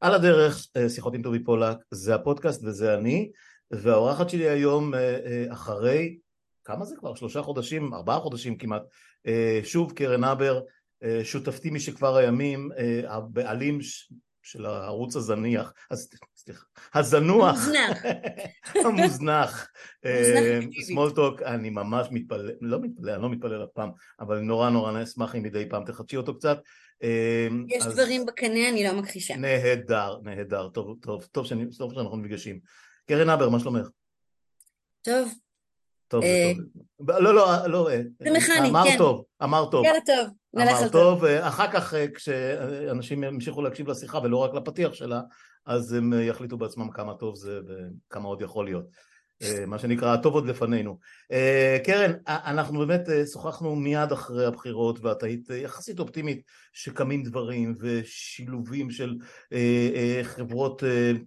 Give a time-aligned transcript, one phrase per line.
[0.00, 3.30] על הדרך, אה, שיחות עם טובי פולק, זה הפודקאסט וזה אני,
[3.70, 6.18] והאורחת שלי היום אה, אה, אחרי,
[6.64, 7.14] כמה זה כבר?
[7.14, 8.82] שלושה חודשים, ארבעה חודשים כמעט,
[9.64, 10.60] שוב קרן הבר,
[11.22, 12.70] שותפתי משכבר הימים,
[13.08, 13.78] הבעלים
[14.42, 16.64] של הערוץ הזניח, אז סליחה,
[16.94, 17.58] הזנוח,
[18.84, 19.70] המוזנח,
[20.86, 25.36] סמולטוק, אני ממש מתפלל, לא מתפלל, אני לא מתפלל אף פעם, אבל נורא נורא אשמח
[25.36, 26.58] אם מדי פעם תחדשי אותו קצת.
[27.68, 27.94] יש אז...
[27.94, 29.36] דברים בקנה, אני לא מכחישה.
[29.36, 32.60] נהדר, נהדר, טוב, טוב, טוב שאנחנו נפגשים.
[33.08, 33.88] קרן הבר, מה שלומך?
[35.02, 35.32] טוב.
[36.10, 36.52] טוב, אה...
[36.98, 37.10] טוב.
[37.10, 38.98] לא, לא, לא, אה, זה מכני, אמר כן.
[38.98, 39.84] טוב, אמר טוב.
[39.84, 41.02] יאללה טוב, נלך על טוב.
[41.02, 41.24] טוב.
[41.24, 45.20] אה, אחר כך אה, כשאנשים ימשיכו להקשיב לשיחה ולא רק לפתיח שלה,
[45.66, 48.84] אז הם יחליטו בעצמם כמה טוב זה וכמה עוד יכול להיות.
[49.42, 50.98] אה, מה שנקרא הטוב עוד לפנינו.
[51.32, 57.74] אה, קרן, אנחנו באמת אה, שוחחנו מיד אחרי הבחירות ואת היית יחסית אופטימית שקמים דברים
[57.80, 59.16] ושילובים של
[60.22, 60.82] חברות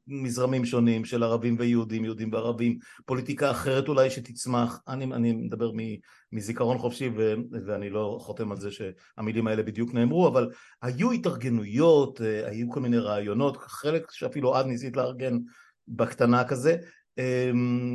[0.07, 5.71] מזרמים שונים של ערבים ויהודים, יהודים וערבים, פוליטיקה אחרת אולי שתצמח, אני, אני מדבר
[6.31, 7.33] מזיכרון חופשי ו,
[7.65, 10.49] ואני לא חותם על זה שהמילים האלה בדיוק נאמרו, אבל
[10.81, 15.37] היו התארגנויות, היו כל מיני רעיונות, חלק שאפילו את ניסית לארגן
[15.87, 16.77] בקטנה כזה,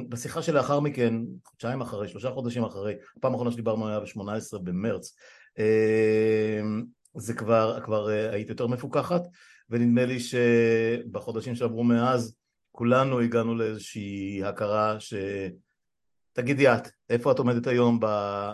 [0.09, 5.17] בשיחה שלאחר מכן, חודשיים אחרי, שלושה חודשים אחרי, הפעם האחרונה שדיברנו היה ב-18 במרץ,
[5.59, 6.85] אמ,
[7.17, 9.23] זה כבר, כבר אה, היית יותר מפוקחת,
[9.71, 12.37] ונדמה לי שבחודשים שעברו מאז,
[12.73, 15.15] כולנו הגענו לאיזושהי הכרה ש...
[16.33, 18.01] תגידי את, איפה את עומדת היום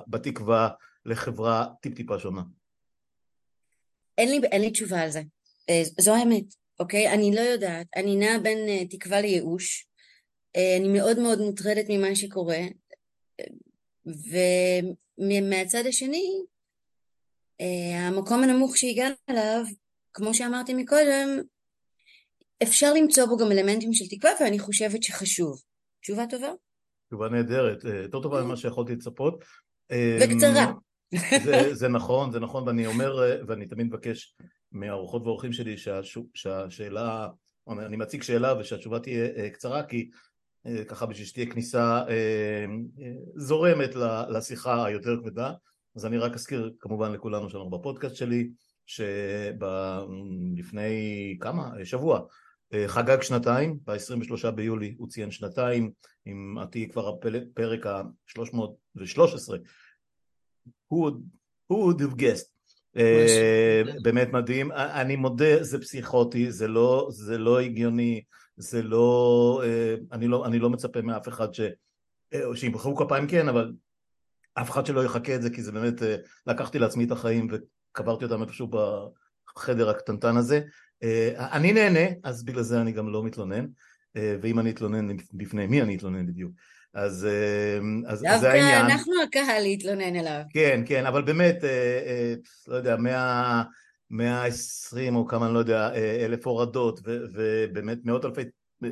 [0.06, 0.68] בתקווה
[1.06, 2.42] לחברה טיפ-טיפה שונה?
[4.18, 5.22] אין לי, אין לי תשובה על זה.
[5.70, 6.44] אה, זו האמת,
[6.80, 7.12] אוקיי?
[7.12, 7.86] אני לא יודעת.
[7.96, 9.86] אני נעה בין אה, תקווה לייאוש.
[10.56, 12.60] אה, אני מאוד מאוד מוטרדת ממה שקורה,
[15.18, 16.42] ומהצד השני,
[17.60, 19.64] אה, המקום הנמוך שהגענו אליו,
[20.12, 21.28] כמו שאמרתי מקודם,
[22.62, 25.62] אפשר למצוא בו גם אלמנטים של תקווה, ואני חושבת שחשוב.
[26.02, 26.52] תשובה טובה?
[27.08, 29.44] תשובה נהדרת, אה, יותר טובה ממה שיכולתי לצפות.
[30.20, 30.72] וקצרה.
[31.44, 33.16] זה, זה נכון, זה נכון, ואני אומר,
[33.46, 34.34] ואני תמיד מבקש
[34.72, 35.76] מהאורחות והאורחים שלי
[36.34, 37.28] שהשאלה,
[37.68, 40.10] אני מציג שאלה ושהתשובה תהיה קצרה, כי
[40.88, 42.64] ככה בשביל שתהיה כניסה אה,
[43.00, 43.90] אה, זורמת
[44.28, 45.52] לשיחה היותר כבדה.
[45.96, 48.50] אז אני רק אזכיר כמובן לכולנו שאנחנו בפודקאסט שלי
[48.86, 49.56] שלפני
[51.40, 51.70] כמה?
[51.84, 52.20] שבוע.
[52.86, 55.90] חגג שנתיים, ב-23 ביולי הוא ציין שנתיים,
[56.26, 59.54] אם תהיי כבר הפרק ה-313
[60.90, 61.18] who would,
[61.68, 62.54] who would have guessed?
[64.02, 68.22] באמת מדהים, אני מודה זה פסיכוטי, זה לא, זה לא הגיוני
[68.56, 71.60] זה לא, אה, אני לא, אני לא מצפה מאף אחד ש...
[72.34, 73.72] אה, שימחאו כפיים כן, אבל
[74.54, 76.16] אף אחד שלא יחכה את זה, כי זה באמת, אה,
[76.46, 78.68] לקחתי לעצמי את החיים וקברתי אותם איפשהו
[79.56, 80.60] בחדר הקטנטן הזה.
[81.36, 83.66] אני נהנה, אז בגלל זה אני גם לא מתלונן,
[84.14, 86.52] ואם אני אתלונן, בפני מי אני אתלונן בדיוק?
[86.94, 87.28] אז,
[88.06, 88.80] אז זה העניין.
[88.80, 90.40] דווקא אנחנו הקהל להתלונן אליו.
[90.50, 91.56] כן, כן, אבל באמת,
[92.68, 93.62] לא יודע, מה...
[94.10, 98.42] 120 או כמה, אני לא יודע, אה, אלף הורדות ובאמת מאות אלפי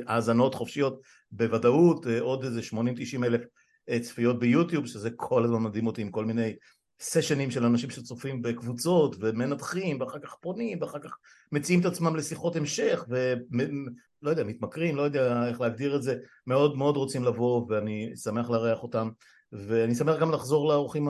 [0.07, 1.01] האזנות חופשיות
[1.31, 3.41] בוודאות, אה, עוד איזה 80-90 אלף
[3.89, 6.55] אה, צפיות ביוטיוב, שזה כל הזמן מדהים אותי עם כל מיני
[6.99, 11.17] סשנים של אנשים שצופים בקבוצות ומנתחים ואחר כך פונים ואחר כך
[11.51, 16.15] מציעים את עצמם לשיחות המשך ולא יודע, מתמכרים, לא יודע איך להגדיר את זה,
[16.47, 19.09] מאוד מאוד רוצים לבוא ואני שמח לארח אותם.
[19.53, 21.07] ואני שמח גם לחזור לאורחים,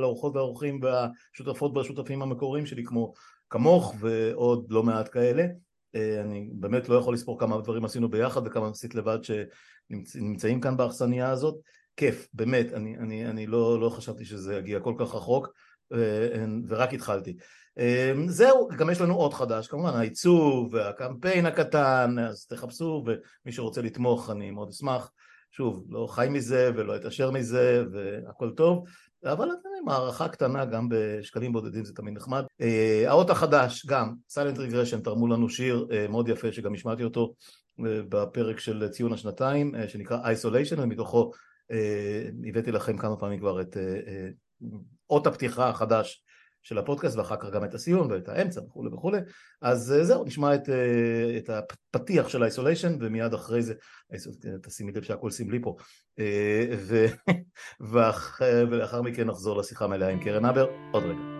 [0.00, 3.12] לאורחות והאורחים והשותפות והשותפים המקוריים שלי כמו
[3.54, 5.46] כמוך ועוד לא מעט כאלה.
[5.94, 10.76] אה, אני באמת לא יכול לספור כמה דברים עשינו ביחד וכמה עשית לבד שנמצאים כאן
[10.76, 11.54] באכסניה הזאת.
[11.96, 15.48] כיף, באמת, אני, אני, אני לא, לא חשבתי שזה יגיע כל כך רחוק
[15.92, 17.36] אה, ורק התחלתי.
[17.78, 23.82] אה, זהו, גם יש לנו עוד חדש, כמובן העיצוב והקמפיין הקטן, אז תחפשו ומי שרוצה
[23.82, 25.10] לתמוך אני מאוד אשמח.
[25.50, 28.84] שוב, לא חי מזה ולא אתעשר מזה והכל טוב,
[29.32, 29.48] אבל
[29.84, 32.44] מערכה קטנה גם בשקלים בודדים זה תמיד נחמד.
[32.60, 37.34] אה, האות החדש גם, סיילנט רגרשן תרמו לנו שיר אה, מאוד יפה שגם השמעתי אותו
[37.80, 41.30] אה, בפרק של ציון השנתיים שנקרא איסוליישן ומתוכו
[42.48, 43.76] הבאתי לכם כמה פעמים כבר את
[45.10, 46.23] אות הפתיחה החדש
[46.64, 49.18] של הפודקאסט ואחר כך גם את הסיום ואת האמצע וכולי וכולי.
[49.62, 51.50] אז אה, זהו נשמע את, אה, את
[51.94, 53.74] הפתיח של האיסוליישן ומיד אחרי זה
[54.62, 55.76] תשימי לב שהכל סמלי פה.
[56.18, 57.06] אה, ו,
[58.70, 61.33] ולאחר מכן נחזור לשיחה מלאה עם קרן הבר עוד רגע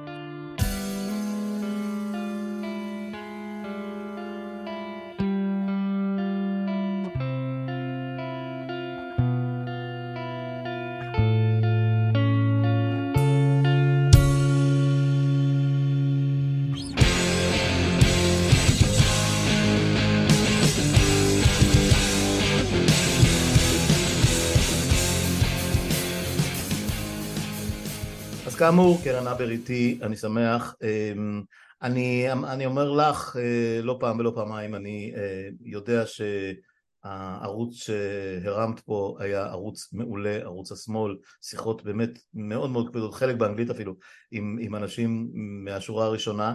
[28.53, 30.75] כאמור, קרן אבר איתי, אני שמח.
[30.83, 31.43] אמ,
[31.83, 39.17] אני, אני אומר לך, אה, לא פעם ולא פעמיים, אני אה, יודע שהערוץ שהרמת פה
[39.21, 43.95] היה ערוץ מעולה, ערוץ השמאל, שיחות באמת מאוד מאוד כבדות, חלק באנגלית אפילו,
[44.31, 45.31] עם, עם אנשים
[45.65, 46.55] מהשורה הראשונה.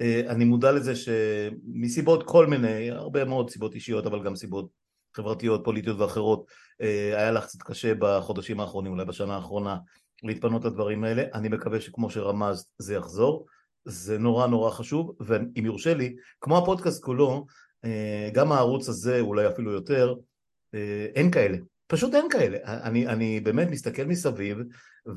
[0.00, 4.68] אה, אני מודע לזה שמסיבות כל מיני, הרבה מאוד סיבות אישיות, אבל גם סיבות
[5.16, 6.44] חברתיות, פוליטיות ואחרות,
[7.16, 9.76] היה לך קצת קשה בחודשים האחרונים, אולי בשנה האחרונה,
[10.22, 11.22] להתפנות לדברים האלה.
[11.34, 13.46] אני מקווה שכמו שרמזת זה יחזור.
[13.84, 17.46] זה נורא נורא חשוב, ואם יורשה לי, כמו הפודקאסט כולו,
[17.84, 20.14] אה, גם הערוץ הזה, אולי אפילו יותר,
[20.74, 21.56] אה, אין כאלה.
[21.86, 22.58] פשוט אין כאלה.
[22.64, 24.58] אני, אני באמת מסתכל מסביב,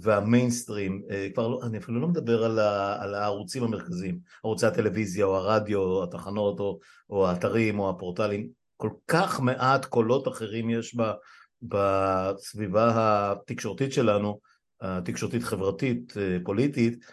[0.02, 5.26] והמיינסטרים, אה, כבר לא, אני אפילו לא מדבר על, ה, על הערוצים המרכזיים, ערוצי הטלוויזיה,
[5.26, 6.80] או הרדיו, או התחנות, או,
[7.10, 8.48] או האתרים, או הפורטלים,
[8.78, 11.12] כל כך מעט קולות אחרים יש ב,
[11.62, 14.40] בסביבה התקשורתית שלנו,
[14.84, 16.14] התקשורתית חברתית,
[16.44, 17.06] פוליטית,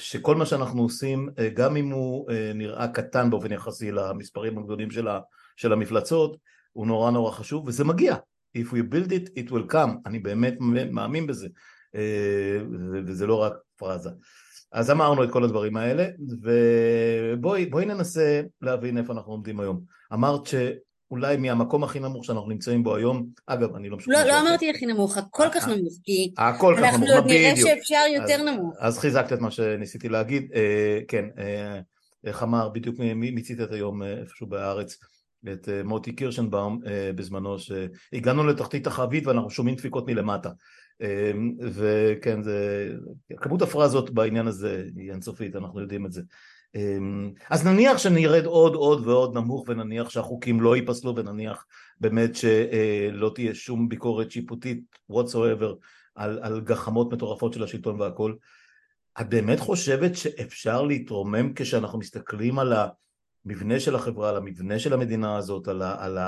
[0.00, 4.90] שכל מה שאנחנו עושים, אה, גם אם הוא אה, נראה קטן באופן יחסי למספרים הגדולים
[4.90, 5.20] של, ה,
[5.56, 6.36] של המפלצות,
[6.72, 8.16] הוא נורא נורא חשוב, וזה מגיע.
[8.58, 9.90] If we build it, it will come.
[10.06, 10.54] אני באמת
[10.90, 11.48] מאמין בזה,
[11.94, 12.58] אה,
[13.06, 14.10] וזה לא רק פרזה.
[14.72, 16.06] אז אמרנו את כל הדברים האלה,
[16.42, 19.80] ובואי ננסה להבין איפה אנחנו עומדים היום.
[20.12, 20.54] אמרת ש...
[21.10, 24.24] אולי מהמקום הכי נמוך שאנחנו נמצאים בו היום, אגב, אני לא משוכנע.
[24.24, 27.56] לא, לא אמרתי הכי נמוך, הכל כך נמוך, כי הכל כך אנחנו נמוך, עוד נראה
[27.56, 28.74] שאפשר יותר נמוך.
[28.78, 31.80] אז חיזקת את מה שניסיתי להגיד, אה, כן, אה,
[32.24, 32.96] איך אמר, בדיוק
[33.60, 34.98] את היום אה, איפשהו בארץ,
[35.52, 36.80] את מוטי קירשנבאום
[37.14, 40.50] בזמנו, שהגענו לתחתית החבית ואנחנו שומעים דפיקות מלמטה.
[41.60, 42.88] וכן, זה,
[43.36, 46.22] כמות הפרזות בעניין הזה היא אינסופית, אנחנו יודעים את זה.
[46.76, 51.66] אמ, אז נניח שנרד עוד עוד ועוד נמוך ונניח שהחוקים לא ייפסלו ונניח
[52.00, 54.80] באמת שלא תהיה שום ביקורת שיפוטית
[55.12, 55.74] whatsoever
[56.14, 58.34] על, על גחמות מטורפות של השלטון והכל
[59.20, 62.72] את באמת חושבת שאפשר להתרומם כשאנחנו מסתכלים על
[63.46, 66.18] המבנה של החברה, על המבנה של המדינה הזאת, על, ה, על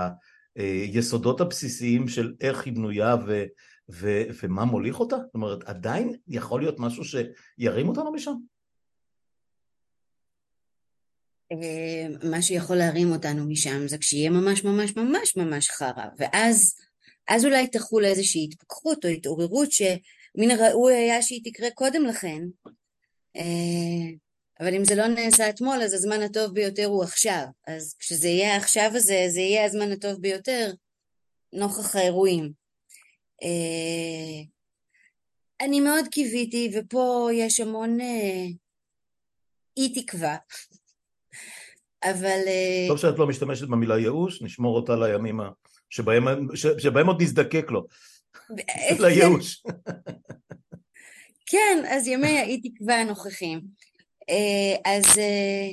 [0.57, 3.45] היסודות הבסיסיים של איך היא בנויה ו,
[3.91, 5.17] ו, ומה מוליך אותה?
[5.17, 8.35] זאת אומרת עדיין יכול להיות משהו שירים אותנו משם?
[11.53, 16.75] אה, מה שיכול להרים אותנו משם זה כשיהיה ממש ממש ממש ממש חרא, ואז
[17.29, 22.43] אז אולי תחול איזושהי התפכחות או התעוררות שמן הראוי היה שהיא תקרה קודם לכן,
[23.37, 24.11] אה,
[24.61, 28.57] אבל אם זה לא נעשה אתמול אז הזמן הטוב ביותר הוא עכשיו, אז כשזה יהיה
[28.57, 30.73] עכשיו הזה זה יהיה הזמן הטוב ביותר
[31.53, 32.53] נוכח האירועים.
[33.43, 34.45] אה,
[35.61, 37.99] אני מאוד קיוויתי ופה יש המון
[39.77, 40.37] אי תקווה
[42.05, 42.41] אבל...
[42.47, 45.41] אה, טוב שאת לא משתמשת במילה ייאוש, נשמור אותה לימים
[45.91, 46.25] שבהם,
[46.55, 47.87] שבהם עוד נזדקק לו,
[49.01, 49.63] לייאוש.
[51.47, 53.61] כן, אז ימי האי תקווה הנוכחים.
[54.31, 55.71] אה, אז אה,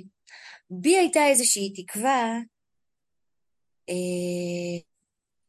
[0.69, 2.39] בי הייתה איזושהי תקווה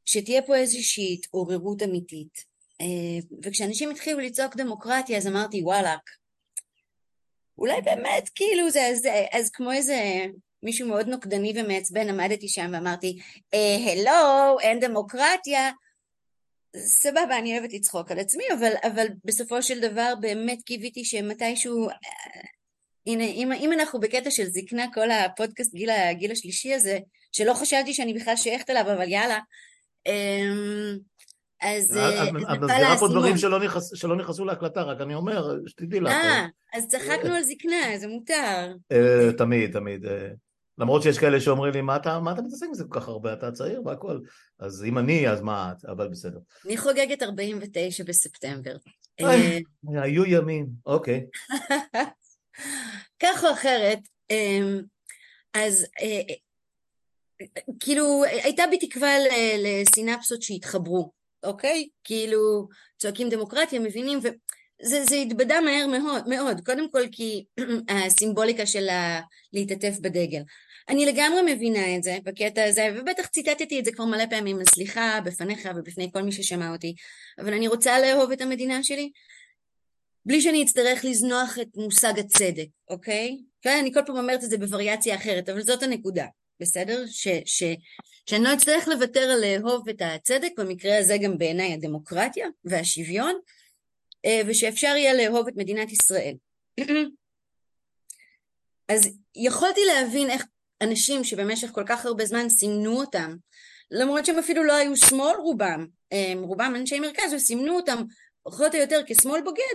[0.05, 2.57] שתהיה פה איזושהי התעוררות אמיתית.
[3.43, 6.11] וכשאנשים התחילו לצעוק דמוקרטיה אז אמרתי וואלאק,
[7.59, 10.27] אולי באמת כאילו זה, זה אז כמו איזה
[10.67, 13.19] מישהו מאוד נוקדני ומעצבן, עמדתי שם ואמרתי,
[13.53, 15.71] הלו, אה, אין דמוקרטיה.
[16.77, 21.89] סבבה, אני אוהבת לצחוק על עצמי, אבל, אבל בסופו של דבר באמת קיוויתי שמתישהו...
[21.89, 21.95] אה,
[23.07, 26.99] הנה, אם, אם אנחנו בקטע של זקנה, כל הפודקאסט גיל, הגיל השלישי הזה,
[27.33, 29.39] שלא חששתי שאני בכלל שייכת אליו, אבל יאללה.
[30.07, 30.99] אמ,
[31.63, 31.97] אז...
[31.97, 33.35] אה, את מזכירה פה דברים
[33.95, 36.13] שלא נכנסו להקלטה, רק אני אומר, שתדעי לך.
[36.13, 38.75] אה, אז צחקנו על זקנה, זה מותר.
[39.39, 40.05] תמיד, תמיד.
[40.79, 43.53] למרות שיש כאלה שאומרים לי, מה אתה, מה אתה מתעסק בזה כל כך הרבה, אתה
[43.53, 44.21] צעיר והכל.
[44.59, 46.39] אז אם אני, אז מה את, אבל בסדר.
[46.67, 48.77] אני חוגגת 49 בספטמבר.
[49.21, 49.59] אה,
[50.03, 51.27] היו ימים, אוקיי.
[53.23, 53.99] כך או אחרת,
[54.31, 54.81] אמ,
[55.55, 56.35] אז אה,
[57.81, 59.15] כאילו הייתה בי תקווה
[59.59, 61.89] לסינפסות שהתחברו, אוקיי?
[62.05, 62.69] כאילו
[62.99, 67.45] צועקים דמוקרטיה, מבינים, וזה זה התבדה מהר מאוד, מאוד, קודם כל כי
[68.07, 68.87] הסימבוליקה של
[69.53, 70.43] להתעטף בדגל.
[70.89, 74.67] אני לגמרי מבינה את זה בקטע הזה, ובטח ציטטתי את זה כבר מלא פעמים, אז
[74.75, 76.95] סליחה בפניך ובפני כל מי ששמע אותי,
[77.39, 79.11] אבל אני רוצה לאהוב את המדינה שלי,
[80.27, 83.39] בלי שאני אצטרך לזנוח את מושג הצדק, אוקיי?
[83.63, 86.27] כן, אני כל פעם אומרת את זה בווריאציה אחרת, אבל זאת הנקודה,
[86.61, 87.05] בסדר?
[87.07, 87.63] ש, ש,
[88.27, 93.35] שאני לא אצטרך לוותר על לאהוב את הצדק, במקרה הזה גם בעיניי הדמוקרטיה והשוויון,
[94.25, 96.35] אה, ושאפשר יהיה לאהוב את מדינת ישראל.
[98.89, 99.01] אז
[99.37, 100.45] יכולתי להבין איך
[100.83, 103.37] אנשים שבמשך כל כך הרבה זמן סימנו אותם,
[103.91, 105.87] למרות שהם אפילו לא היו שמאל רובם,
[106.37, 108.03] רובם אנשי מרכז, וסימנו אותם
[108.43, 109.75] פחות או יותר כשמאל בוגד,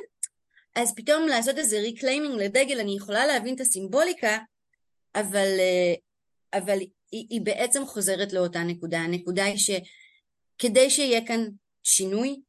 [0.76, 4.38] אז פתאום לעשות איזה reclaiming לדגל, אני יכולה להבין את הסימבוליקה,
[5.16, 5.94] אבל, אה,
[6.60, 6.80] אבל
[7.12, 9.00] היא, היא בעצם חוזרת לאותה נקודה.
[9.00, 11.48] הנקודה היא שכדי שיהיה כאן
[11.84, 12.42] שינוי,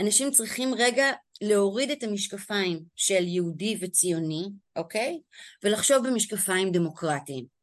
[0.00, 4.44] אנשים צריכים רגע להוריד את המשקפיים של יהודי וציוני,
[4.76, 5.20] אוקיי?
[5.62, 7.53] ולחשוב במשקפיים דמוקרטיים.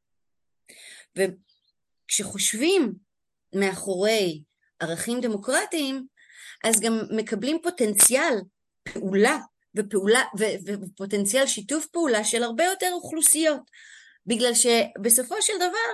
[1.15, 2.93] וכשחושבים
[3.55, 4.41] מאחורי
[4.79, 6.05] ערכים דמוקרטיים,
[6.63, 8.33] אז גם מקבלים פוטנציאל
[8.93, 9.37] פעולה
[9.75, 13.61] ופעולה ו- ופוטנציאל שיתוף פעולה של הרבה יותר אוכלוסיות.
[14.25, 15.91] בגלל שבסופו של דבר,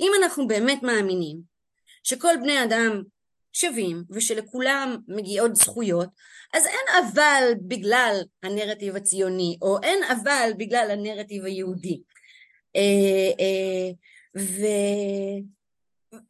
[0.00, 1.38] אם אנחנו באמת מאמינים
[2.02, 3.02] שכל בני אדם
[3.52, 6.08] שווים ושלכולם מגיעות זכויות,
[6.54, 12.00] אז אין אבל בגלל הנרטיב הציוני, או אין אבל בגלל הנרטיב היהודי.
[12.76, 12.80] אה,
[13.40, 13.90] אה,
[14.36, 14.62] ו...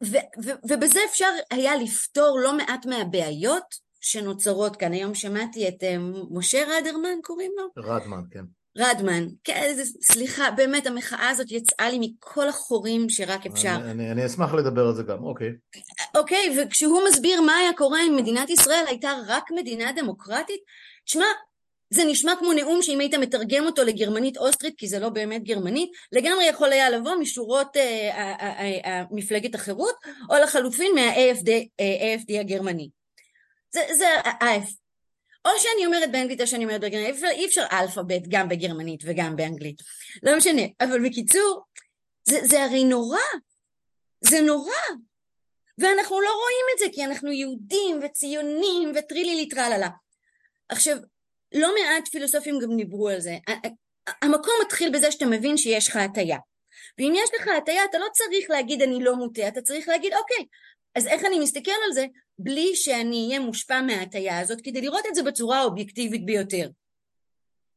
[0.03, 4.93] ו, ו, ובזה אפשר היה לפתור לא מעט מהבעיות שנוצרות כאן.
[4.93, 5.95] היום שמעתי את אה,
[6.31, 7.83] משה רדרמן, קוראים לו?
[7.83, 8.45] רדמן, כן.
[8.77, 13.75] רדמן, כן, סליחה, באמת המחאה הזאת יצאה לי מכל החורים שרק אפשר.
[13.75, 15.49] אני, אני, אני אשמח לדבר על זה גם, אוקיי.
[16.15, 20.61] אוקיי, וכשהוא מסביר מה היה קורה אם מדינת ישראל הייתה רק מדינה דמוקרטית,
[21.05, 21.25] שמע,
[21.95, 25.91] זה נשמע כמו נאום שאם היית מתרגם אותו לגרמנית אוסטרית, כי זה לא באמת גרמנית,
[26.11, 29.95] לגמרי יכול היה לבוא משורות אה, אה, אה, מפלגת החירות,
[30.29, 32.89] או לחלופין מה-AFD הגרמני.
[33.73, 34.69] זה, זה ה-AF.
[35.45, 39.81] או שאני אומרת באנגלית או שאני אומרת בגרמנית, אי אפשר אלפאבית גם בגרמנית וגם באנגלית.
[40.23, 41.63] לא משנה, אבל בקיצור,
[42.23, 43.19] זה, זה הרי נורא.
[44.21, 44.71] זה נורא.
[45.77, 49.89] ואנחנו לא רואים את זה כי אנחנו יהודים וציונים וטרילי ליטרללה.
[50.69, 50.97] עכשיו,
[51.55, 53.37] לא מעט פילוסופים גם דיברו על זה.
[54.21, 56.37] המקום מתחיל בזה שאתה מבין שיש לך הטיה.
[56.97, 60.45] ואם יש לך הטיה אתה לא צריך להגיד אני לא מוטה, אתה צריך להגיד אוקיי,
[60.95, 62.05] אז איך אני מסתכל על זה
[62.39, 66.69] בלי שאני אהיה מושפע מההטייה הזאת כדי לראות את זה בצורה האובייקטיבית ביותר.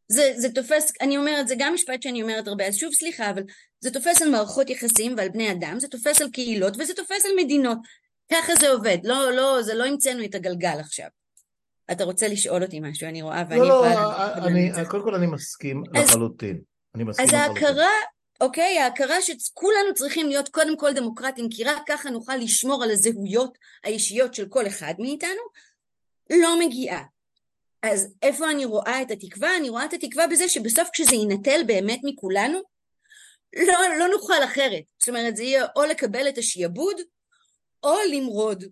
[0.09, 3.43] זה, זה תופס, אני אומרת, זה גם משפט שאני אומרת הרבה, אז שוב סליחה, אבל
[3.81, 7.33] זה תופס על מערכות יחסים ועל בני אדם, זה תופס על קהילות וזה תופס על
[7.45, 7.79] מדינות.
[8.33, 11.07] ככה זה עובד, לא, לא, זה לא המצאנו את הגלגל עכשיו.
[11.93, 15.83] אתה רוצה לשאול אותי משהו, אני רואה, ואני לא, לא, אני, קודם כל אני מסכים
[15.95, 16.61] לחלוטין.
[16.95, 17.35] אני מסכים אז.
[17.35, 17.91] ההכרה
[18.41, 18.79] אוקיי?
[18.79, 24.35] ההכרה שכולנו צריכים להיות קודם כל דמוקרטים, כי רק ככה נוכל לשמור על הזהויות האישיות
[24.35, 25.43] של כל אחד מאיתנו,
[26.31, 27.03] לא מגיעה.
[27.83, 29.57] אז איפה אני רואה את התקווה?
[29.57, 32.61] אני רואה את התקווה בזה שבסוף כשזה יינטל באמת מכולנו,
[33.57, 34.83] לא, לא נוכל אחרת.
[34.99, 36.97] זאת אומרת, זה יהיה או לקבל את השיעבוד,
[37.85, 38.65] או למרוד.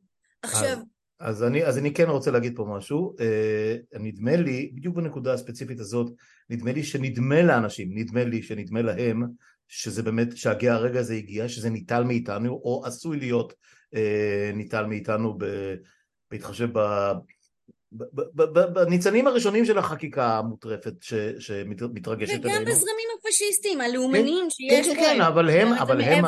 [0.43, 0.77] עכשיו...
[1.21, 3.15] אז, אני, אז אני כן רוצה להגיד פה משהו.
[3.21, 6.13] אה, נדמה לי, בדיוק בנקודה הספציפית הזאת,
[6.51, 9.23] נדמה לי שנדמה לאנשים, נדמה לי שנדמה להם,
[9.69, 13.55] שזה באמת, שהגיע הרגע הזה הגיע, שזה ניטל מאיתנו, או עשוי להיות
[13.95, 15.39] אה, ניטל מאיתנו
[16.31, 17.13] בהתחשב ב...
[18.73, 20.93] בניצנים הראשונים של החקיקה המוטרפת
[21.39, 22.55] שמתרגשת עלינו.
[22.55, 26.25] וגם בזרמים הפשיסטיים, הלאומניים כן, שיש כן, כן, כן, אבל הם, אבל הם,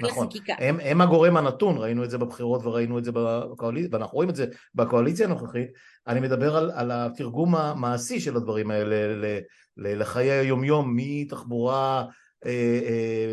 [0.00, 4.30] נכון, הם, הם הגורם הנתון, ראינו את זה בבחירות וראינו את זה בקואליציה, ואנחנו רואים
[4.30, 5.68] את זה בקואליציה הנוכחית,
[6.06, 9.40] אני מדבר על, על התרגום המעשי של הדברים האלה
[9.76, 12.04] לחיי היומיום, מתחבורה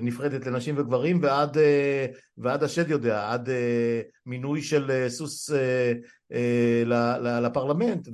[0.01, 2.05] נפרדת לנשים וגברים ועד, אה,
[2.37, 3.49] ועד השד יודע, עד
[4.25, 5.49] מינוי של סוס
[7.43, 8.07] לפרלמנט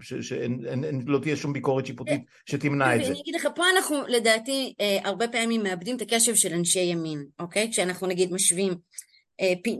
[0.00, 3.10] ושלא תהיה שום ביקורת שיפוטית שתמנע את זה.
[3.10, 7.70] אני אגיד לך, פה אנחנו לדעתי הרבה פעמים מאבדים את הקשב של אנשי ימין, אוקיי?
[7.72, 8.72] כשאנחנו נגיד משווים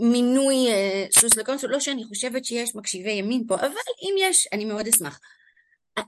[0.00, 0.54] מינוי
[1.18, 3.68] סוס לקונסול, לא שאני חושבת שיש מקשיבי ימין פה, אבל
[4.02, 5.20] אם יש, אני מאוד אשמח.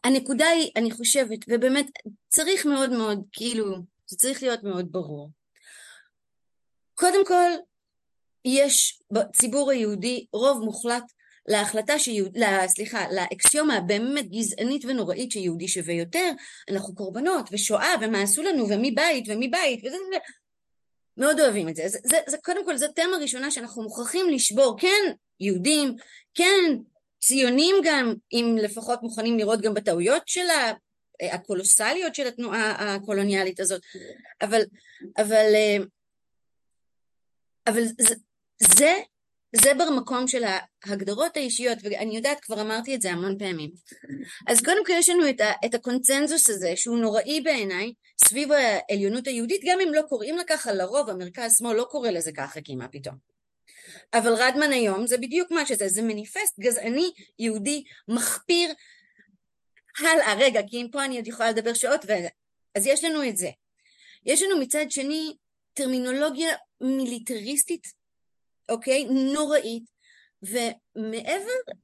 [0.05, 1.87] הנקודה היא, אני חושבת, ובאמת
[2.29, 3.77] צריך מאוד מאוד, כאילו,
[4.13, 5.31] זה צריך להיות מאוד ברור.
[6.95, 7.51] קודם כל,
[8.45, 11.05] יש בציבור היהודי רוב מוחלט
[11.47, 12.37] להחלטה שיהוד...
[12.67, 16.31] סליחה, לאקסיומה הבאמת גזענית ונוראית שיהודי שווה יותר,
[16.71, 20.19] אנחנו קורבנות ושואה ומה עשו לנו ומי בית ומי בית וזה וזה
[21.17, 21.83] מאוד אוהבים את זה.
[21.89, 25.97] זה, זה, זה קודם כל זו תמה ראשונה שאנחנו מוכרחים לשבור, כן יהודים,
[26.35, 26.77] כן
[27.21, 30.47] ציונים גם, אם לפחות מוכנים לראות גם בטעויות של
[31.23, 33.83] הקולוסליות של התנועה הקולוניאלית הזאת,
[34.43, 34.63] אבל,
[35.19, 35.77] אבל, אה,
[37.67, 38.15] אבל זה,
[38.63, 38.95] זה,
[39.57, 43.71] זה במקום של ההגדרות האישיות, ואני יודעת, כבר אמרתי את זה המון פעמים.
[44.49, 47.93] אז קודם כל יש לנו את, ה, את הקונצנזוס הזה, שהוא נוראי בעיניי,
[48.25, 52.61] סביב העליונות היהודית, גם אם לא קוראים לה ככה, לרוב המרכז-שמאל לא קורא לזה ככה
[52.65, 53.33] כמעט פתאום.
[54.15, 58.73] אבל רדמן היום זה בדיוק מה שזה, זה מניפסט גזעני יהודי מחפיר
[59.99, 62.13] הלאה, רגע, כי אם פה אני עוד יכולה לדבר שעות, ו...
[62.75, 63.51] אז יש לנו את זה.
[64.27, 65.37] יש לנו מצד שני
[65.75, 66.49] טרמינולוגיה
[66.81, 67.87] מיליטריסטית,
[68.69, 69.05] אוקיי?
[69.05, 69.85] נוראית,
[70.43, 71.75] ומעבר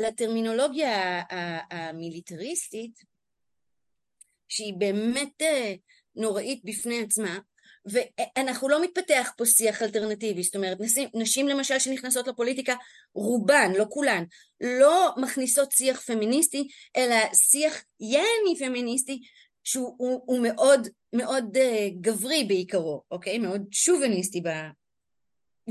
[0.00, 1.22] לטרמינולוגיה
[1.70, 3.00] המיליטריסטית,
[4.48, 5.74] שהיא באמת אה,
[6.14, 7.38] נוראית בפני עצמה,
[7.86, 12.74] ואנחנו לא מתפתח פה שיח אלטרנטיבי, זאת אומרת נשים, נשים למשל שנכנסות לפוליטיקה,
[13.14, 14.24] רובן, לא כולן,
[14.60, 19.20] לא מכניסות שיח פמיניסטי, אלא שיח יני פמיניסטי
[19.64, 21.60] שהוא הוא, הוא מאוד מאוד uh,
[22.00, 23.38] גברי בעיקרו, אוקיי?
[23.38, 24.48] מאוד שוביניסטי ב...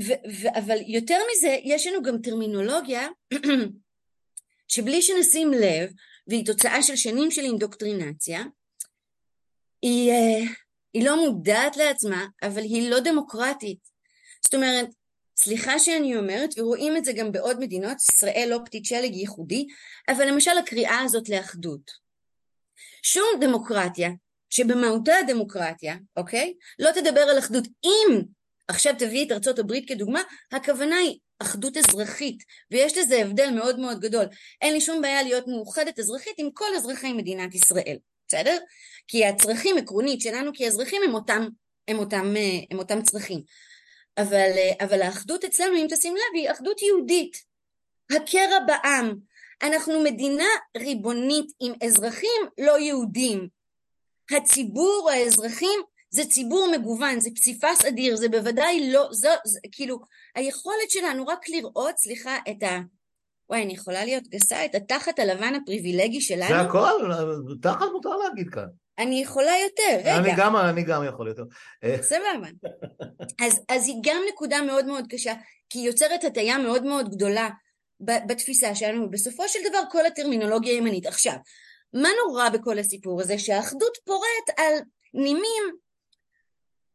[0.00, 3.08] ו, ו, אבל יותר מזה, יש לנו גם טרמינולוגיה
[4.72, 5.92] שבלי שנשים לב,
[6.26, 8.44] והיא תוצאה של שנים של אינדוקטרינציה,
[9.82, 10.65] היא, uh,
[10.96, 13.78] היא לא מודעת לעצמה, אבל היא לא דמוקרטית.
[14.44, 14.88] זאת אומרת,
[15.38, 19.66] סליחה שאני אומרת, ורואים את זה גם בעוד מדינות, ישראל לא פתית שלג ייחודי,
[20.08, 21.90] אבל למשל הקריאה הזאת לאחדות.
[23.02, 24.10] שום דמוקרטיה,
[24.50, 26.54] שבמהותה הדמוקרטיה, אוקיי?
[26.78, 27.64] לא תדבר על אחדות.
[27.84, 28.22] אם
[28.68, 30.20] עכשיו תביאי את ארצות הברית כדוגמה,
[30.52, 34.24] הכוונה היא אחדות אזרחית, ויש לזה הבדל מאוד מאוד גדול.
[34.60, 37.96] אין לי שום בעיה להיות מאוחדת אזרחית עם כל אזרחי מדינת ישראל.
[38.28, 38.58] בסדר?
[39.08, 41.48] כי הצרכים עקרונית שלנו כאזרחים הם אותם,
[41.88, 42.34] הם אותם,
[42.70, 43.42] הם אותם צרכים.
[44.18, 47.36] אבל, אבל האחדות אצלנו, אם תשים לב, היא אחדות יהודית.
[48.10, 49.14] הקרע בעם.
[49.62, 53.48] אנחנו מדינה ריבונית עם אזרחים לא יהודים.
[54.30, 59.98] הציבור, האזרחים, זה ציבור מגוון, זה פסיפס אדיר, זה בוודאי לא, זו, זה, כאילו,
[60.34, 62.78] היכולת שלנו רק לראות, סליחה, את ה...
[63.50, 66.48] וואי, אני יכולה להיות גסה, את התחת הלבן הפריבילגי שלנו.
[66.48, 67.12] זה הכל,
[67.62, 68.66] תחת מותר להגיד כאן.
[68.98, 70.16] אני יכולה יותר, רגע.
[70.16, 71.42] אני גם, אני גם יכול יותר.
[72.02, 72.48] סבבה.
[73.46, 75.34] אז, אז היא גם נקודה מאוד מאוד קשה,
[75.70, 77.48] כי היא יוצרת הטיה מאוד מאוד גדולה
[78.00, 81.06] בתפיסה שלנו, ובסופו של דבר כל הטרמינולוגיה ימנית.
[81.06, 81.36] עכשיו,
[81.92, 83.38] מה נורא בכל הסיפור הזה?
[83.38, 84.74] שהאחדות פורט על
[85.14, 85.76] נימים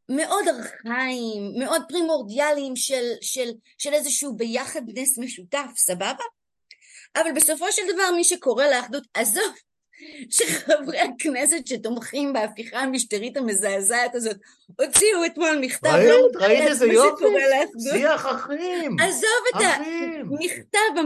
[0.09, 6.23] מאוד ארכאיים, מאוד פרימורדיאליים של, של, של איזשהו ביחדנס משותף, סבבה?
[7.15, 9.53] אבל בסופו של דבר מי שקורא לאחדות, עזוב
[10.29, 14.37] שחברי הכנסת שתומכים בהפיכה המשטרית המזעזעת הזאת
[14.79, 15.89] הוציאו אתמול מכתב.
[15.89, 17.25] ראית, לא ראית איזה יופי?
[17.91, 18.95] שיח אחים!
[18.99, 21.01] עזוב את המכתב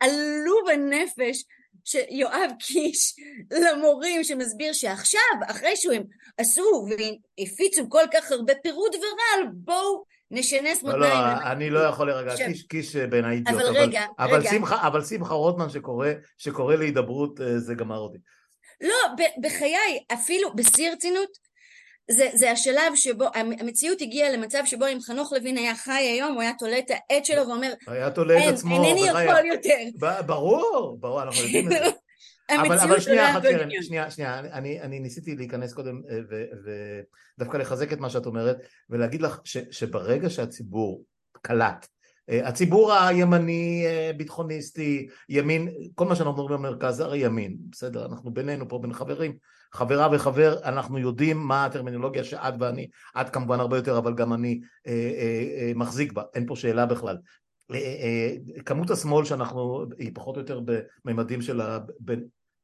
[0.00, 1.44] העלוב הנפש
[1.84, 3.16] שיואב קיש
[3.50, 6.02] למורים שמסביר שעכשיו אחרי שהם
[6.38, 11.02] עשו והפיצו כל כך הרבה פירוד ורעל בואו נשנס מותניים.
[11.02, 14.86] לא, לא, אני לא יכול לרגע, קיש, קיש בעיניי אידיוט, אבל, רגע, אבל, רגע.
[14.86, 18.18] אבל שמחה רוטמן שקורא, שקורא להידברות אה, זה גמר אותי.
[18.80, 21.28] לא, בחיי, אפילו בשיא הרצינות,
[22.10, 26.42] זה, זה השלב שבו, המציאות הגיעה למצב שבו אם חנוך לוין היה חי היום, הוא
[26.42, 29.76] היה תולה את העט שלו ואומר, היה תולה את עצמו, אינני יכול יותר.
[30.26, 31.90] ברור, ברור, אנחנו יודעים את זה.
[32.60, 36.18] אבל, אבל שנייה אחת קרן, שנייה, שנייה, אני, אני ניסיתי להיכנס קודם אה,
[37.38, 38.56] ודווקא לחזק את מה שאת אומרת
[38.90, 41.04] ולהגיד לך ש, שברגע שהציבור
[41.42, 41.86] קלט,
[42.30, 48.30] אה, הציבור הימני אה, ביטחוניסטי, ימין, כל מה שאנחנו מדברים במרכז הרי ימין, בסדר, אנחנו
[48.30, 49.36] בינינו פה בין חברים,
[49.72, 52.88] חברה וחבר, אנחנו יודעים מה הטרמינולוגיה שאת ואני,
[53.20, 56.86] את כמובן הרבה יותר אבל גם אני אה, אה, אה, מחזיק בה, אין פה שאלה
[56.86, 57.16] בכלל,
[58.66, 60.60] כמות השמאל שאנחנו, היא פחות או יותר
[61.04, 61.78] בממדים של ה...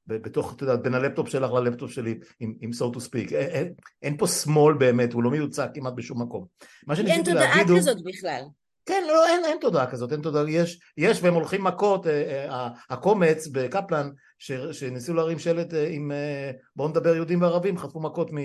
[0.09, 3.35] בתוך, אתה יודע, בין הלפטופ שלך ללפטופ שלי, עם, עם so to speak.
[3.35, 6.44] אין, אין, אין פה שמאל באמת, הוא לא מיוצג כמעט בשום מקום.
[6.87, 7.07] מה הוא...
[7.07, 8.42] אין תודעה כזאת בכלל.
[8.87, 12.68] כן, לא, אין, אין תודעה כזאת, אין תודעה, יש, יש והם הולכים מכות, אה, אה,
[12.90, 18.31] הקומץ בקפלן, ש, שניסו להרים שלט אה, עם אה, בואו נדבר יהודים וערבים, חטפו מכות
[18.33, 18.38] מ...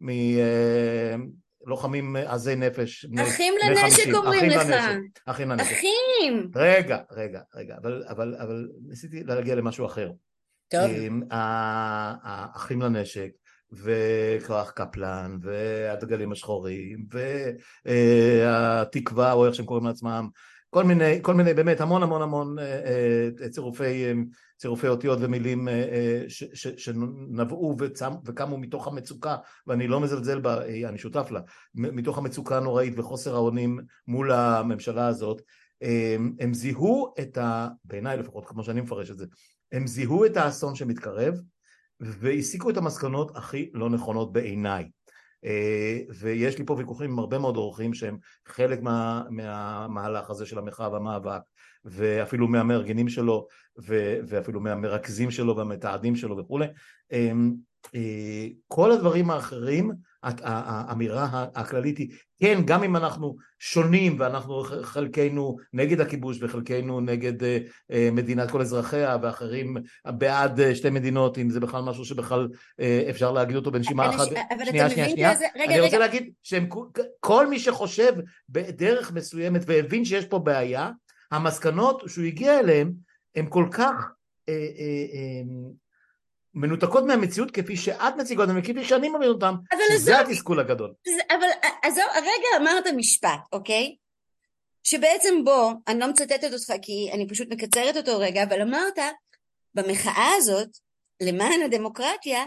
[0.00, 1.14] מ אה,
[2.26, 3.06] עזי נפש.
[3.22, 4.74] אחים לנשק אומרים לך.
[5.26, 5.72] אחים לנשק.
[5.72, 6.50] אחים.
[6.54, 10.10] רגע, רגע, רגע, אבל, אבל, אבל ניסיתי להגיע למשהו אחר.
[10.72, 10.90] טוב.
[11.30, 13.30] האחים לנשק
[13.72, 17.06] וכוח קפלן והדגלים השחורים
[17.84, 20.28] והתקווה או איך שהם קוראים לעצמם
[20.74, 22.80] כל מיני, כל מיני באמת המון המון המון אה,
[23.42, 24.12] אה, צירופי, אה,
[24.56, 25.68] צירופי אותיות ומילים
[26.76, 31.40] שנבעו וצם, וקמו מתוך המצוקה ואני לא מזלזל בה, אני שותף לה,
[31.74, 35.42] מתוך המצוקה הנוראית וחוסר האונים מול הממשלה הזאת
[36.40, 37.68] הם זיהו את ה...
[37.84, 39.26] בעיניי לפחות כמו שאני מפרש את זה
[39.72, 41.34] הם זיהו את האסון שמתקרב
[42.00, 44.88] והסיקו את המסקנות הכי לא נכונות בעיניי.
[45.44, 50.58] אה, ויש לי פה ויכוחים עם הרבה מאוד אורחים שהם חלק מה, מהמהלך הזה של
[50.58, 51.40] המחאה והמאבק
[51.84, 53.46] ואפילו מהמארגנים שלו
[54.26, 56.66] ואפילו מהמרכזים שלו והמתעדים שלו וכולי.
[57.12, 57.32] אה,
[57.94, 62.08] אה, כל הדברים האחרים האמירה הכללית היא
[62.40, 67.58] כן גם אם אנחנו שונים ואנחנו חלקנו נגד הכיבוש וחלקנו נגד אה,
[67.92, 72.48] אה, מדינת כל אזרחיה ואחרים בעד אה, שתי מדינות אם זה בכלל משהו שבכלל
[73.10, 74.28] אפשר להגיד אותו בנשימה אחת
[74.64, 75.32] שנייה שנייה שנייה.
[75.64, 78.12] אני רוצה להגיד שכל מי שחושב
[78.48, 80.90] בדרך מסוימת והבין שיש פה בעיה
[81.32, 82.92] המסקנות שהוא הגיע אליהן
[83.36, 83.94] הן כל כך
[86.54, 89.54] מנותקות מהמציאות כפי שאת מציגה אותם וכפי שאני מבין אותם,
[89.92, 90.92] שזה התסכול הגדול.
[91.30, 93.96] אבל עזוב, הרגע אמרת משפט, אוקיי?
[94.84, 98.98] שבעצם בו, אני לא מצטטת אותך כי אני פשוט מקצרת אותו רגע, אבל אמרת,
[99.74, 100.68] במחאה הזאת,
[101.22, 102.44] למען הדמוקרטיה,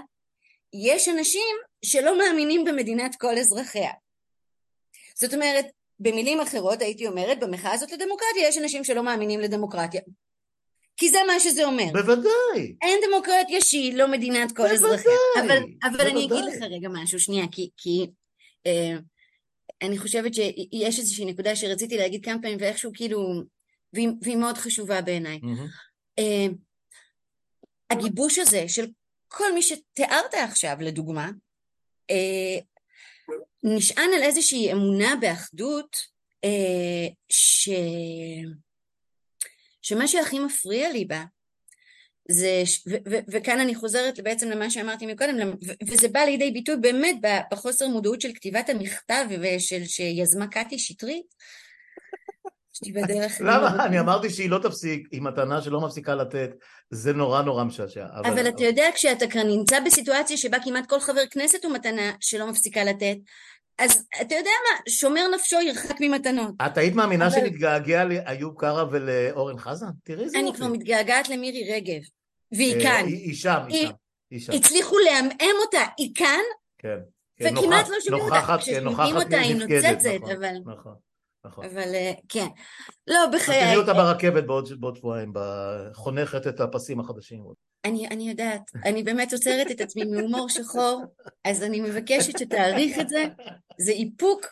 [0.73, 3.91] יש אנשים שלא מאמינים במדינת כל אזרחיה.
[5.15, 5.65] זאת אומרת,
[5.99, 10.01] במילים אחרות הייתי אומרת, במחאה הזאת לדמוקרטיה יש אנשים שלא מאמינים לדמוקרטיה.
[10.97, 11.91] כי זה מה שזה אומר.
[11.93, 12.75] בוודאי.
[12.81, 15.11] אין דמוקרטיה שהיא לא מדינת כל אזרחיה.
[15.39, 16.11] אבל, אבל בוודאי.
[16.11, 18.07] אני אגיד לך רגע משהו, שנייה, כי, כי
[18.67, 18.97] אה,
[19.81, 23.41] אני חושבת שיש איזושהי נקודה שרציתי להגיד כמה פעמים ואיכשהו כאילו,
[23.93, 25.39] והיא, והיא מאוד חשובה בעיניי.
[25.43, 26.19] Mm-hmm.
[26.19, 26.47] אה,
[27.89, 28.85] הגיבוש הזה של
[29.27, 31.29] כל מי שתיארת עכשיו, לדוגמה,
[32.11, 32.59] אה,
[33.63, 35.97] נשען על איזושהי אמונה באחדות
[36.43, 37.69] אה, ש...
[39.85, 41.23] שמה שהכי מפריע לי בה
[42.31, 46.75] זה, ו- ו- וכאן אני חוזרת בעצם למה שאמרתי מקודם, ו- וזה בא לידי ביטוי
[46.81, 47.15] באמת
[47.51, 51.25] בחוסר מודעות של כתיבת המכתב ושל שיזמה קטי שטרית.
[53.39, 53.85] למה?
[53.85, 56.49] אני אמרתי שהיא לא תפסיק, היא מתנה שלא מפסיקה לתת,
[56.89, 58.05] זה נורא נורא משעשע.
[58.23, 62.47] אבל אתה יודע, כשאתה כאן נמצא בסיטואציה שבה כמעט כל חבר כנסת הוא מתנה שלא
[62.47, 63.17] מפסיקה לתת,
[63.79, 66.51] אז אתה יודע מה, שומר נפשו ירחק ממתנות.
[66.65, 67.35] את היית מאמינה אבל...
[67.35, 69.89] שנתגעגע לאיוב קרא ולאורן חזן?
[70.03, 70.39] תראי איזה.
[70.39, 72.01] אני כבר מתגעגעת למירי רגב,
[72.51, 73.05] והיא אה, כאן.
[73.07, 73.59] היא שם,
[74.31, 74.53] היא שם.
[74.53, 76.41] הצליחו לעמעם אותה, היא כאן,
[76.77, 76.97] כן,
[77.41, 78.57] וכמעט לא שומעים אותה.
[78.57, 80.55] כששומעים אותה היא נוצצת, נכון, אבל...
[80.65, 81.04] נכון.
[81.45, 81.65] נכון.
[81.65, 82.47] אבל אה, כן.
[83.07, 83.61] לא, בחיי...
[83.61, 85.33] תראי אותה ברכבת בעוד שבועיים,
[85.93, 87.43] חונכת את הפסים החדשים.
[87.85, 91.03] אני, אני יודעת, אני באמת עוצרת את עצמי מהומור שחור,
[91.45, 93.25] אז אני מבקשת שתעריך את זה,
[93.79, 94.45] זה איפוק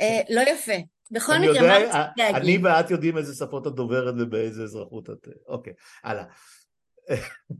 [0.00, 0.72] אה, לא יפה.
[1.10, 2.42] בכל מקרה, מה רציתי להגיד?
[2.42, 5.28] אני ואת יודעים איזה שפות את דוברת ובאיזה אזרחות את...
[5.48, 5.72] אוקיי,
[6.04, 6.24] הלאה.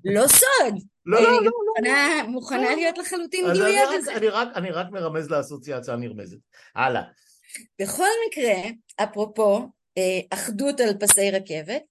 [0.04, 0.74] לא סוד.
[1.06, 1.50] לא, לא, לא.
[1.66, 4.16] מוכנה, מוכנה להיות לחלוטין גילויה בזה.
[4.54, 6.38] אני רק מרמז לאסוציאציה הנרמזת.
[6.74, 7.02] הלאה.
[7.80, 8.54] בכל מקרה,
[8.96, 9.58] אפרופו
[9.98, 11.82] אה, אחדות על פסי רכבת,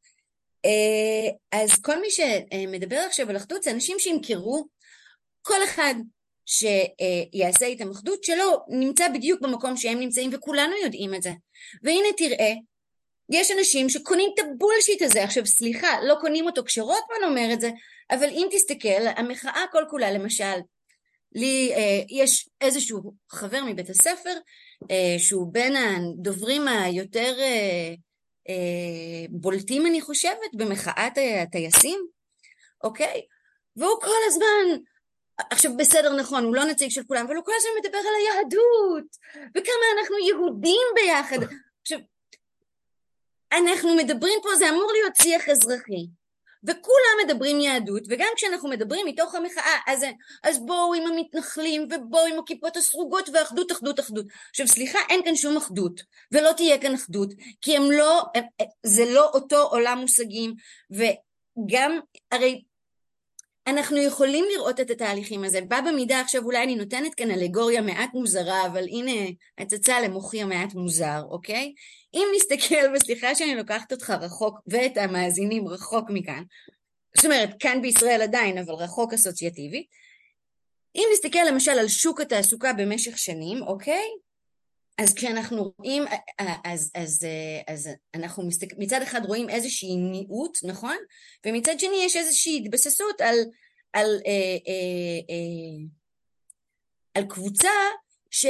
[0.65, 4.67] אה, אז כל מי שמדבר עכשיו על אחדות זה אנשים שימכרו
[5.41, 5.95] כל אחד
[6.45, 11.32] שיעשה איתם אחדות שלא נמצא בדיוק במקום שהם נמצאים וכולנו יודעים את זה.
[11.84, 12.54] והנה תראה
[13.32, 15.23] יש אנשים שקונים את הבולשיט הזה.
[15.23, 17.69] עכשיו סליחה לא קונים אותו כשרוטמן אומר את זה
[18.12, 20.60] אבל אם תסתכל המחאה כל כולה למשל
[21.36, 24.34] לי אה, יש איזשהו חבר מבית הספר
[25.17, 27.93] שהוא בין הדוברים היותר אה,
[28.49, 32.07] אה, בולטים אני חושבת במחאת הטייסים,
[32.83, 33.21] אוקיי?
[33.75, 34.81] והוא כל הזמן,
[35.51, 39.17] עכשיו בסדר נכון, הוא לא נציג של כולם, אבל הוא כל הזמן מדבר על היהדות,
[39.57, 41.38] וכמה אנחנו יהודים ביחד.
[41.81, 41.99] עכשיו,
[43.53, 46.07] אנחנו מדברים פה, זה אמור להיות שיח אזרחי.
[46.67, 50.06] וכולם מדברים יהדות, וגם כשאנחנו מדברים מתוך המחאה, אז,
[50.43, 54.25] אז בואו עם המתנחלים, ובואו עם הכיפות הסרוגות, ואחדות, אחדות, אחדות.
[54.49, 56.01] עכשיו סליחה, אין כאן שום אחדות,
[56.32, 57.30] ולא תהיה כאן אחדות,
[57.62, 58.23] כי הם לא,
[58.84, 60.54] זה לא אותו עולם מושגים,
[60.91, 61.99] וגם,
[62.32, 62.62] הרי
[63.67, 68.13] אנחנו יכולים לראות את התהליכים הזה, בא במידה עכשיו אולי אני נותנת כאן אלגוריה מעט
[68.13, 71.73] מוזרה, אבל הנה הצצה למוחי המעט מוזר, אוקיי?
[72.15, 76.43] אם נסתכל, וסליחה שאני לוקחת אותך רחוק ואת המאזינים רחוק מכאן,
[77.15, 79.86] זאת אומרת כאן בישראל עדיין, אבל רחוק אסוציאטיבי,
[80.95, 84.08] אם נסתכל למשל על שוק התעסוקה במשך שנים, אוקיי?
[84.97, 86.04] אז כשאנחנו רואים,
[86.63, 87.28] אז, אז,
[87.67, 90.95] אז אנחנו מסתכל, מצד אחד רואים איזושהי ניעות, נכון?
[91.45, 93.36] ומצד שני יש איזושהי התבססות על,
[93.93, 95.86] על, אה, אה, אה,
[97.13, 97.69] על קבוצה
[98.36, 98.45] ש,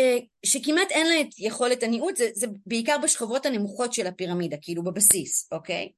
[0.46, 5.50] שכמעט אין לה את יכולת הניעות, זה, זה בעיקר בשכבות הנמוכות של הפירמידה, כאילו בבסיס,
[5.52, 5.92] אוקיי?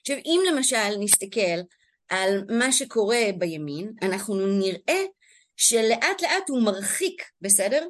[0.00, 1.60] עכשיו אם למשל נסתכל
[2.08, 5.04] על מה שקורה בימין, אנחנו נראה
[5.56, 7.88] שלאט לאט הוא מרחיק, בסדר?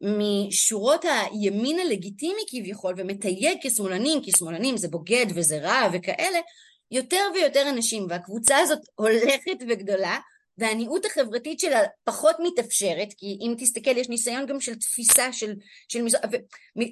[0.00, 6.38] משורות הימין הלגיטימי כביכול ומתייג כשמאלנים, כי שמאלנים זה בוגד וזה רע וכאלה,
[6.90, 10.18] יותר ויותר אנשים והקבוצה הזאת הולכת וגדולה
[10.58, 15.54] והניעות החברתית שלה פחות מתאפשרת, כי אם תסתכל יש ניסיון גם של תפיסה של,
[15.88, 16.22] של מזרח,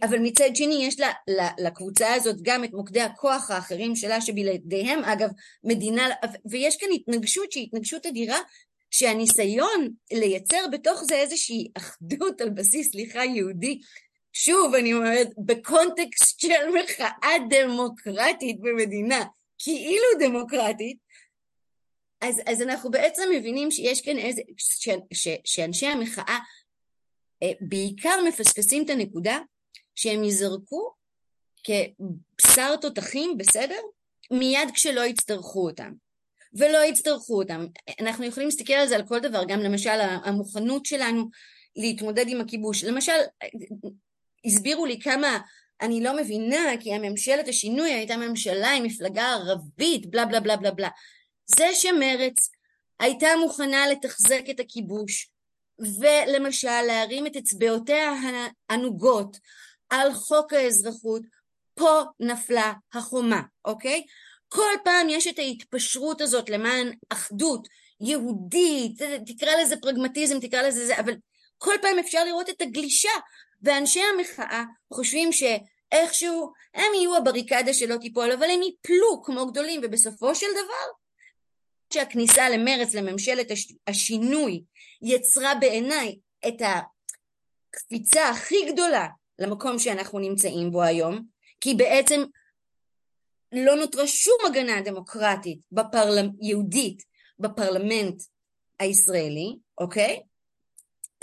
[0.02, 5.05] אבל מצד שני יש לה, לה, לקבוצה הזאת גם את מוקדי הכוח האחרים שלה שבלעדיהם
[5.05, 5.29] אגב
[5.64, 6.09] מדינה,
[6.50, 8.38] ויש כאן התנגשות שהיא התנגשות אדירה
[8.90, 13.81] שהניסיון לייצר בתוך זה איזושהי אחדות על בסיס סליחה יהודי
[14.33, 19.24] שוב אני אומרת בקונטקסט של מחאה דמוקרטית במדינה
[19.59, 21.06] כאילו דמוקרטית
[22.28, 26.38] אז, אז אנחנו בעצם מבינים שיש כאן איזה, ש, ש, שאנשי המחאה
[27.42, 29.38] אה, בעיקר מפספסים את הנקודה
[29.94, 30.90] שהם ייזרקו
[31.64, 33.80] כבשר תותחים, בסדר?
[34.30, 35.92] מיד כשלא יצטרכו אותם.
[36.52, 37.66] ולא יצטרכו אותם.
[38.00, 41.24] אנחנו יכולים להסתכל על זה על כל דבר, גם למשל המוכנות שלנו
[41.76, 42.84] להתמודד עם הכיבוש.
[42.84, 43.12] למשל,
[44.44, 45.38] הסבירו לי כמה
[45.80, 50.70] אני לא מבינה, כי הממשלת השינוי הייתה ממשלה עם מפלגה ערבית, בלה בלה בלה בלה
[50.70, 50.88] בלה.
[51.46, 52.50] זה שמרץ
[53.00, 55.30] הייתה מוכנה לתחזק את הכיבוש,
[56.00, 58.14] ולמשל להרים את אצבעותיה
[58.68, 59.37] הענוגות
[59.90, 61.22] על חוק האזרחות,
[61.74, 64.02] פה נפלה החומה, אוקיי?
[64.48, 67.68] כל פעם יש את ההתפשרות הזאת למען אחדות
[68.00, 71.14] יהודית, תקרא לזה פרגמטיזם, תקרא לזה זה, אבל
[71.59, 73.11] כל פעם אפשר לראות את הגלישה,
[73.62, 80.35] ואנשי המחאה חושבים שאיכשהו הם יהיו הבריקדה שלא תיפול, אבל הם ייפלו כמו גדולים, ובסופו
[80.35, 81.06] של דבר
[81.92, 83.46] שהכניסה למרץ לממשלת
[83.87, 84.62] השינוי
[85.03, 86.18] יצרה בעיניי
[86.49, 86.62] את
[87.75, 91.22] הקפיצה הכי גדולה למקום שאנחנו נמצאים בו היום,
[91.61, 92.22] כי בעצם
[93.53, 96.31] לא נותרה שום הגנה דמוקרטית בפרלמ...
[96.40, 97.03] יהודית
[97.38, 98.22] בפרלמנט
[98.79, 100.20] הישראלי, אוקיי?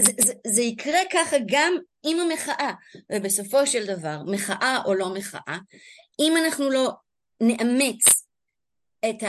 [0.02, 1.74] זה, זה, זה יקרה ככה גם
[2.04, 2.72] עם המחאה,
[3.12, 5.58] ובסופו של דבר, מחאה או לא מחאה,
[6.20, 6.92] אם אנחנו לא
[7.42, 8.26] נאמץ
[9.10, 9.24] את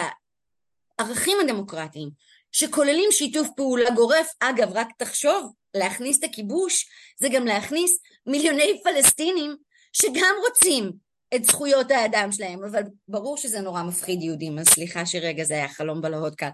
[0.98, 2.10] הערכים הדמוקרטיים
[2.52, 6.88] שכוללים שיתוף פעולה גורף, אגב רק תחשוב, להכניס את הכיבוש
[7.20, 9.56] זה גם להכניס מיליוני פלסטינים
[9.92, 10.92] שגם רוצים
[11.34, 15.68] את זכויות האדם שלהם, אבל ברור שזה נורא מפחיד יהודים, אז סליחה שרגע זה היה
[15.68, 16.48] חלום בלהות קל.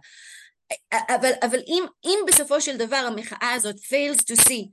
[0.92, 4.68] אבל, אבל אם, אם בסופו של דבר המחאה הזאת fails to see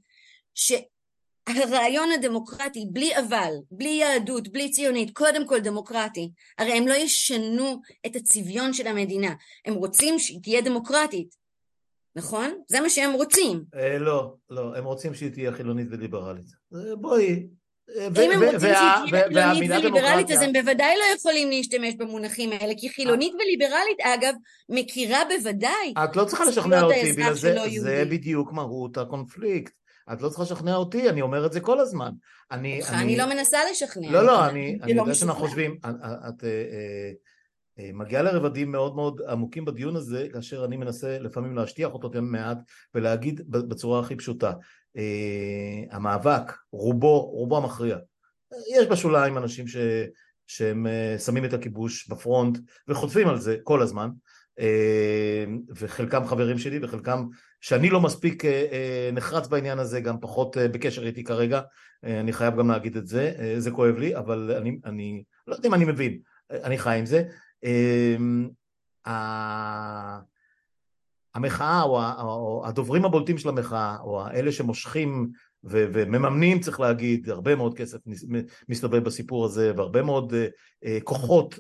[1.54, 7.82] שהרעיון הדמוקרטי בלי אבל, בלי יהדות, בלי ציונית, קודם כל דמוקרטי, הרי הם לא ישנו
[8.06, 9.34] את הצביון של המדינה,
[9.66, 11.36] הם רוצים שהיא תהיה דמוקרטית,
[12.16, 12.52] נכון?
[12.68, 13.64] זה מה שהם רוצים.
[13.76, 16.48] אה, לא, לא, הם רוצים שהיא תהיה חילונית וליברלית.
[16.76, 17.48] אה, בואי,
[17.96, 22.74] אם הם רוצים שהיא תהיה חילונית וליברלית אז הם בוודאי לא יכולים להשתמש במונחים האלה
[22.78, 24.34] כי חילונית וליברלית אגב
[24.70, 29.74] מכירה בוודאי את לא צריכה לשכנע אותי בגלל זה, זה בדיוק מהות הקונפליקט
[30.14, 32.12] את לא צריכה לשכנע אותי, אני אומר את זה כל הזמן.
[32.52, 33.02] אני, אני...
[33.04, 34.12] אני לא מנסה לשכנע.
[34.12, 35.96] לא, לא, אני, אני לא יודע שאנחנו חושבים, את,
[36.30, 37.12] את אה,
[37.80, 42.58] אה, מגיעה לרבדים מאוד מאוד עמוקים בדיון הזה, כאשר אני מנסה לפעמים להשטיח אותו מעט
[42.96, 44.52] ולהגיד בצורה הכי פשוטה.
[44.98, 47.98] אה, המאבק, רובו, רובו המכריע.
[48.76, 49.78] יש בשוליים אנשים ש,
[50.48, 54.10] שהם אה, שמים את הכיבוש בפרונט וחוטפים על זה כל הזמן,
[54.60, 57.26] אה, וחלקם חברים שלי וחלקם
[57.68, 58.44] שאני לא מספיק
[59.14, 61.62] נחרץ בעניין הזה, גם פחות בקשר איתי כרגע,
[62.04, 65.74] אני חייב גם להגיד את זה, זה כואב לי, אבל אני, אני לא יודע אם
[65.74, 66.20] אני מבין,
[66.52, 67.24] אני חי עם זה.
[71.36, 75.30] המחאה או, הדוברים הבולטים של המחאה או אלה שמושכים
[75.64, 77.98] ומממנים צריך להגיד הרבה מאוד כסף
[78.70, 80.34] מסתובב בסיפור הזה והרבה מאוד
[81.04, 81.60] כוחות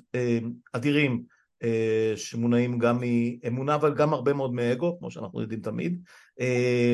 [0.73, 1.23] אדירים
[2.15, 2.99] שמונעים גם
[3.43, 6.01] מאמונה אבל גם הרבה מאוד מאגו כמו שאנחנו יודעים תמיד
[6.39, 6.43] uh,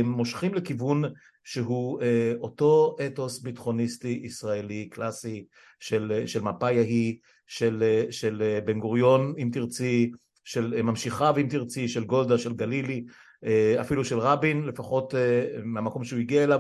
[0.04, 1.04] מושכים לכיוון
[1.44, 2.04] שהוא uh,
[2.40, 5.46] אותו אתוס ביטחוניסטי ישראלי קלאסי
[5.80, 10.12] של, של מפאי ההיא של, של בן גוריון אם תרצי
[10.44, 13.06] של ממשיכיו אם תרצי, של גולדה, של גלילי,
[13.46, 16.60] אה, אפילו של רבין, לפחות אה, מהמקום שהוא הגיע אליו.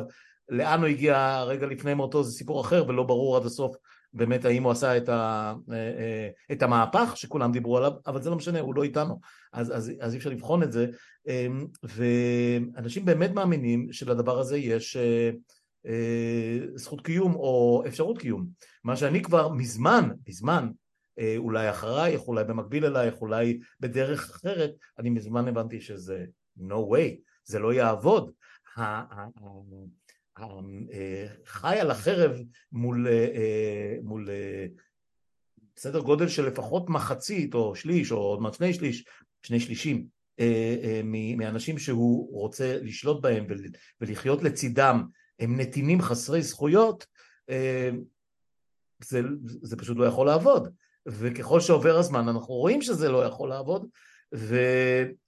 [0.49, 3.75] לאן הוא הגיע רגע לפני מותו זה סיפור אחר ולא ברור עד הסוף
[4.13, 8.35] באמת האם הוא עשה את, ה, אה, את המהפך שכולם דיברו עליו, אבל זה לא
[8.35, 9.19] משנה, הוא לא איתנו,
[9.53, 10.87] אז, אז, אז אי אפשר לבחון את זה,
[11.83, 14.97] ואנשים באמת מאמינים שלדבר הזה יש
[16.75, 18.47] זכות קיום או אפשרות קיום,
[18.83, 20.69] מה שאני כבר מזמן, מזמן
[21.19, 26.25] אה, אולי אחרייך, אולי במקביל אלייך, אולי בדרך אחרת, אני מזמן הבנתי שזה
[26.59, 28.31] no way, זה לא יעבוד.
[30.39, 32.31] אה, חי על החרב
[32.71, 34.29] מול, אה, מול
[35.77, 39.05] סדר גודל של לפחות מחצית או שליש או עוד מעט שני שליש,
[39.43, 40.05] שני שלישים
[41.37, 43.45] מאנשים שהוא רוצה לשלוט בהם
[44.01, 45.03] ולחיות לצידם.
[45.39, 47.05] הם נתינים חסרי זכויות
[49.03, 49.21] זה,
[49.61, 50.69] זה פשוט לא יכול לעבוד.
[51.05, 53.87] וככל שעובר הזמן אנחנו רואים שזה לא יכול לעבוד
[54.35, 54.57] ו...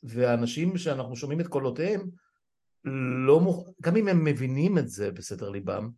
[0.04, 2.10] ואנשים שאנחנו שומעים את קולותיהם
[2.86, 3.70] לא מוכ...
[3.82, 5.90] גם אם הם מבינים את זה בסתר ליבם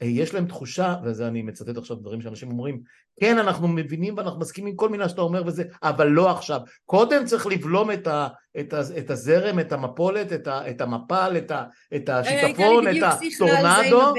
[0.00, 2.80] יש להם תחושה, וזה אני מצטט עכשיו דברים שאנשים אומרים,
[3.20, 6.60] כן אנחנו מבינים ואנחנו מסכימים כל מילה שאתה אומר וזה, אבל לא עכשיו.
[6.84, 8.28] קודם צריך לבלום את, ה,
[8.60, 11.64] את, ה, את הזרם, את המפולת, את, ה, את המפל, את, ה,
[11.96, 14.14] את השיטפון, את הטורנדו.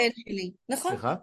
[0.70, 0.92] נכון?
[0.92, 1.16] סליחה?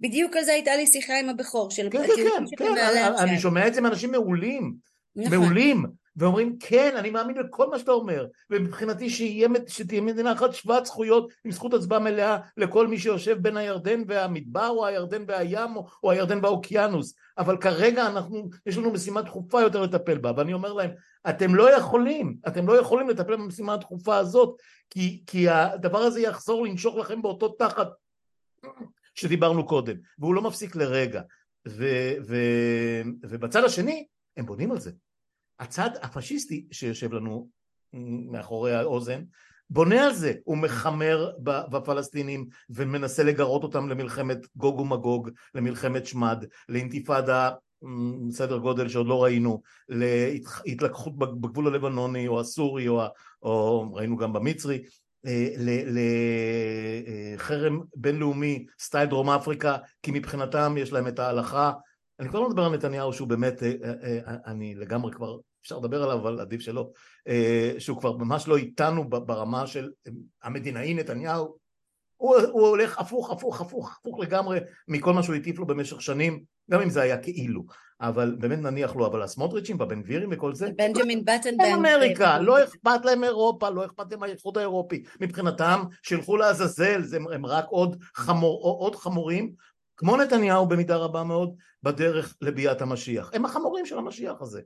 [0.00, 1.88] בדיוק על זה הייתה לי שיחה עם הבכור של...
[1.90, 4.74] כן, כן, כן, כן, אני שומע את זה מאנשים מעולים,
[5.16, 5.38] נכון.
[5.38, 5.84] מעולים,
[6.16, 8.26] ואומרים כן אני מאמין לכל מה שאתה אומר.
[8.50, 13.56] ומבחינתי שיהיה, שתהיה מדינה אחת שוות זכויות עם זכות הצבעה מלאה לכל מי שיושב בין
[13.56, 17.14] הירדן והמדבר או הירדן והים או, או הירדן והאוקיינוס.
[17.38, 20.90] אבל כרגע אנחנו יש לנו משימה דחופה יותר לטפל בה ואני אומר להם
[21.28, 24.56] אתם לא יכולים אתם לא יכולים לטפל במשימה הדחופה הזאת
[24.90, 27.88] כי, כי הדבר הזה יחזור לנשוך לכם באותו תחת
[29.14, 31.22] שדיברנו קודם והוא לא מפסיק לרגע.
[31.68, 31.84] ו,
[32.26, 32.36] ו,
[33.22, 34.90] ובצד השני הם בונים על זה
[35.64, 37.48] הצד הפשיסטי שיושב לנו
[38.30, 39.22] מאחורי האוזן
[39.70, 47.50] בונה על זה, הוא מחמר בפלסטינים ומנסה לגרות אותם למלחמת גוג ומגוג, למלחמת שמד, לאינתיפאדה
[48.30, 53.02] סדר גודל שעוד לא ראינו, להתלקחות בגבול הלבנוני או הסורי או,
[53.42, 54.82] או ראינו גם במצרי,
[55.26, 55.48] אה,
[57.36, 61.72] לחרם בינלאומי סטייל דרום אפריקה כי מבחינתם יש להם את ההלכה
[62.20, 65.78] אני כבר לא מדבר על נתניהו שהוא באמת, אה, אה, אה, אני לגמרי כבר, אפשר
[65.78, 66.90] לדבר עליו אבל עדיף שלא,
[67.78, 69.90] שהוא כבר ממש לא איתנו ברמה של
[70.42, 71.56] המדינאי נתניהו,
[72.16, 76.42] הוא, הוא הולך הפוך הפוך הפוך הפוך לגמרי מכל מה שהוא הטיף לו במשך שנים,
[76.70, 77.64] גם אם זה היה כאילו,
[78.00, 82.64] אבל באמת נניח לו, אבל הסמוטריצ'ים והבן גבירים וכל זה, בנג'מין בטן בן אמריקה, לא
[82.64, 88.62] אכפת להם אירופה, לא אכפת להם האיחוד האירופי, מבחינתם שילכו לעזאזל, הם רק עוד, חמור,
[88.62, 89.52] עוד חמורים
[89.96, 93.30] כמו נתניהו במידה רבה מאוד בדרך לביאת המשיח.
[93.34, 94.62] הם החמורים של המשיח הזה.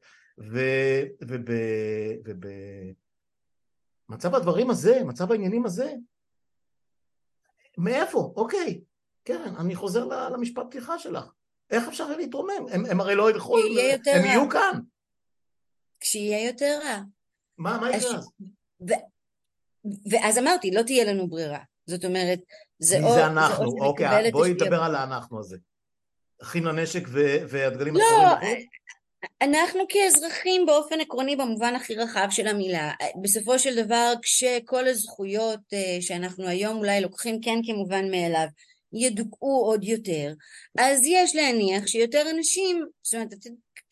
[4.09, 5.95] ובמצב הדברים הזה, מצב העניינים הזה,
[7.79, 8.33] מאיפה?
[8.37, 8.81] אוקיי,
[9.25, 11.25] קרן, אני חוזר למשפט פתיחה שלך.
[11.71, 12.67] איך אפשר להתרומם?
[12.71, 13.65] הם, הם הרי לא ילכו, הם,
[14.15, 14.81] הם יהיו כאן.
[16.01, 17.01] כשיהיה יותר רע.
[17.59, 18.31] מה, מה יקרה אז?
[20.11, 21.61] ואז אמרתי, לא תהיה לנו ברירה.
[21.87, 22.39] זאת אומרת,
[22.79, 23.15] זה או...
[23.15, 25.57] זה אנחנו, זה אוקיי, בואי נדבר על האנחנו הזה.
[26.43, 27.03] אחים לנשק
[27.49, 28.03] והדגלים לא,
[29.43, 32.93] אנחנו כאזרחים באופן עקרוני במובן הכי רחב של המילה.
[33.23, 38.47] בסופו של דבר כשכל הזכויות אה, שאנחנו היום אולי לוקחים כן כמובן מאליו
[38.93, 40.33] ידוכאו עוד יותר,
[40.79, 43.35] אז יש להניח שיותר אנשים, זאת אומרת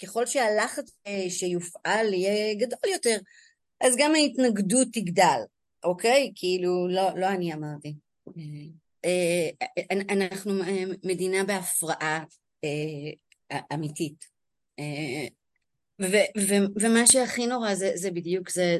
[0.02, 3.16] ככל שהלחץ אה, שיופעל יהיה גדול יותר,
[3.80, 5.40] אז גם ההתנגדות תגדל,
[5.84, 6.32] אוקיי?
[6.34, 7.94] כאילו לא, לא אני אמרתי.
[9.04, 9.48] אה,
[10.10, 10.52] אנחנו
[11.04, 12.24] מדינה בהפרעה
[12.64, 14.24] אה, אמיתית.
[14.78, 15.26] אה,
[16.80, 18.78] ומה שהכי נורא זה, זה בדיוק זה,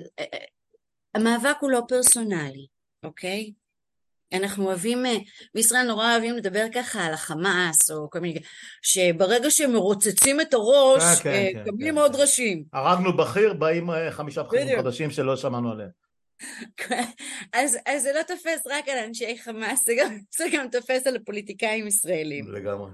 [1.14, 2.66] המאבק הוא לא פרסונלי,
[3.02, 3.52] אוקיי?
[4.32, 5.04] אנחנו אוהבים,
[5.54, 8.40] בישראל נורא אוהבים לדבר ככה על החמאס או כל מיני,
[8.82, 12.14] שברגע שמרוצצים את הראש, כן, כן, קמים כן, עוד.
[12.16, 12.64] ראשים.
[12.72, 16.05] הרגנו בכיר, באים חמישה בכירים חדשים שלא שמענו עליהם.
[17.52, 21.16] אז, אז זה לא תופס רק על אנשי חמאס, זה גם, זה גם תופס על
[21.16, 22.52] הפוליטיקאים ישראלים.
[22.52, 22.90] לגמרי.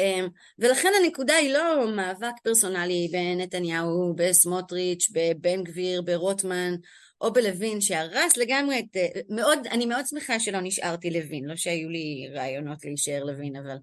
[0.00, 6.74] Um, ולכן הנקודה היא לא מאבק פרסונלי בנתניהו, בסמוטריץ', בבן גביר, ברוטמן
[7.20, 8.96] או בלוין שהרס לגמרי את...
[9.28, 13.76] מאוד, אני מאוד שמחה שלא נשארתי לוין, לא שהיו לי רעיונות להישאר לוין, אבל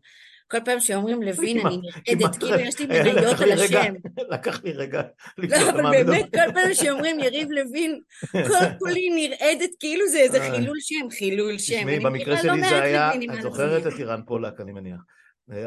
[0.48, 3.94] כל פעם שאומרים לוין אני נרעדת, כאילו יש לי מניות על השם.
[4.34, 5.02] לקח לי רגע.
[5.38, 8.00] לא, אבל באמת כל פעם שאומרים יריב לוין,
[8.48, 11.78] כל כולי נרעדת כאילו זה איזה חילול שם, חילול שם.
[11.78, 15.00] תשמעי, במקרה לא שלי זה היה, את זוכרת את אירן פולק, אני מניח.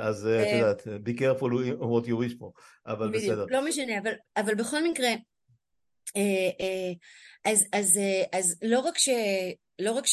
[0.00, 2.50] אז את אה, יודעת, be careful what you wish for,
[2.86, 3.46] אבל בסדר.
[3.50, 3.92] לא משנה,
[4.36, 5.08] אבל בכל מקרה,
[6.16, 6.92] אה, אה,
[8.32, 9.08] אז לא רק ש...
[9.78, 10.04] לא רק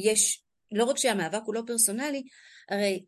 [0.00, 0.43] שיש,
[0.74, 2.22] לא רק שהמאבק הוא לא פרסונלי,
[2.68, 3.04] הרי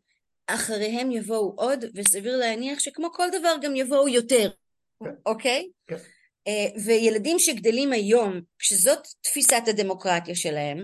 [0.47, 4.49] אחריהם יבואו עוד, וסביר להניח שכמו כל דבר גם יבואו יותר,
[5.03, 5.09] כן.
[5.25, 5.69] אוקיי?
[5.87, 5.95] כן.
[6.85, 10.83] וילדים שגדלים היום, כשזאת תפיסת הדמוקרטיה שלהם,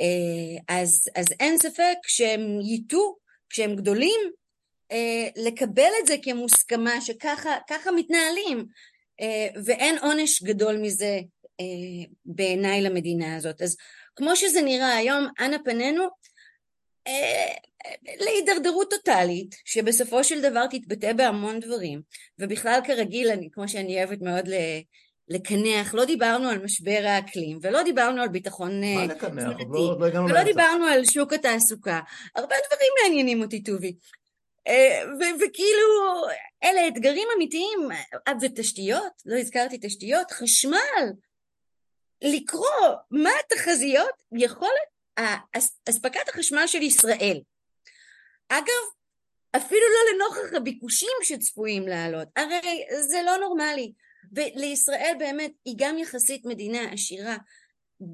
[0.00, 3.16] אה, אז, אז אין ספק שהם ייטו,
[3.50, 4.20] כשהם גדולים,
[4.92, 8.66] אה, לקבל את זה כמוסכמה שככה מתנהלים,
[9.20, 11.20] אה, ואין עונש גדול מזה
[12.24, 13.62] בעיניי למדינה הזאת.
[13.62, 13.76] אז
[14.16, 16.04] כמו שזה נראה היום, אנה פנינו
[18.20, 22.02] להידרדרות טוטאלית, שבסופו של דבר תתבטא בהמון דברים,
[22.38, 24.48] ובכלל כרגיל, אני, כמו שאני אוהבת מאוד
[25.28, 28.80] לקנח, לא דיברנו על משבר האקלים ולא דיברנו על ביטחון
[29.16, 32.00] תזונתי לא, לא ולא דיברנו על שוק התעסוקה,
[32.36, 33.96] הרבה דברים מעניינים אותי טובי.
[34.66, 35.02] אה,
[35.36, 36.24] וכאילו
[36.64, 37.88] אלה אתגרים אמיתיים
[38.42, 41.12] ותשתיות, לא הזכרתי תשתיות, חשמל,
[42.24, 44.94] לקרוא מה התחזיות, יכולת
[45.88, 47.40] אספקת החשמל של ישראל.
[48.48, 48.84] אגב,
[49.56, 53.92] אפילו לא לנוכח הביקושים שצפויים לעלות, הרי זה לא נורמלי.
[54.32, 57.36] ולישראל באמת היא גם יחסית מדינה עשירה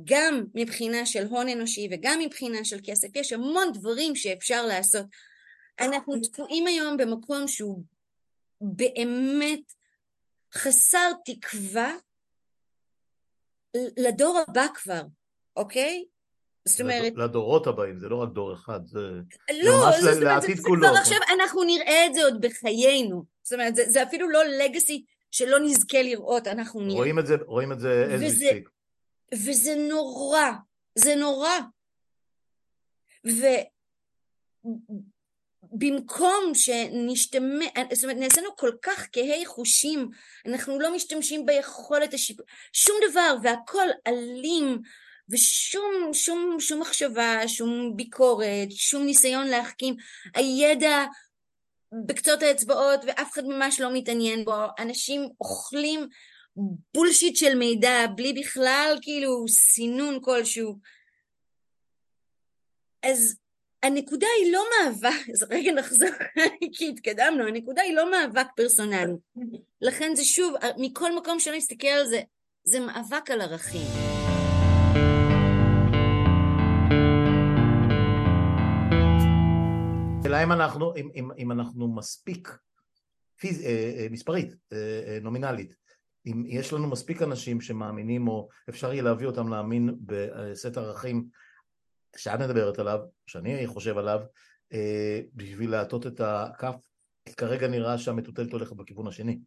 [0.05, 5.07] גם מבחינה של הון אנושי וגם מבחינה של כסף, יש המון דברים שאפשר לעשות.
[5.81, 7.83] אנחנו תקועים היום במקום שהוא
[8.61, 9.73] באמת
[10.55, 11.95] חסר תקווה
[13.97, 15.03] לדור הבא כבר,
[15.57, 16.05] אוקיי?
[16.65, 17.13] זאת אומרת...
[17.17, 18.99] לדורות הבאים, זה לא רק דור אחד, זה
[19.63, 20.83] לא, ממש זאת אומרת, לעתיד זה, כולו.
[20.83, 23.25] זה כבר עכשיו, אנחנו נראה את זה עוד בחיינו.
[23.43, 26.97] זאת אומרת, זה, זה אפילו לא לגאסי שלא נזכה לראות, אנחנו נראה.
[26.97, 28.69] רואים את זה, רואים את זה as we speak.
[29.35, 30.51] וזה נורא,
[30.95, 31.51] זה נורא.
[35.73, 40.09] ובמקום שנשתמש, זאת אומרת, נעשינו כל כך כהי חושים,
[40.47, 44.79] אנחנו לא משתמשים ביכולת השיפוט, שום דבר, והכל אלים,
[45.31, 49.97] ושום שום, שום מחשבה, שום ביקורת, שום ניסיון להחכים.
[50.35, 51.05] הידע
[52.07, 54.53] בקצות האצבעות ואף אחד ממש לא מתעניין בו.
[54.79, 56.09] אנשים אוכלים
[56.95, 60.77] בולשיט של מידע בלי בכלל כאילו סינון כלשהו.
[63.03, 63.37] אז
[63.83, 66.09] הנקודה היא לא מאבק, אז רגע נחזור
[66.75, 69.13] כי התקדמנו, הנקודה היא לא מאבק פרסונלי.
[69.81, 72.21] לכן זה שוב, מכל מקום שאני אסתכל על זה,
[72.65, 73.87] זה מאבק על ערכים.
[80.21, 82.59] השאלה אם אנחנו, אם, אם, אם אנחנו מספיק
[83.37, 85.75] פיז, אה, אה, מספרית, אה, נומינלית,
[86.27, 91.25] אם יש לנו מספיק אנשים שמאמינים או אפשר יהיה להביא אותם להאמין בסט ערכים
[92.17, 94.21] שאת מדברת עליו, שאני חושב עליו,
[95.35, 96.75] בשביל להטות את הכף,
[97.25, 99.39] כי כרגע נראה שהמטוטלת הולכת בכיוון השני.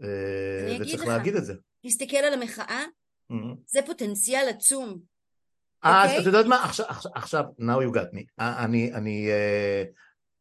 [0.00, 1.54] וצריך לך, להגיד את זה.
[1.86, 2.84] תסתכל על המחאה,
[3.32, 3.34] mm-hmm.
[3.66, 4.98] זה פוטנציאל עצום.
[5.82, 6.12] אז okay?
[6.12, 6.20] אוקיי?
[6.20, 9.28] את יודעת מה, עכשיו, עכשיו, now you got me, אני, אני,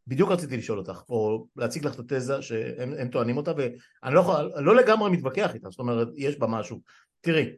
[0.07, 4.51] בדיוק רציתי לשאול אותך, או להציג לך את התזה שהם טוענים אותה, ואני לא, יכול,
[4.55, 6.81] לא לגמרי מתווכח איתה, זאת אומרת, יש בה משהו.
[7.21, 7.51] תראי, אה,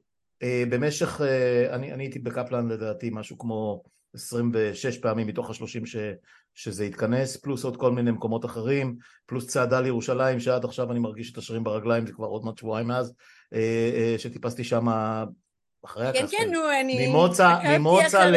[0.69, 3.83] במשך, אה, אני, אני הייתי בקפלן לדעתי משהו כמו
[4.13, 5.95] 26 פעמים מתוך השלושים ש,
[6.55, 11.31] שזה התכנס, פלוס עוד כל מיני מקומות אחרים, פלוס צעדה לירושלים, שעד עכשיו אני מרגיש
[11.31, 13.13] את השרירים ברגליים, זה כבר עוד מעט שבועיים מאז,
[13.53, 14.87] אה, שטיפסתי שם
[15.85, 16.27] אחרי הקסטל.
[16.27, 17.07] כן, כן, נו, אני...
[17.07, 18.35] ממוצא, ממוצא ל...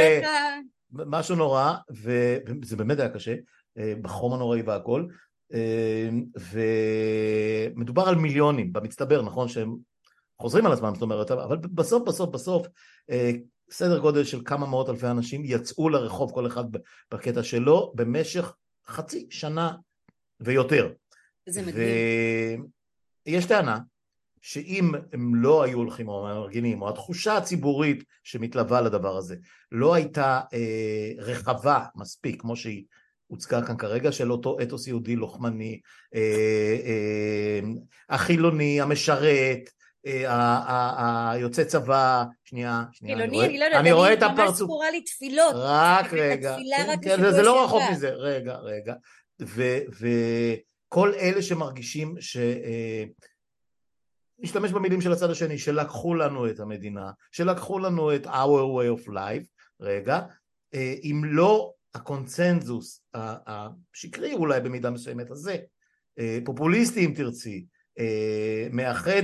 [0.93, 3.35] משהו נורא, וזה באמת היה קשה.
[3.79, 5.07] אה, בחום הנוראי והכל,
[5.55, 6.09] אה,
[7.77, 9.77] ומדובר על מיליונים במצטבר, נכון שהם
[10.41, 12.67] חוזרים על עצמם, זאת אומרת, אבל בסוף בסוף בסוף
[13.11, 13.31] אה,
[13.71, 16.65] סדר גודל של כמה מאות אלפי אנשים יצאו לרחוב כל אחד
[17.11, 18.55] בקטע שלו במשך
[18.87, 19.73] חצי שנה
[20.41, 20.93] ויותר.
[21.49, 22.67] זה מדהים.
[23.27, 23.79] ויש טענה
[24.45, 29.37] שאם הם לא היו הולכים או מארגנים, או התחושה הציבורית שמתלווה לדבר הזה
[29.73, 32.85] לא הייתה אה, רחבה מספיק כמו שהיא
[33.27, 35.81] הוצגה כאן כרגע של אותו אתוס יהודי לוחמני,
[36.15, 37.61] אה, אה,
[38.09, 39.71] החילוני, המשרת,
[40.05, 44.91] היוצא צבא, שנייה, שנייה, חילוני, אני לא יודעת, אני רואה את הפרצוף, אני ממש זכורה
[44.91, 46.57] לי תפילות, רק רגע,
[47.03, 48.95] כן, כן, זה לא רחוק מזה, רגע, רגע,
[49.41, 52.37] וכל אלה שמרגישים ש...
[54.39, 58.29] נשתמש במילים של הצד השני, שלקחו לנו את המדינה, שלקחו לנו את our
[58.77, 59.47] way of life,
[59.81, 60.21] רגע,
[61.03, 65.57] אם לא הקונצנזוס השקרי אולי במידה מסוימת הזה,
[66.19, 67.67] אה, פופוליסטי אם תרצי,
[67.99, 69.23] אה, מאחד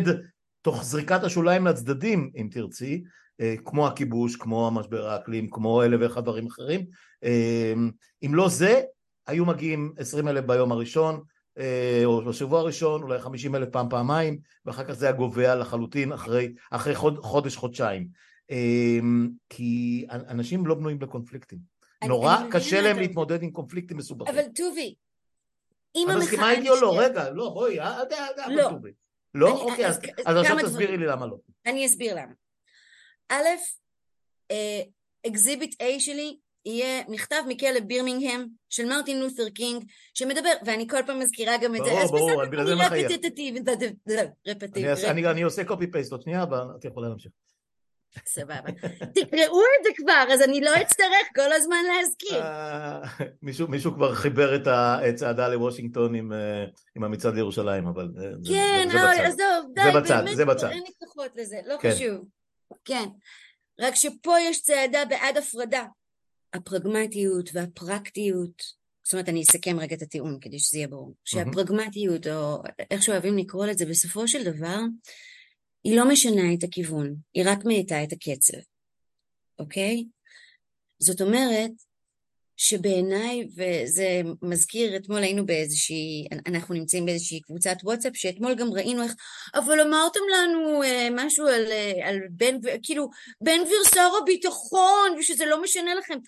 [0.62, 3.02] תוך זריקת השוליים לצדדים אם תרצי,
[3.40, 6.86] אה, כמו הכיבוש, כמו המשבר האקלים, כמו אלף ואחד דברים אחרים,
[8.22, 8.82] אם לא זה,
[9.26, 11.22] היו מגיעים עשרים אלף ביום הראשון,
[12.04, 16.52] או בשבוע הראשון, אולי חמישים אלף פעם פעמיים, ואחר כך זה היה גובע לחלוטין אחרי,
[16.70, 18.08] אחרי חוד, חודש חודשיים.
[19.48, 21.58] כי אנשים לא בנויים לקונפליקטים.
[22.04, 24.34] נורא קשה להם להתמודד עם קונפליקטים מסובכים.
[24.34, 24.94] אבל טובי,
[25.96, 26.18] אם המחאה...
[26.18, 27.00] את מסכימה איתי או לא?
[27.00, 28.68] רגע, לא, בואי, אל תדע, לא.
[28.70, 28.90] טובי.
[29.34, 29.50] לא?
[29.50, 31.36] אוקיי, אז עכשיו תסבירי לי למה לא.
[31.66, 32.32] אני אסביר למה.
[33.28, 33.44] א',
[35.26, 41.18] exhibit A שלי יהיה מכתב מכלא בירמינגהם של מרטין לותר קינג שמדבר, ואני כל פעם
[41.18, 41.90] מזכירה גם את זה.
[41.90, 43.10] ברור, ברור, בגלל זה מחייב.
[45.26, 47.32] אני עושה copy paste עוד שנייה, אבל את יכולה להמשיך.
[48.26, 48.72] סבבה.
[49.14, 52.42] תקראו את זה כבר, אז אני לא אצטרך כל הזמן להזכיר.
[52.42, 53.00] אה,
[53.42, 56.64] מישהו כבר חיבר את הצעדה לוושינגטון עם אה,
[56.96, 60.68] המצעד לירושלים, אבל אה, כן, לא, עזוב, די, באמת, זה בצד.
[60.70, 61.90] אין לי כוחות לזה, לא כן.
[61.90, 62.24] חשוב.
[62.84, 63.08] כן.
[63.80, 65.84] רק שפה יש צעדה בעד הפרדה.
[66.54, 68.62] הפרגמטיות והפרקטיות,
[69.02, 73.38] זאת אומרת, אני אסכם רגע את הטיעון כדי שזה יהיה ברור, שהפרגמטיות, או איך שאוהבים
[73.38, 74.78] לקרוא לזה, בסופו של דבר,
[75.84, 78.58] היא לא משנה את הכיוון, היא רק מאטה את הקצב,
[79.58, 80.04] אוקיי?
[80.98, 81.70] זאת אומרת
[82.56, 89.12] שבעיניי, וזה מזכיר, אתמול היינו באיזושהי, אנחנו נמצאים באיזושהי קבוצת וואטסאפ, שאתמול גם ראינו איך,
[89.54, 93.10] אבל אמרתם לנו אה, משהו על, אה, על בן, כאילו,
[93.40, 96.18] בן גביר שר הביטחון, ושזה לא משנה לכם.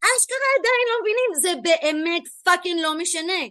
[0.00, 3.42] אשכרה עדיין לא מבינים, זה באמת fucking לא משנה,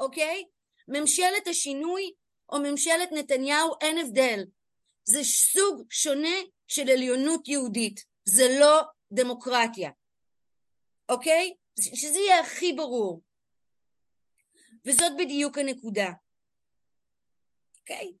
[0.00, 0.44] אוקיי?
[0.88, 2.12] ממשלת השינוי
[2.52, 4.44] או ממשלת נתניהו אין הבדל.
[5.04, 6.36] זה סוג שונה
[6.68, 8.04] של עליונות יהודית.
[8.24, 8.82] זה לא
[9.12, 9.90] דמוקרטיה.
[11.08, 11.54] אוקיי?
[11.80, 13.22] שזה יהיה הכי ברור.
[14.86, 16.10] וזאת בדיוק הנקודה.
[17.80, 18.12] אוקיי?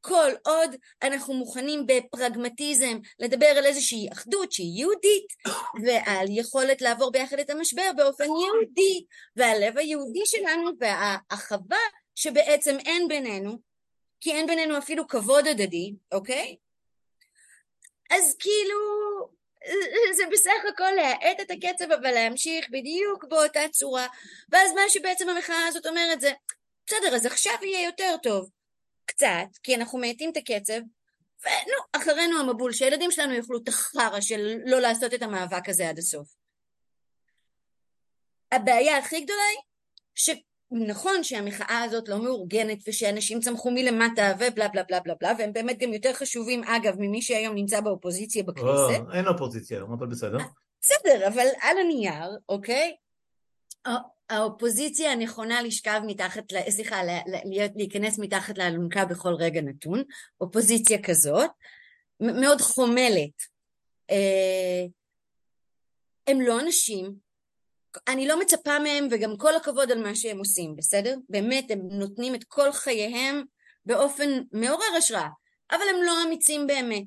[0.00, 5.26] כל עוד אנחנו מוכנים בפרגמטיזם לדבר על איזושהי אחדות שהיא יהודית
[5.84, 9.04] ועל יכולת לעבור ביחד את המשבר באופן יהודי
[9.36, 11.78] והלב היהודי שלנו והאחווה
[12.14, 13.58] שבעצם אין בינינו
[14.20, 16.56] כי אין בינינו אפילו כבוד הדדי, אוקיי?
[18.10, 18.78] אז כאילו
[20.16, 24.06] זה בסך הכל להאט את הקצב אבל להמשיך בדיוק באותה צורה.
[24.48, 26.32] ואז מה שבעצם המחאה הזאת אומרת זה
[26.86, 28.50] בסדר אז עכשיו יהיה יותר טוב.
[29.04, 30.80] קצת כי אנחנו מאטים את הקצב
[31.44, 35.98] ונו אחרינו המבול שהילדים שלנו יאכלו את החרא של לא לעשות את המאבק הזה עד
[35.98, 36.28] הסוף.
[38.52, 39.62] הבעיה הכי גדולה היא
[40.74, 45.78] שנכון שהמחאה הזאת לא מאורגנת ושאנשים צמחו מלמטה ובלה בלה בלה בלה בלה והם באמת
[45.78, 49.00] גם יותר חשובים אגב ממי שהיום נמצא באופוזיציה בכנסת.
[49.14, 50.38] אין אופוזיציה היום אבל בסדר.
[50.82, 52.96] בסדר אבל על הנייר אוקיי
[54.30, 57.00] האופוזיציה הנכונה לשכב מתחת, סליחה,
[57.76, 60.02] להיכנס מתחת לאלונקה בכל רגע נתון,
[60.40, 61.50] אופוזיציה כזאת,
[62.20, 63.42] מאוד חומלת.
[64.10, 64.84] אה,
[66.26, 67.14] הם לא אנשים,
[68.08, 71.16] אני לא מצפה מהם וגם כל הכבוד על מה שהם עושים, בסדר?
[71.28, 73.42] באמת, הם נותנים את כל חייהם
[73.86, 75.28] באופן מעורר השראה,
[75.70, 77.06] אבל הם לא אמיצים באמת.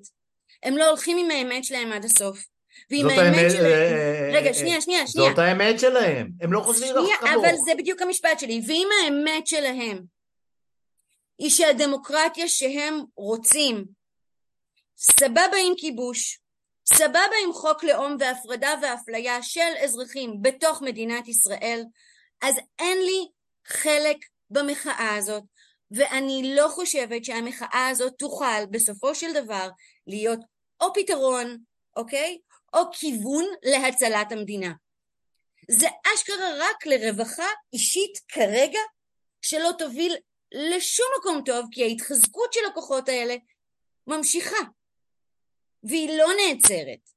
[0.63, 2.45] הם לא הולכים עם האמת שלהם עד הסוף.
[2.89, 7.19] ועם האמת שלהם, אה, רגע שנייה שנייה שנייה, זאת האמת שלהם, הם לא חושבים לך
[7.19, 10.01] כמוך, אבל זה בדיוק המשפט שלי, ואם האמת שלהם
[11.39, 13.85] היא שהדמוקרטיה שהם רוצים,
[14.97, 16.40] סבבה עם כיבוש,
[16.95, 21.83] סבבה עם חוק לאום והפרדה ואפליה של אזרחים בתוך מדינת ישראל,
[22.41, 23.27] אז אין לי
[23.67, 24.17] חלק
[24.49, 25.43] במחאה הזאת,
[25.91, 29.69] ואני לא חושבת שהמחאה הזאת תוכל בסופו של דבר
[30.07, 30.39] להיות
[30.81, 31.57] או פתרון,
[31.95, 32.37] אוקיי?
[32.73, 34.71] או כיוון להצלת המדינה.
[35.71, 38.79] זה אשכרה רק לרווחה אישית כרגע
[39.41, 40.15] שלא תוביל
[40.51, 43.35] לשום מקום טוב כי ההתחזקות של הכוחות האלה
[44.07, 44.57] ממשיכה
[45.83, 47.09] והיא לא נעצרת.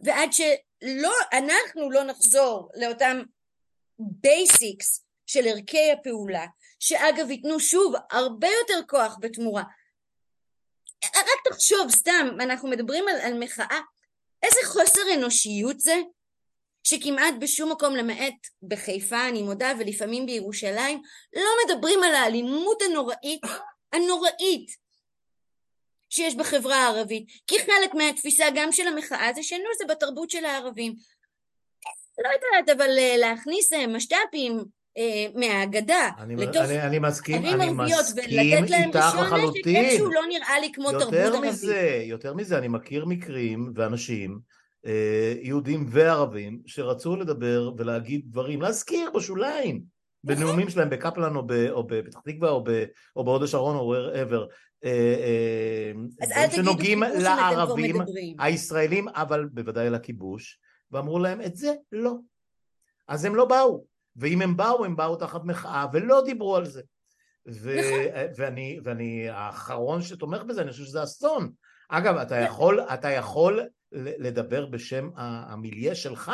[0.00, 3.22] ועד שלא אנחנו לא נחזור לאותם
[3.98, 6.46] basics של ערכי הפעולה
[6.80, 9.62] שאגב ייתנו שוב הרבה יותר כוח בתמורה.
[11.04, 13.80] רק תחשוב סתם אנחנו מדברים על, על מחאה
[14.42, 15.96] איזה חוסר אנושיות זה
[16.84, 21.02] שכמעט בשום מקום למעט בחיפה אני מודה ולפעמים בירושלים
[21.36, 23.40] לא מדברים על האלימות הנוראית
[23.92, 24.81] הנוראית
[26.12, 30.94] שיש בחברה הערבית כי חלק מהתפיסה גם של המחאה זה שנו זה בתרבות של הערבים
[32.18, 34.64] לא יודעת אבל אה, להכניס אה, משת"פים
[34.98, 40.60] אה, מהאגדה לתוך אני, אני מסכים, ערים ערביות ולתת להם רישיון נשק איכשהו לא נראה
[40.60, 41.50] לי כמו תרבות ערבית.
[41.50, 44.38] מזה, יותר מזה, אני מכיר מקרים ואנשים
[45.42, 49.82] יהודים וערבים שרצו לדבר ולהגיד דברים, להזכיר בשוליים,
[50.24, 50.36] נכון.
[50.36, 52.64] בנאומים שלהם בקפלן או, או בפתח תקווה או,
[53.16, 54.46] או בהוד השרון או wherever,
[54.84, 55.92] אה,
[56.50, 57.96] שנוגעים לערבים
[58.38, 60.60] הישראלים, אבל בוודאי לכיבוש,
[60.90, 62.14] ואמרו להם את זה לא.
[63.08, 63.84] אז הם לא באו.
[64.16, 66.82] ואם הם באו, הם באו תחת מחאה ולא דיברו על זה.
[67.48, 68.32] ו- נכון.
[68.36, 71.52] ואני, ואני האחרון שתומך בזה, אני חושב שזה אסון.
[71.88, 73.60] אגב, אתה יכול, אתה יכול
[73.92, 76.32] לדבר בשם המיליה שלך,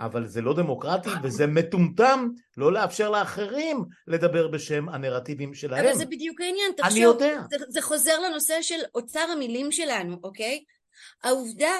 [0.00, 5.86] אבל זה לא דמוקרטי וזה מטומטם לא לאפשר לאחרים לדבר בשם הנרטיבים שלהם.
[5.86, 7.42] אבל זה בדיוק העניין, תחשוב, אני יודע.
[7.50, 10.64] זה, זה חוזר לנושא של אוצר המילים שלנו, אוקיי?
[11.24, 11.72] העובדה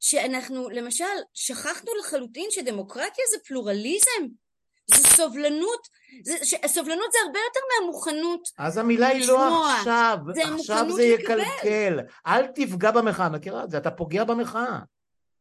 [0.00, 1.04] שאנחנו למשל
[1.34, 4.26] שכחנו לחלוטין שדמוקרטיה זה פלורליזם.
[4.94, 5.88] זה סובלנות,
[6.24, 11.02] זה, ש, סובלנות זה הרבה יותר מהמוכנות אז המילה היא לא עכשיו, זה עכשיו זה
[11.02, 14.78] יקלקל, אל תפגע במחאה, מכירה את זה, אתה פוגע במחאה,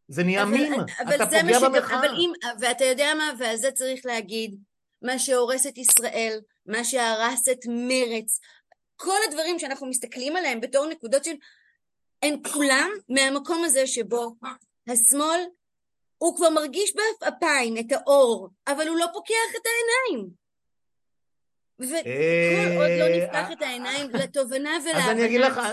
[0.07, 0.73] זה נהיה מים,
[1.15, 1.99] אתה פוגע במחאה.
[1.99, 4.55] אבל אם, ואתה יודע מה, ועל זה צריך להגיד,
[5.01, 8.39] מה שהורס את ישראל, מה שהרס את מרץ,
[8.95, 11.35] כל הדברים שאנחנו מסתכלים עליהם בתור נקודות של...
[12.23, 14.35] הן כולם מהמקום הזה שבו
[14.87, 15.39] השמאל
[16.17, 20.29] הוא כבר מרגיש בעפעפיים את האור, אבל הוא לא פוקח את העיניים.
[21.79, 21.95] וכל
[22.75, 25.05] עוד לא אה, נפתח את העיניים לתובנה ולהבנה...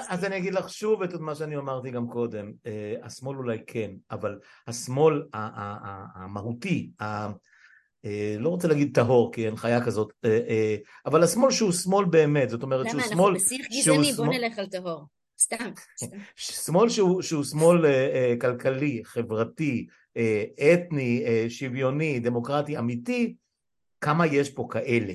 [0.09, 3.91] אז אני אגיד לך שוב את מה שאני אמרתי גם קודם, אה, השמאל אולי כן,
[4.11, 5.23] אבל השמאל
[6.15, 7.29] המהותי, אה,
[8.39, 10.13] לא רוצה להגיד טהור כי אין חיה כזאת,
[11.07, 13.13] אבל השמאל שהוא שמאל באמת, זאת אומרת שהוא שמאל...
[13.13, 15.07] למה אנחנו בשיח גזעני, בוא נלך על טהור.
[15.41, 15.71] סתם.
[16.37, 17.85] שמאל שהוא שמאל
[18.41, 19.87] כלכלי, חברתי,
[20.17, 20.45] אה,
[20.75, 23.35] אתני, אה, שוויוני, דמוקרטי, אמיתי,
[24.01, 25.15] כמה יש פה כאלה.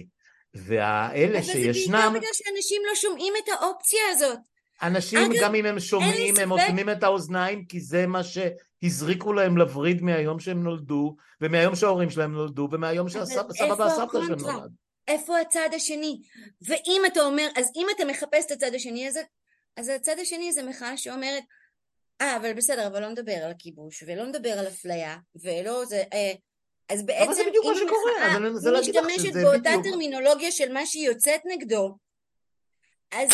[0.54, 1.96] והאלה שישנם...
[1.96, 4.40] אבל זה בעיקר בגלל שאנשים לא שומעים את האופציה הזאת.
[4.82, 9.58] אנשים, אגב, גם אם הם שומעים, הם אוטמים את האוזניים, כי זה מה שהזריקו להם
[9.58, 14.72] לווריד מהיום שהם נולדו, ומהיום שההורים שלהם נולדו, ומהיום שהסבא והסבתא שלהם נולד.
[15.08, 16.22] איפה הצד השני?
[16.62, 19.22] ואם אתה אומר, אז אם אתה מחפש את הצד השני הזה,
[19.78, 21.44] אז הצד השני זה מחאה שאומרת,
[22.22, 26.04] אה, אבל בסדר, אבל לא נדבר על הכיבוש, ולא נדבר על אפליה, ולא זה...
[26.14, 26.32] אה,
[26.90, 28.40] אז בעצם אם מחאה
[28.82, 31.98] משתמשת באותה טרמינולוגיה של מה שהיא יוצאת נגדו,
[33.12, 33.30] אז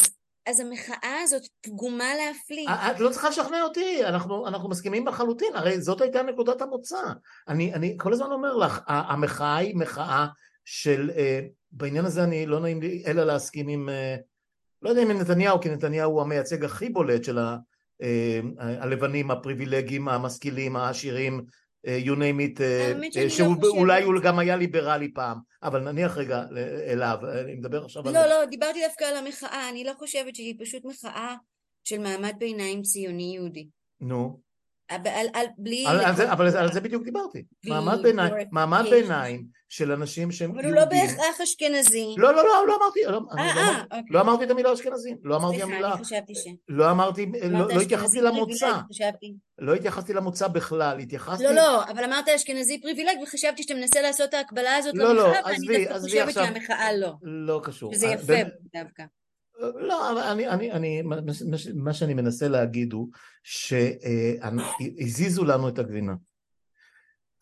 [0.46, 2.68] אז המחאה הזאת פגומה להפליא.
[2.70, 7.02] את לא צריכה לשכנע אותי, אנחנו, אנחנו מסכימים לחלוטין, הרי זאת הייתה נקודת המוצא.
[7.48, 10.28] אני, אני כל הזמן אומר לך, המחאה היא מחאה
[10.66, 14.22] של, uh, בעניין הזה אני לא נעים לי אלא להסכים עם, uh,
[14.82, 17.58] לא יודע אם עם נתניהו, כי נתניהו הוא המייצג הכי בולט של ה,
[18.02, 18.06] uh,
[18.58, 21.46] הלבנים, הפריבילגיים, המשכילים, העשירים,
[21.86, 22.62] you name it,
[23.30, 26.44] שאולי לא הוא גם היה ליברלי פעם, אבל נניח רגע
[26.88, 28.14] אליו, אני מדבר עכשיו על...
[28.14, 31.36] לא, לא, דיברתי דווקא על המחאה, אני לא חושבת שהיא פשוט מחאה
[31.84, 33.68] של מעמד ביניים ציוני יהודי.
[34.02, 34.40] נו.
[34.90, 35.86] על, על, בלי...
[35.88, 37.44] על, על זה, אבל על זה בדיוק דיברתי.
[37.66, 40.70] מעמד ביניים, מעמד ביניים של אנשים שהם יהודים.
[40.70, 42.16] אבל הוא לא בהכרח אשכנזי.
[42.18, 44.02] לא, לא, לא, לא אמרתי, לא, 아, לא, 아, אוקיי.
[44.10, 45.18] לא אמרתי את המילה אשכנזים.
[45.24, 45.94] לא אמרתי סליחה, המילה...
[45.94, 46.48] אני חשבתי ש...
[46.68, 48.80] לא אמרתי, לא, לא התייחסתי למוצא.
[49.60, 51.44] לא התייחסתי למוצא בכלל, התייחסתי...
[51.44, 55.24] לא, לא, אבל אמרת אשכנזי פריבילג וחשבתי שאתה מנסה לעשות את ההקבלה הזאת לא, לא,
[55.24, 57.14] ואני דווקא חושבת שהמחאה לא.
[57.22, 57.94] לא קשור.
[57.94, 58.34] שזה יפה
[58.74, 59.04] דווקא.
[59.60, 61.02] לא, אני, אני, אני,
[61.76, 63.10] מה שאני מנסה להגיד הוא
[63.44, 66.14] שהזיזו לנו את הגבינה.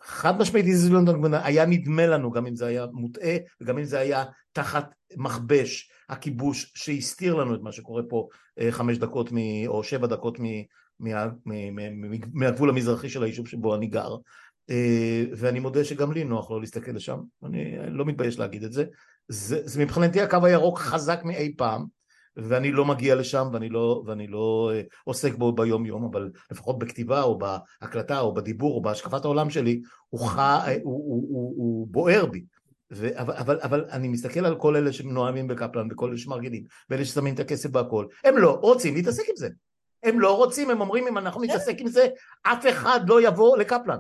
[0.02, 3.78] חד משמעית הזיזו לנו את הגבינה, היה נדמה לנו, גם אם זה היה מוטעה וגם
[3.78, 8.28] אם זה היה תחת מכבש הכיבוש שהסתיר לנו את מה שקורה פה
[8.60, 9.38] אה, חמש דקות מ,
[9.68, 10.44] או שבע דקות מ,
[11.00, 11.26] מה,
[12.34, 14.16] מהגבול המזרחי של היישוב שבו אני גר.
[14.70, 18.86] אה, ואני מודה שגם לי נוח לא להסתכל לשם, אני לא מתבייש להגיד את זה,
[19.28, 21.86] זה, זה מבחינתי הקו הירוק חזק מאי פעם
[22.38, 26.80] ואני לא מגיע לשם ואני לא, ואני לא אה, עוסק בו ביום יום, אבל לפחות
[26.80, 30.40] בכתיבה או בהקלטה או בדיבור או בהשקפת העולם שלי, הוא, ח...
[30.40, 32.44] אה, הוא, הוא, הוא, הוא בוער בי.
[32.94, 33.20] ו...
[33.20, 37.34] אבל, אבל, אבל אני מסתכל על כל אלה שנואמים בקפלן וכל אלה שמרגילים ואלה ששמים
[37.34, 39.50] את הכסף בהכל, הם לא רוצים להתעסק עם זה.
[40.04, 42.08] הם לא רוצים, הם אומרים אם אנחנו נתעסק עם זה,
[42.44, 43.98] אף אחד לא יבוא לקפלן.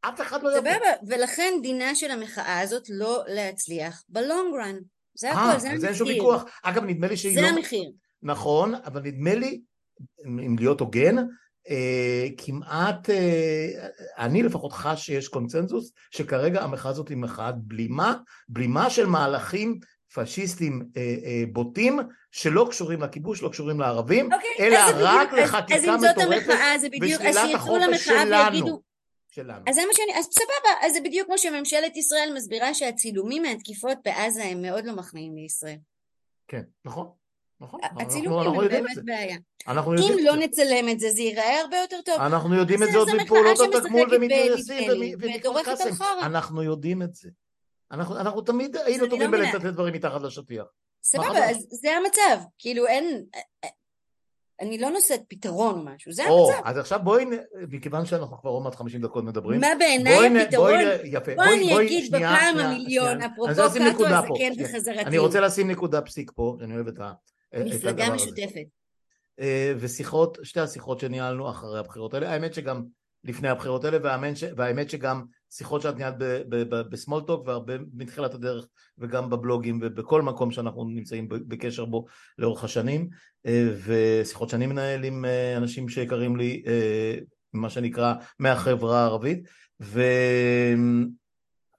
[0.00, 0.70] אף אחד לא יבוא.
[0.70, 4.76] סבבה, ולכן דינה של המחאה הזאת לא להצליח בלונגרן.
[5.14, 5.72] זה הכל, זה המחיר.
[5.72, 6.44] אז אין שום ויכוח.
[6.62, 7.42] אגב, נדמה לי שהיא לא...
[7.42, 7.90] זה המחיר.
[8.22, 9.60] נכון, אבל נדמה לי,
[10.26, 11.16] אם להיות הוגן,
[11.70, 13.88] אה, כמעט, אה,
[14.18, 18.14] אני לפחות חש שיש קונצנזוס שכרגע המחאה הזאת היא מחאת בלימה,
[18.48, 19.78] בלימה של מהלכים
[20.14, 21.98] פשיסטים אה, אה, בוטים
[22.30, 26.54] שלא קשורים לכיבוש, לא קשורים לערבים, אוקיי, אלא רק בדיוק, לחקיקה מטורפת
[27.02, 28.54] ושלילת החופש שלנו.
[28.54, 28.82] ויגידו,
[29.32, 29.64] שלנו.
[29.68, 33.98] אז זה מה שאני, אז סבבה, אז זה בדיוק כמו שממשלת ישראל מסבירה שהצילומים מהתקיפות
[34.04, 35.78] בעזה הם מאוד לא מחמיאים לישראל.
[36.48, 37.10] כן, נכון.
[37.60, 39.36] נכון, הצילומים הם באמת בעיה.
[39.68, 42.14] אם לא נצלם את זה, זה ייראה הרבה יותר טוב.
[42.14, 46.04] אנחנו יודעים את זה עוד מפעולות התגמול ומתגייסים ומכפר קאסם.
[46.22, 47.28] אנחנו יודעים את זה.
[47.90, 50.64] אנחנו תמיד היינו טובים לא בלטאטא דברים מתחת לשטיח.
[51.04, 52.44] סבבה, אז זה המצב.
[52.58, 53.24] כאילו אין,
[54.60, 56.62] אני לא נושאת פתרון או משהו, זה המצב.
[56.64, 57.24] אז עכשיו בואי,
[57.70, 59.60] מכיוון שאנחנו כבר עוד מעט 50 דקות מדברים.
[59.60, 60.74] מה בעיניי הפתרון?
[61.04, 61.34] יפה.
[61.34, 65.00] בואי אני אגיד בפעם המיליון, אפרופו קאטו הזקן וחזרתי.
[65.00, 67.12] אני רוצה לשים נקודה פסיק פה, שאני אוהב את הדבר
[67.52, 67.76] הזה.
[67.76, 68.64] מפלגה משותפת.
[69.40, 72.82] אה, ושיחות, שתי השיחות שניהלנו אחרי הבחירות האלה, האמת שגם
[73.24, 73.98] לפני הבחירות האלה,
[74.56, 76.14] והאמת שגם שיחות שאת ניהלת
[76.68, 78.66] בסמולטוק והרבה מתחילת הדרך
[78.98, 82.04] וגם בבלוגים ובכל מקום שאנחנו נמצאים בקשר בו
[82.38, 83.08] לאורך השנים.
[83.46, 87.18] אה, ושיחות שאני מנהל עם אה, אנשים שיקרים לי אה,
[87.52, 89.42] מה שנקרא מהחברה הערבית.
[89.80, 90.02] ו...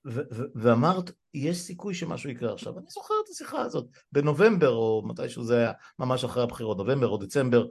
[0.05, 0.21] ו...
[0.31, 0.43] ו...
[0.55, 2.79] ואמרת יש סיכוי שמשהו יקרה עכשיו.
[2.79, 7.17] אני זוכר את השיחה הזאת בנובמבר או מתישהו זה היה ממש אחרי הבחירות נובמבר או
[7.17, 7.67] דצמבר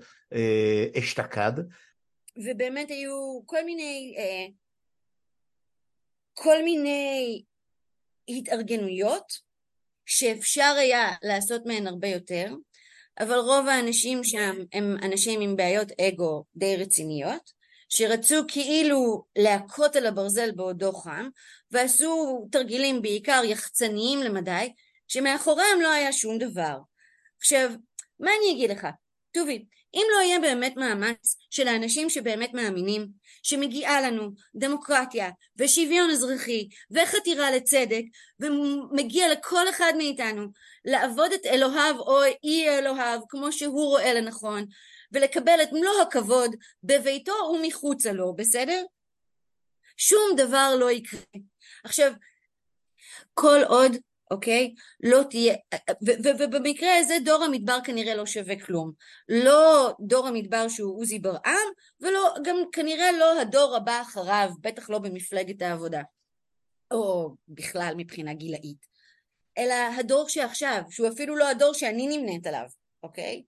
[0.99, 1.53] אשתקד.
[2.37, 4.47] ובאמת היו כל מיני אה,
[6.35, 7.43] כל מיני
[8.29, 9.33] התארגנויות
[10.07, 12.55] שאפשר היה לעשות מהן הרבה יותר,
[13.21, 17.53] אבל רוב האנשים שם הם אנשים עם בעיות אגו די רציניות,
[17.89, 21.29] שרצו כאילו להכות על הברזל בעודו חם,
[21.71, 24.73] ועשו תרגילים בעיקר יחצניים למדי,
[25.09, 26.79] שמאחוריהם לא היה שום דבר.
[27.39, 27.71] עכשיו,
[28.21, 28.87] מה אני אגיד לך?
[29.33, 29.65] טובי,
[29.95, 33.09] אם לא יהיה באמת מאמץ של האנשים שבאמת מאמינים
[33.43, 38.03] שמגיעה לנו דמוקרטיה ושוויון אזרחי וחתירה לצדק
[38.41, 40.47] ומגיע לכל אחד מאיתנו
[40.85, 44.65] לעבוד את אלוהיו או אי אלוהיו כמו שהוא רואה לנכון
[45.13, 48.85] ולקבל את מלוא הכבוד בביתו ומחוצה לו, בסדר?
[49.97, 51.21] שום דבר לא יקרה.
[51.85, 52.13] עכשיו,
[53.35, 53.93] כל עוד
[54.33, 54.75] אוקיי?
[55.03, 55.55] לא תהיה,
[56.39, 58.93] ובמקרה הזה דור המדבר כנראה לא שווה כלום.
[59.29, 61.69] לא דור המדבר שהוא עוזי ברעם,
[62.01, 66.03] ולא, גם כנראה לא הדור הבא אחריו, בטח לא במפלגת העבודה,
[66.91, 68.87] או בכלל מבחינה גילאית.
[69.59, 72.67] אלא הדור שעכשיו, שהוא אפילו לא הדור שאני נמנית עליו,
[73.03, 73.43] אוקיי?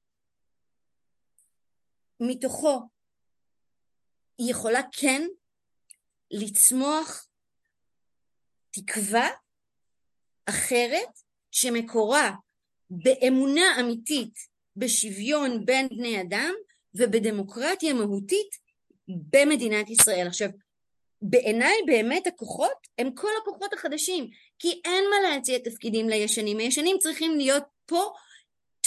[2.21, 2.81] מתוכו
[4.39, 5.23] היא יכולה כן
[6.31, 7.27] לצמוח
[8.71, 9.29] תקווה
[10.47, 11.09] אחרת
[11.51, 12.33] שמקורה
[12.91, 14.35] באמונה אמיתית
[14.77, 16.55] בשוויון בין בני אדם
[16.95, 18.65] ובדמוקרטיה מהותית
[19.09, 20.27] במדינת ישראל.
[20.27, 20.49] עכשיו,
[21.23, 24.29] בעיניי באמת הכוחות הם כל הכוחות החדשים,
[24.59, 28.13] כי אין מה להציע תפקידים לישנים, הישנים צריכים להיות פה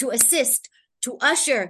[0.00, 0.68] to assist,
[1.06, 1.64] to usher,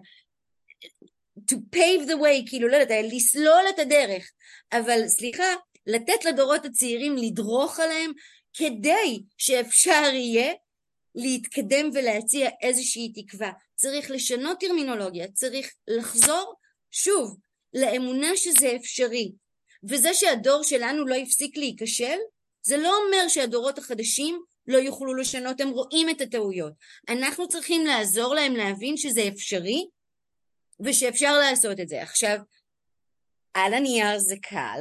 [1.50, 4.30] to pave the way, כאילו לא יודעת, לסלול את הדרך,
[4.72, 5.54] אבל סליחה,
[5.86, 8.12] לתת לדורות הצעירים לדרוך עליהם
[8.58, 10.52] כדי שאפשר יהיה
[11.14, 13.50] להתקדם ולהציע איזושהי תקווה.
[13.74, 16.54] צריך לשנות טרמינולוגיה, צריך לחזור
[16.90, 17.36] שוב
[17.74, 19.32] לאמונה שזה אפשרי.
[19.88, 22.16] וזה שהדור שלנו לא הפסיק להיכשל,
[22.62, 26.72] זה לא אומר שהדורות החדשים לא יוכלו לשנות, הם רואים את הטעויות.
[27.08, 29.86] אנחנו צריכים לעזור להם להבין שזה אפשרי
[30.80, 32.02] ושאפשר לעשות את זה.
[32.02, 32.38] עכשיו,
[33.54, 34.80] על הנייר זה קל,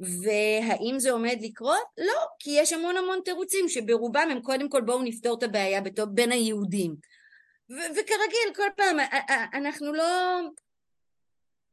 [0.00, 1.84] והאם זה עומד לקרות?
[1.98, 5.80] לא, כי יש המון המון תירוצים שברובם הם קודם כל בואו נפתור את הבעיה
[6.14, 6.94] בין היהודים.
[7.70, 8.96] ו- וכרגיל, כל פעם,
[9.54, 10.40] אנחנו לא,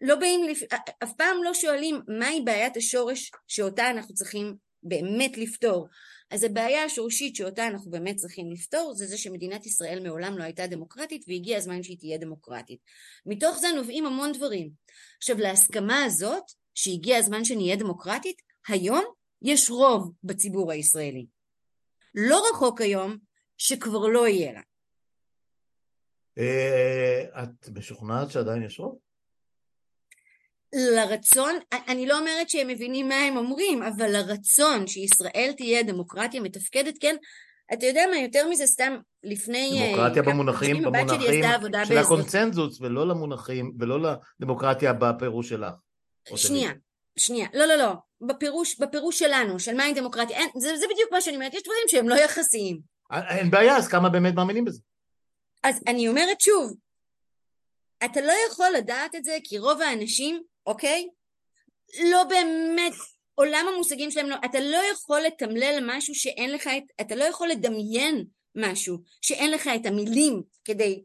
[0.01, 0.63] לא באים, לפ...
[1.03, 5.87] אף פעם לא שואלים מהי בעיית השורש שאותה אנחנו צריכים באמת לפתור.
[6.31, 10.67] אז הבעיה השורשית שאותה אנחנו באמת צריכים לפתור זה זה שמדינת ישראל מעולם לא הייתה
[10.67, 12.79] דמוקרטית והגיע הזמן שהיא תהיה דמוקרטית.
[13.25, 14.69] מתוך זה נובעים המון דברים.
[15.17, 16.43] עכשיו להסכמה הזאת
[16.77, 19.03] שהגיע הזמן שנהיה דמוקרטית, היום
[19.41, 21.25] יש רוב בציבור הישראלי.
[22.15, 23.17] לא רחוק היום
[23.57, 24.61] שכבר לא יהיה לה.
[26.37, 28.97] אה, את משוכנעת שעדיין יש רוב?
[30.95, 31.55] לרצון,
[31.87, 37.15] אני לא אומרת שהם מבינים מה הם אומרים, אבל לרצון שישראל תהיה דמוקרטיה מתפקדת, כן,
[37.73, 39.81] אתה יודע מה, יותר מזה סתם לפני...
[39.81, 41.43] אה, דמוקרטיה במונחים, במונחים
[41.85, 45.73] של הקונצנזוס, ולא למונחים, ולא לדמוקרטיה בפירוש שלך.
[46.35, 46.71] שנייה,
[47.19, 51.21] שנייה, לא, לא, לא, בפירוש, בפירוש שלנו, של מהי דמוקרטיה, אין, זה, זה בדיוק מה
[51.21, 52.79] שאני אומרת, יש דברים שהם לא יחסיים.
[53.29, 54.81] אין בעיה, אז כמה באמת מאמינים בזה?
[55.63, 56.73] אז אני אומרת שוב,
[58.05, 61.09] אתה לא יכול לדעת את זה כי רוב האנשים, אוקיי?
[62.03, 62.93] לא באמת,
[63.35, 67.47] עולם המושגים שלהם לא, אתה לא יכול לתמלל משהו שאין לך את, אתה לא יכול
[67.47, 68.25] לדמיין
[68.55, 71.03] משהו שאין לך את המילים כדי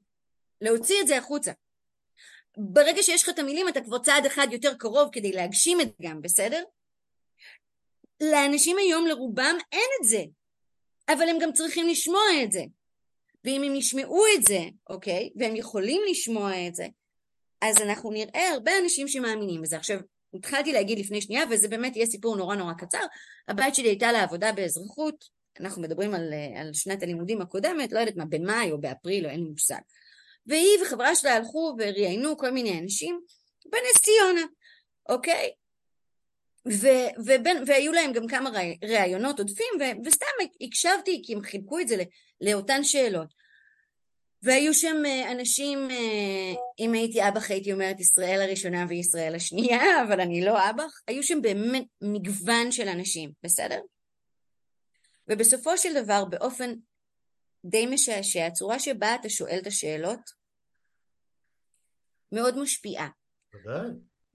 [0.61, 1.53] להוציא את זה החוצה.
[2.57, 5.93] ברגע שיש לך את המילים אתה כבר צעד אחד יותר קרוב כדי להגשים את זה
[6.03, 6.63] גם, בסדר?
[8.21, 10.23] לאנשים היום לרובם אין את זה,
[11.09, 12.63] אבל הם גם צריכים לשמוע את זה.
[13.45, 16.87] ואם הם ישמעו את זה, אוקיי, והם יכולים לשמוע את זה,
[17.61, 19.77] אז אנחנו נראה הרבה אנשים שמאמינים בזה.
[19.77, 19.99] עכשיו,
[20.35, 23.05] התחלתי להגיד לפני שנייה, וזה באמת יהיה סיפור נורא נורא קצר,
[23.49, 25.25] הבת שלי הייתה לעבודה באזרחות,
[25.61, 29.41] אנחנו מדברים על, על שנת הלימודים הקודמת, לא יודעת מה, במאי או באפריל, או אין
[29.41, 29.81] לי מושג.
[30.47, 33.21] והיא וחברה שלה הלכו וראיינו כל מיני אנשים
[33.67, 34.47] בנס ציונה,
[35.09, 35.51] אוקיי?
[36.69, 38.51] ו- ובין, והיו להם גם כמה
[38.85, 40.27] ראיונות עודפים, ו- וסתם
[40.61, 42.03] הקשבתי כי הם חילקו את זה
[42.41, 43.43] לאותן שאלות.
[44.43, 50.21] והיו שם אה, אנשים, אה, אם הייתי אב"ח הייתי אומרת ישראל הראשונה וישראל השנייה, אבל
[50.21, 53.81] אני לא אב"ח, היו שם באמת מגוון של אנשים, בסדר?
[55.29, 56.75] ובסופו של דבר, באופן
[57.65, 60.21] די משעשע, הצורה שבה אתה שואל את השאלות
[62.33, 63.09] מאוד משפיעה.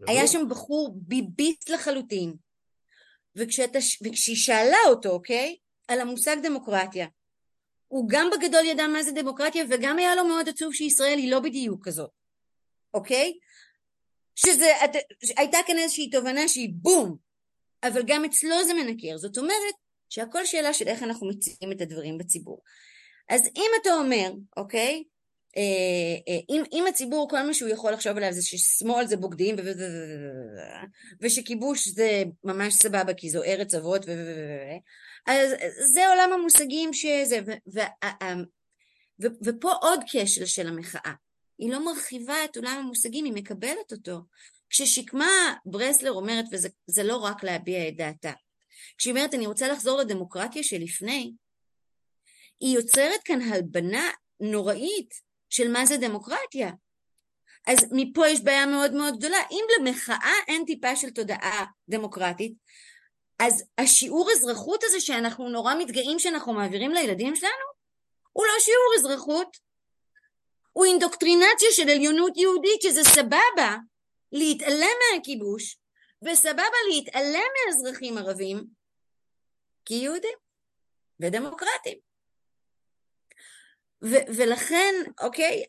[0.07, 2.35] היה שם בחור ביביסט לחלוטין,
[3.35, 5.57] וכשאתה, וכשהיא שאלה אותו, אוקיי,
[5.87, 7.07] על המושג דמוקרטיה,
[7.87, 11.39] הוא גם בגדול ידע מה זה דמוקרטיה וגם היה לו מאוד עצוב שישראל היא לא
[11.39, 12.09] בדיוק כזאת,
[12.93, 13.33] אוקיי?
[14.35, 14.95] שזה, את,
[15.37, 17.17] הייתה כאן איזושהי תובנה שהיא בום,
[17.83, 19.75] אבל גם אצלו זה מנקר, זאת אומרת
[20.09, 22.61] שהכל שאלה של איך אנחנו מציעים את הדברים בציבור.
[23.29, 25.03] אז אם אתה אומר, אוקיי,
[25.57, 29.55] אה, אה, אם, אם הציבור כל מה שהוא יכול לחשוב עליו זה ששמאל זה בוגדים
[31.21, 34.05] ושכיבוש זה ממש סבבה כי זו ארץ אבות
[35.27, 35.51] אז
[35.93, 37.39] זה עולם המושגים שזה
[39.19, 41.13] ופה עוד כשל של המחאה
[41.57, 44.19] היא לא מרחיבה את עולם המושגים היא מקבלת אותו
[44.69, 48.31] כששקמה ברסלר אומרת וזה לא רק להביע את דעתה
[48.97, 51.33] כשהיא אומרת אני רוצה לחזור לדמוקרטיה שלפני
[52.59, 55.13] היא יוצרת כאן הלבנה נוראית
[55.49, 56.71] של מה זה דמוקרטיה.
[57.67, 59.37] אז מפה יש בעיה מאוד מאוד גדולה.
[59.51, 62.53] אם למחאה אין טיפה של תודעה דמוקרטית,
[63.39, 67.67] אז השיעור אזרחות הזה שאנחנו נורא מתגאים שאנחנו מעבירים לילדים שלנו,
[68.33, 69.57] הוא לא שיעור אזרחות,
[70.71, 73.77] הוא אינדוקטרינציה של עליונות יהודית שזה סבבה
[74.31, 75.77] להתעלם מהכיבוש
[76.21, 78.63] וסבבה להתעלם מאזרחים ערבים
[79.85, 80.37] כיהודים
[81.19, 82.06] ודמוקרטים.
[84.03, 85.63] ו- ולכן, אוקיי,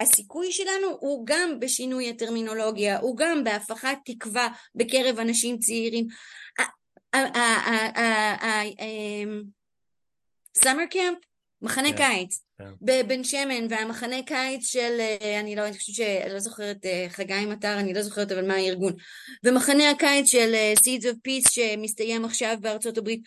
[0.00, 6.06] הסיכוי שלנו הוא גם בשינוי הטרמינולוגיה, הוא גם בהפחת תקווה בקרב אנשים צעירים.
[10.56, 11.18] סאמר קמפ,
[11.62, 12.70] מחנה כן, קיץ, כן.
[12.80, 17.94] בבן שמן, והמחנה קיץ של, אה, אני לא, חושבת לא זוכרת, אה, חגי מטר, אני
[17.94, 18.92] לא זוכרת אבל מה הארגון,
[19.44, 23.22] ומחנה הקיץ של אה, Seeds of Peace שמסתיים עכשיו בארצות הברית,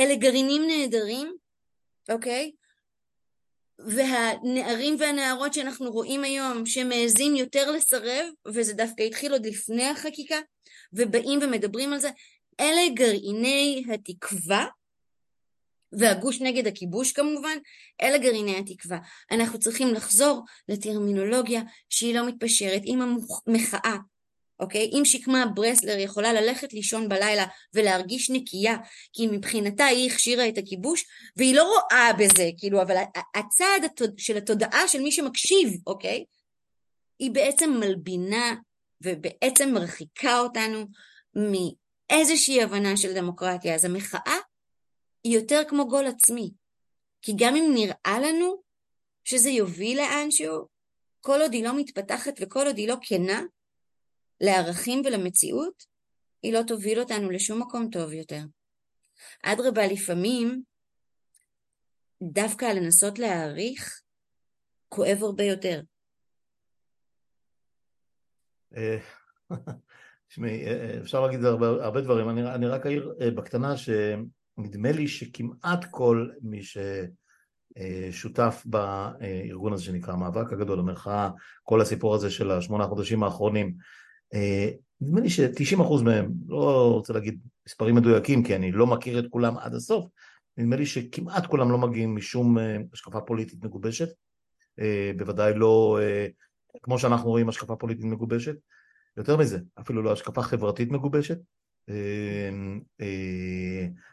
[0.00, 1.36] אלה גרעינים נהדרים,
[2.10, 2.52] אוקיי?
[3.78, 10.36] והנערים והנערות שאנחנו רואים היום שמעזים יותר לסרב, וזה דווקא התחיל עוד לפני החקיקה,
[10.92, 12.10] ובאים ומדברים על זה,
[12.60, 14.66] אלה גרעיני התקווה,
[15.92, 17.58] והגוש נגד הכיבוש כמובן,
[18.02, 18.98] אלה גרעיני התקווה.
[19.30, 22.82] אנחנו צריכים לחזור לטרמינולוגיה שהיא לא מתפשרת.
[22.84, 23.96] אם המחאה
[24.60, 24.90] אוקיי?
[24.98, 28.76] אם שקמה ברסלר יכולה ללכת לישון בלילה ולהרגיש נקייה,
[29.12, 31.04] כי מבחינתה היא הכשירה את הכיבוש,
[31.36, 32.96] והיא לא רואה בזה, כאילו, אבל
[33.34, 33.82] הצעד
[34.16, 36.24] של התודעה של מי שמקשיב, אוקיי?
[37.18, 38.54] היא בעצם מלבינה
[39.00, 40.86] ובעצם מרחיקה אותנו
[41.34, 43.74] מאיזושהי הבנה של דמוקרטיה.
[43.74, 44.36] אז המחאה
[45.24, 46.50] היא יותר כמו גול עצמי.
[47.22, 48.62] כי גם אם נראה לנו
[49.24, 50.66] שזה יוביל לאנשהו,
[51.20, 53.42] כל עוד היא לא מתפתחת וכל עוד היא לא כנה,
[54.40, 55.84] לערכים ולמציאות,
[56.42, 58.42] היא לא תוביל אותנו לשום מקום טוב יותר.
[59.42, 60.62] אדרבה, לפעמים
[62.22, 64.00] דווקא לנסות להעריך
[64.88, 65.80] כואב הרבה יותר.
[68.76, 68.98] אה,
[70.28, 75.08] תשמעי, אה, אה, אפשר להגיד הרבה, הרבה דברים, אני, אני רק אעיר בקטנה שנדמה לי
[75.08, 76.60] שכמעט כל מי
[78.12, 81.30] ששותף בארגון הזה שנקרא המאבק הגדול, המחאה,
[81.62, 83.84] כל הסיפור הזה של השמונה חודשים האחרונים, אה,
[85.00, 89.58] נדמה לי ש-90% מהם, לא רוצה להגיד מספרים מדויקים כי אני לא מכיר את כולם
[89.58, 90.06] עד הסוף,
[90.56, 94.08] נדמה לי שכמעט כולם לא מגיעים משום אה, השקפה פוליטית מגובשת,
[94.80, 95.98] אה, בוודאי לא
[96.82, 98.56] כמו שאנחנו רואים השקפה פוליטית מגובשת,
[99.16, 101.38] יותר מזה, אפילו לא השקפה חברתית מגובשת.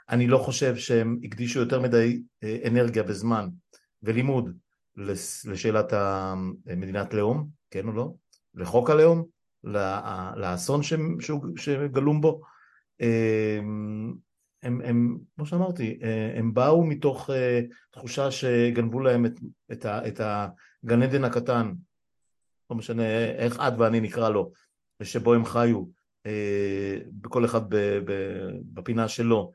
[0.09, 2.22] אני לא חושב שהם הקדישו יותר מדי
[2.68, 3.47] אנרגיה וזמן
[4.03, 4.57] ולימוד
[5.45, 5.93] לשאלת
[6.65, 8.13] מדינת לאום, כן או לא,
[8.55, 9.26] לחוק הלאום,
[9.64, 10.82] לאסון
[11.58, 12.41] שגלום בו.
[13.01, 14.14] אמ,
[14.64, 19.39] הם, הם, כמו שאמרתי, אה, הם באו מתוך אה, תחושה שגנבו להם את,
[19.72, 21.74] את, את הגן עדן הקטן,
[22.70, 24.51] לא משנה איך את ואני נקרא לו,
[24.99, 25.84] ושבו הם חיו,
[26.26, 27.62] אה, כל אחד
[28.74, 29.51] בפינה שלו,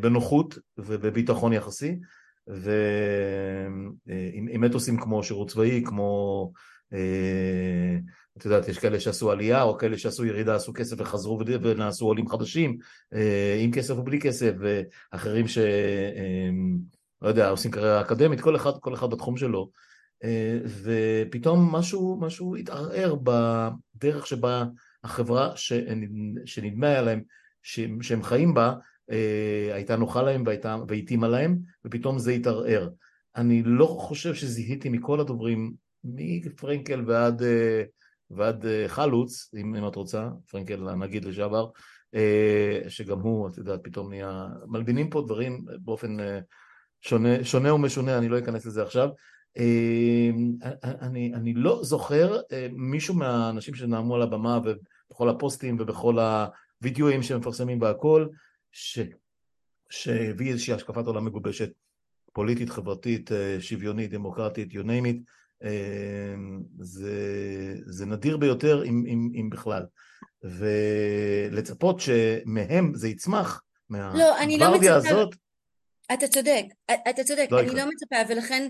[0.00, 2.00] בנוחות ובביטחון יחסי,
[2.46, 3.94] ועם
[4.66, 6.52] אתוסים כמו שירות צבאי, כמו
[8.38, 12.28] את יודעת, יש כאלה שעשו עלייה, או כאלה שעשו ירידה, עשו כסף וחזרו ונעשו עולים
[12.28, 12.78] חדשים,
[13.14, 15.58] אה, עם כסף או בלי כסף, ואחרים ש...
[15.58, 16.50] אה,
[17.22, 19.70] לא יודע, עושים קריירה אקדמית, כל אחד, כל אחד בתחום שלו.
[20.24, 24.64] אה, ופתאום משהו, משהו התערער בדרך שבה
[25.04, 25.52] החברה
[26.44, 27.22] שנדמה היה להם
[28.02, 28.74] שהם חיים בה,
[29.72, 30.44] הייתה נוחה להם
[30.88, 32.88] והתאימה להם, ופתאום זה התערער.
[33.36, 35.72] אני לא חושב שזיהיתי מכל הדוברים,
[36.04, 37.42] מפרנקל ועד
[38.36, 41.68] ועד אה, חלוץ, אם, אם את רוצה, פרנקל הנגיד לשעבר,
[42.14, 44.46] אה, שגם הוא, את יודעת, פתאום נהיה...
[44.66, 46.40] מלבינים פה דברים באופן אה,
[47.00, 49.08] שונה, שונה ומשונה, אני לא אכנס לזה עכשיו.
[50.84, 52.40] אני, אני לא זוכר
[52.72, 58.26] מישהו מהאנשים שנעמו על הבמה ובכל הפוסטים ובכל הווידאוים שמפרסמים בהכל,
[58.72, 58.98] ש,
[59.90, 61.70] שהביא איזושהי השקפת עולם מגובשת,
[62.32, 63.30] פוליטית, חברתית,
[63.60, 65.30] שוויונית, דמוקרטית, you name it,
[66.80, 67.12] זה,
[67.86, 69.82] זה נדיר ביותר אם, אם, אם בכלל.
[70.44, 73.98] ולצפות שמהם זה יצמח, לא,
[74.46, 75.34] מהגוורדיה לא הזאת...
[76.12, 76.64] אתה צודק,
[77.10, 77.84] אתה צודק, לא אני יקרה.
[77.84, 78.68] לא מצפה, ולכן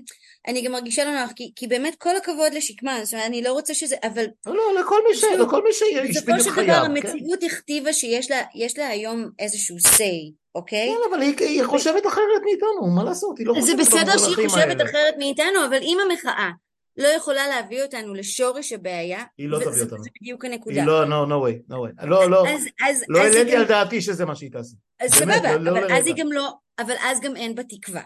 [0.48, 3.52] אני גם מרגישה לא נוח, כי, כי באמת כל הכבוד לשקמה, זאת אומרת, אני לא
[3.52, 4.26] רוצה שזה, אבל...
[4.46, 5.24] לא, לא, לכל מי, ש...
[5.24, 6.08] לכל מי חייו.
[6.10, 6.70] בסופו של דבר כן?
[6.72, 8.42] המציאות הכתיבה שיש לה,
[8.78, 10.88] לה היום איזשהו say, אוקיי?
[10.88, 13.38] כן, אבל היא, היא חושבת אחרת מאיתנו, מה לעשות?
[13.38, 14.84] היא לא חושבת זה בסדר שהיא חושבת האלה.
[14.84, 16.50] אחרת מאיתנו, אבל אם המחאה
[16.96, 19.24] לא יכולה להביא אותנו לשורש הבעיה.
[19.38, 20.02] היא לא תביא אותנו.
[20.02, 20.76] זה בדיוק הנקודה.
[20.76, 22.06] היא לא, no, no way, no way.
[22.06, 23.60] לא, לא, אז, אז, לא העליתי גם...
[23.60, 24.76] על דעתי שזה מה שהיא תעשה.
[25.00, 27.62] אז באמת, סבבה, לא, אבל לא אז היא גם לא, אבל אז גם אין בה
[27.62, 28.02] תקווה.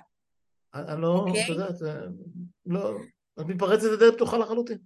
[0.74, 1.45] אני לא, אוקיי?
[1.45, 1.74] את יודעת,
[2.66, 2.97] לא,
[3.41, 4.78] את מתפרצת לדלת פתוחה לחלוטין.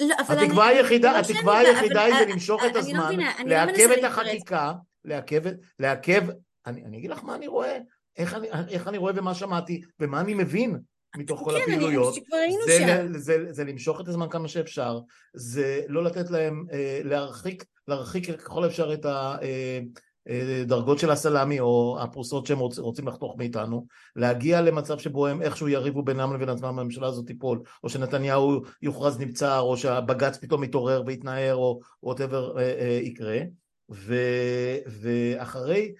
[0.00, 3.16] לא, התקווה היחידה, התקווה היחידה היא זה למשוך את הזמן,
[3.46, 4.72] לעכב את החקיקה,
[5.04, 5.42] לעכב,
[5.78, 6.22] לעכב,
[6.66, 7.78] אני, אני אגיד לך מה אני רואה,
[8.16, 10.78] איך אני, איך אני רואה ומה שמעתי ומה אני מבין
[11.16, 12.14] מתוך כל כן, הפעילויות,
[12.66, 13.06] זה.
[13.12, 14.98] זה, זה, זה למשוך את הזמן כמה שאפשר,
[15.34, 19.06] זה לא לתת להם אה, להרחיק, להרחיק ככל האפשר את
[20.26, 23.86] הדרגות של הסלאמי או הפרוסות שהם רוצ, רוצים לחתוך מאיתנו,
[24.16, 29.20] להגיע למצב שבו הם איכשהו יריבו בינם לבין עצמם הממשלה הזאת תיפול, או שנתניהו יוכרז
[29.20, 33.38] נבצר, או שהבג"ץ פתאום יתעורר ויתנער, או whatever אה, אה, יקרה,
[33.90, 34.14] ו,
[34.86, 35.92] ואחרי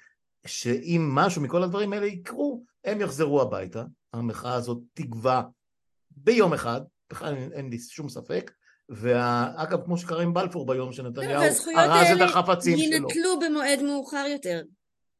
[0.46, 3.82] שאם משהו מכל הדברים האלה יקרו, הם יחזרו הביתה,
[4.12, 5.42] המחאה הזאת תגווע
[6.10, 6.80] ביום אחד,
[7.10, 8.50] בכלל אין, אין לי שום ספק,
[8.88, 12.84] ואגב כמו שקרה עם בלפור ביום שנתניהו והזכויות ארז את האלה החפצים שלו.
[12.92, 14.62] יינטלו במועד מאוחר יותר.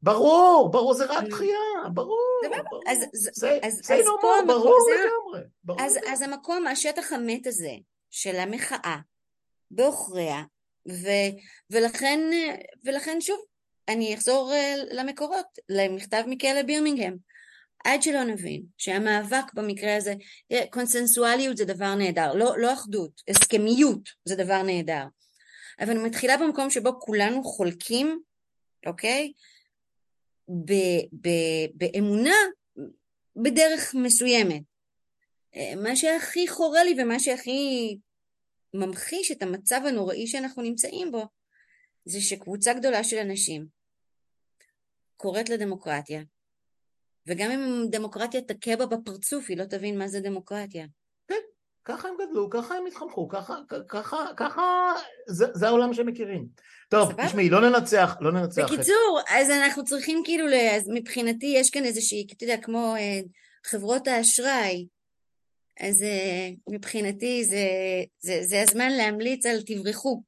[0.01, 1.29] ברור, ברור, זה רק Mm.
[1.29, 1.57] דחייה,
[1.93, 2.39] ברור.
[2.87, 5.47] אז- זה אז- זה אז לא פה מה, המקום- ברור זה לגמרי.
[5.63, 6.13] ברור אז, לגמרי.
[6.13, 7.71] אז המקום, השטח המת הזה
[8.11, 8.97] של המחאה
[9.71, 10.43] בעוכריה,
[10.89, 11.07] ו,
[11.69, 12.19] ולכן,
[12.85, 13.39] ולכן שוב,
[13.87, 17.17] אני אחזור אה, למקורות, למכתב מכלא בירמינגהם.
[17.85, 20.13] עד שלא נבין שהמאבק במקרה הזה,
[20.69, 25.03] קונסנסואליות זה דבר נהדר, לא, לא אחדות, הסכמיות זה דבר נהדר.
[25.79, 28.19] אבל אני מתחילה במקום שבו כולנו חולקים,
[28.85, 29.33] אוקיי?
[30.49, 30.73] ב,
[31.21, 31.29] ב,
[31.73, 32.35] באמונה
[33.35, 34.61] בדרך מסוימת.
[35.55, 37.97] אה, מה שהכי חורה לי ומה שהכי
[38.73, 41.23] ממחיש את המצב הנוראי שאנחנו נמצאים בו,
[42.05, 43.65] זה שקבוצה גדולה של אנשים
[45.17, 46.21] קוראת לדמוקרטיה,
[47.27, 50.85] וגם אם דמוקרטיה תכה בה בפרצוף, היא לא תבין מה זה דמוקרטיה.
[51.87, 53.55] ככה הם גדלו, ככה הם התחנכו, ככה,
[53.87, 54.93] ככה, ככה,
[55.27, 56.47] זה, זה העולם שהם מכירים.
[56.89, 57.25] טוב.
[57.25, 58.65] תשמעי, לא ננצח, לא ננצח.
[58.65, 60.45] את- בקיצור, אז אנחנו צריכים כאילו,
[60.75, 63.19] אז מבחינתי יש כאן איזושהי, אתה יודע, כמו אה,
[63.65, 64.85] חברות האשראי,
[65.79, 67.67] אז אה, מבחינתי זה,
[68.19, 70.21] זה, זה הזמן להמליץ על תברחו.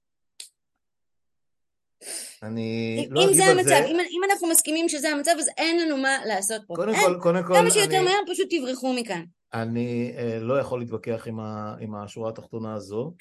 [2.43, 3.85] אני אם לא אם אגיב זה על המצב, זה.
[3.85, 6.75] אם, אם אנחנו מסכימים שזה המצב, אז אין לנו מה לעשות פה.
[6.75, 9.23] קודם כל, קודם כל, כמה שיותר מהר פשוט תברחו מכאן.
[9.53, 13.13] אני אה, לא יכול להתווכח עם, ה, עם השורה התחתונה הזו.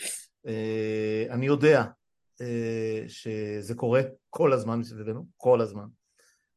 [0.46, 1.84] אה, אני יודע
[2.40, 4.00] אה, שזה קורה
[4.30, 5.86] כל הזמן מסביבנו, כל הזמן.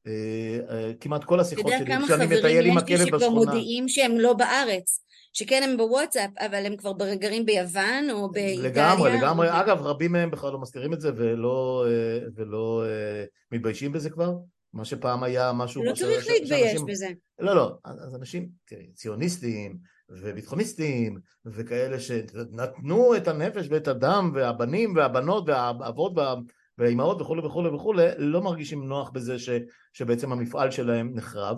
[0.08, 2.96] אה, אה, כמעט כל אתה השיחות יודע שלי, כמה כשאני מטייל חברים עם יש לי
[2.96, 8.10] הכלב שכבר בשכונה, מודיעים שהם לא בארץ, שכן הם בוואטסאפ, אבל הם כבר גרים ביוון
[8.12, 8.70] או באיטליה.
[8.70, 9.50] לגמרי, לגמרי.
[9.50, 14.10] או- אגב, רבים מהם בכלל לא מסתירים את זה ולא, אה, ולא אה, מתביישים בזה
[14.10, 14.34] כבר.
[14.74, 15.84] מה שפעם היה משהו...
[15.84, 17.08] לא צריך ש- להתבייש שאנשים- בזה.
[17.40, 18.50] לא, לא, אז אנשים,
[18.94, 19.78] ציוניסטים
[20.10, 26.36] וביטחוניסטים וכאלה שנתנו את הנפש ואת הדם והבנים והבנות והאבות וה-
[26.78, 29.50] והאימהות וכולי וכולי וכולי, לא מרגישים נוח בזה ש,
[29.94, 31.58] שבעצם המפעל שלהם נחרב,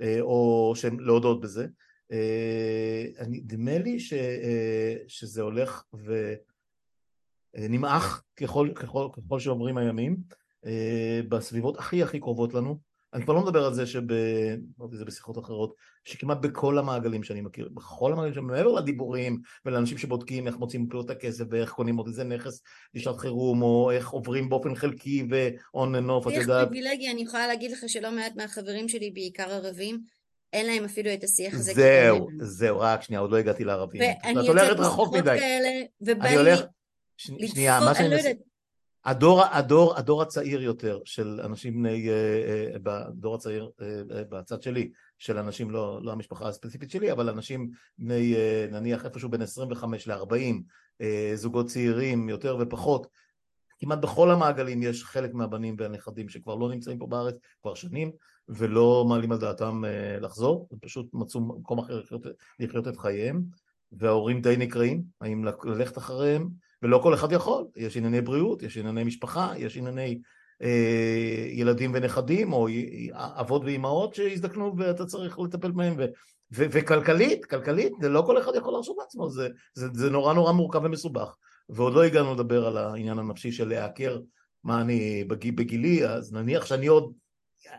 [0.00, 1.66] אה, או שהם להודות בזה.
[2.12, 5.82] אה, אני- נדמה לי ש, אה, שזה הולך
[7.54, 10.16] ונמעך ככל, ככל, ככל שעוברים הימים,
[10.66, 12.90] אה, בסביבות הכי הכי קרובות לנו.
[13.14, 14.12] אני כבר לא מדבר על זה שב...
[14.80, 19.98] אמרתי זה בשיחות אחרות, שכמעט בכל המעגלים שאני מכיר, בכל המעגלים שאני מעבר לדיבורים ולאנשים
[19.98, 22.62] שבודקים איך מוצאים את הכסף ואיך קונים עוד איזה נכס
[22.94, 27.46] לשעת חירום או איך עוברים באופן חלקי ו-on and off, את יודעת, פריבילגי, אני יכולה
[27.46, 30.00] להגיד לך שלא מעט מהחברים שלי, בעיקר ערבים,
[30.52, 31.72] אין להם אפילו את השיח הזה.
[31.74, 32.28] זהו.
[32.40, 35.68] זהו, רק שנייה, עוד לא הגעתי לערבים, ואני את הולכת יוצאת רחוק מדי, כאלה,
[36.00, 36.60] ובא אני לי הולך,
[37.16, 38.30] שנייה, מה שאני אני לא
[39.04, 42.14] הדור, הדור, הדור הצעיר יותר של אנשים בני, אה,
[42.72, 47.70] אה, בדור הצעיר אה, בצד שלי, של אנשים, לא, לא המשפחה הספציפית שלי, אבל אנשים
[47.98, 48.34] בני
[48.70, 50.34] נניח איפשהו בין 25 ל-40,
[51.00, 53.06] אה, זוגות צעירים יותר ופחות,
[53.78, 58.12] כמעט בכל המעגלים יש חלק מהבנים והנכדים שכבר לא נמצאים פה בארץ כבר שנים
[58.50, 62.26] ולא מעלים על דעתם אה, לחזור, הם פשוט מצאו מקום אחר לחיות,
[62.60, 63.42] לחיות את חייהם
[63.92, 66.48] וההורים די נקראים, האם ללכת אחריהם
[66.82, 70.20] ולא כל אחד יכול, יש ענייני בריאות, יש ענייני משפחה, יש ענייני
[70.62, 72.68] אה, ילדים ונכדים או
[73.14, 76.04] אבות ואימהות שהזדקנו ואתה צריך לטפל בהם ו,
[76.52, 80.52] ו, וכלכלית, כלכלית, זה לא כל אחד יכול להרשות לעצמו, זה, זה, זה נורא נורא
[80.52, 81.34] מורכב ומסובך.
[81.68, 84.20] ועוד לא הגענו לדבר על העניין הנפשי של להיעקר
[84.64, 87.12] מה אני בגיל, בגילי, אז נניח שאני עוד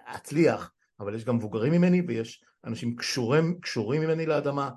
[0.06, 4.70] אצליח, אבל יש גם מבוגרים ממני ויש אנשים קשורים, קשורים ממני לאדמה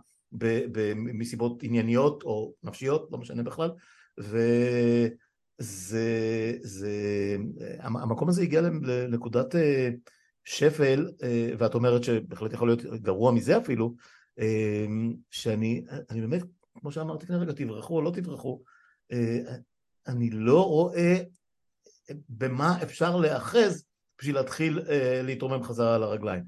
[0.97, 3.71] מסיבות ענייניות או נפשיות, לא משנה בכלל,
[4.19, 5.19] וזה,
[6.63, 6.91] זה,
[7.79, 9.91] המקום הזה הגיע לנקודת אה,
[10.45, 13.95] שפל, אה, ואת אומרת שבהחלט יכול להיות גרוע מזה אפילו,
[14.39, 14.87] אה,
[15.31, 16.43] שאני אני באמת,
[16.81, 18.63] כמו שאמרתי כרגע, תברחו או לא תברחו,
[20.07, 21.17] אני לא רואה
[22.29, 23.85] במה אפשר להאחז
[24.19, 26.43] בשביל להתחיל אה, להתרומם חזרה על הרגליים.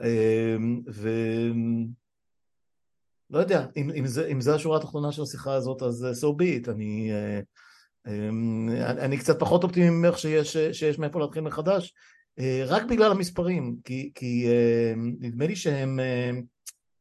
[0.00, 0.56] אה,
[0.88, 1.10] ו...
[3.30, 6.66] לא יודע, אם, אם, זה, אם זה השורה התחתונה של השיחה הזאת, אז so be
[6.66, 6.70] it.
[6.70, 7.40] אני, אה,
[8.90, 11.94] אני קצת פחות אופטימי ממך שיש, שיש מאיפה להתחיל מחדש,
[12.66, 14.46] רק בגלל המספרים, כי, כי
[14.96, 16.00] נדמה לי שהם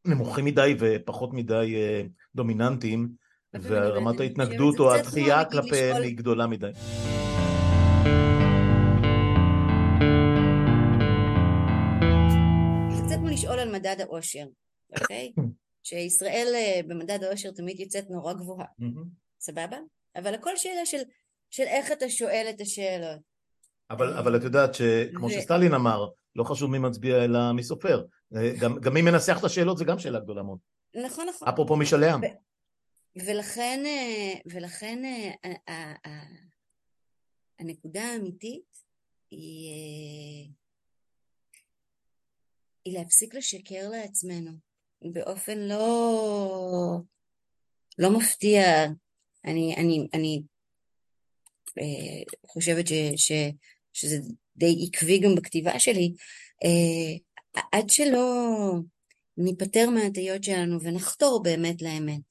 [0.05, 1.75] נמוכים מדי ופחות מדי
[2.35, 3.09] דומיננטיים,
[3.53, 6.71] ורמת ההתנגדות או הדחייה כלפיהם היא גדולה מדי.
[13.79, 14.45] מדד האושר,
[15.01, 15.33] אוקיי?
[15.83, 18.65] שישראל אה, במדד האושר תמיד יוצאת נורא גבוהה,
[19.39, 19.77] סבבה?
[20.15, 21.01] אבל הכל שאלה של,
[21.49, 23.19] של איך אתה שואל את השאלות.
[23.89, 25.29] אבל, אבל את יודעת שכמו ו...
[25.29, 28.05] שסטלין אמר, לא חשוב מי מצביע אלא מי סופר.
[28.35, 30.59] אה, גם, גם מי מנסח את השאלות זה גם שאלה גדולה מאוד.
[31.05, 31.47] נכון, נכון.
[31.47, 32.21] אפרופו משאלי עם.
[33.25, 35.03] ולכן, אה, ולכן
[37.59, 38.83] הנקודה האמיתית
[39.31, 40.49] היא
[42.89, 44.51] היא להפסיק לשקר לעצמנו
[45.01, 46.99] באופן לא,
[47.99, 48.63] לא מפתיע.
[49.45, 50.41] אני, אני, אני
[51.77, 53.31] אה, חושבת ש, ש,
[53.93, 54.17] שזה
[54.55, 56.13] די עקבי גם בכתיבה שלי.
[56.63, 58.25] אה, עד שלא
[59.37, 62.21] ניפטר מההטיות שלנו ונחתור באמת לאמת.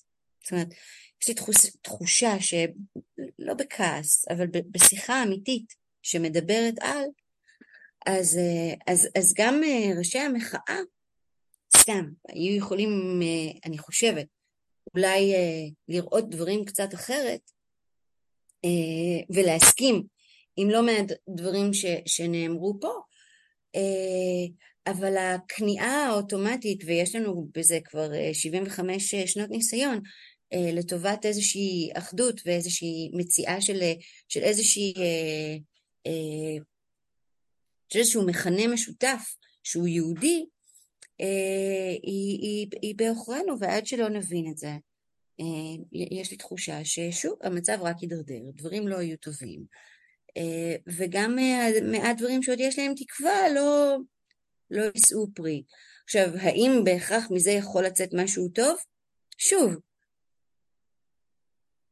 [0.43, 0.69] זאת אומרת,
[1.23, 7.05] יש לי תחוש, תחושה שלא בכעס, אבל בשיחה אמיתית שמדברת על,
[8.07, 10.81] אז, אה, אז, אז גם אה, ראשי המחאה,
[11.77, 14.27] סתם, היו יכולים, אה, אני חושבת,
[14.95, 15.33] אולי
[15.89, 17.41] לראות דברים קצת אחרת,
[19.35, 20.03] ולהסכים
[20.57, 22.93] עם לא מעט דברים ש, שנאמרו פה,
[24.87, 30.01] אבל הכניעה האוטומטית, ויש לנו בזה כבר 75 שנות ניסיון,
[30.55, 33.81] לטובת איזושהי אחדות ואיזושהי מציאה של,
[34.29, 34.95] של איזושהי
[37.89, 40.47] של איזשהו מכנה משותף שהוא יהודי,
[41.21, 44.73] אה, היא, היא, היא בעוכרינו, ועד שלא נבין את זה,
[45.41, 49.65] אה, יש לי תחושה ששוב, המצב רק יידרדר, דברים לא יהיו טובים,
[50.37, 51.37] אה, וגם
[51.83, 53.97] מעט דברים שעוד יש להם תקווה לא,
[54.71, 55.63] לא יישאו פרי.
[56.05, 58.79] עכשיו, האם בהכרח מזה יכול לצאת משהו טוב?
[59.39, 59.75] שוב,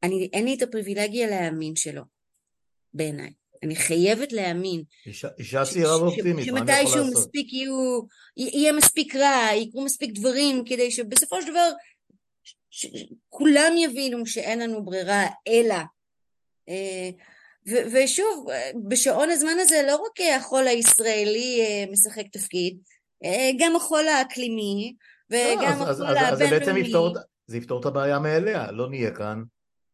[0.03, 2.03] אני, אין לי את הפריבילגיה להאמין שלא,
[2.94, 3.32] בעיניי.
[3.66, 4.82] אני חייבת להאמין.
[5.38, 6.88] אישה צעירה ואופטימית, מה אני יכול לעשות?
[6.88, 8.00] שמתישהו מספיק יהיו,
[8.36, 11.70] יהיה מספיק רע, יקרו מספיק דברים, כדי שבסופו של דבר
[13.28, 15.76] כולם יבינו שאין לנו ברירה אלא.
[16.68, 17.10] אה,
[17.66, 18.46] ושוב,
[18.88, 22.78] בשעון הזמן הזה לא רק החול הישראלי אה, משחק תפקיד,
[23.24, 24.94] אה, גם החול האקלימי
[25.30, 27.14] וגם לא, החול הבינלאומי.
[27.46, 29.42] זה יפתור את הבעיה מאליה, לא נהיה כאן.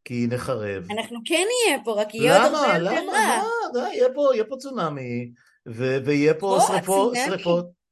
[0.05, 0.87] כי נחרב.
[0.91, 3.03] אנחנו כן נהיה פה, רק יהיה עוד הרבה יותר רע.
[3.03, 3.43] למה?
[3.75, 3.89] למה?
[3.89, 5.33] יהיה פה, יהיה פה צונאמי,
[5.69, 7.83] ו- ויהיה פה שרפות, שרפות.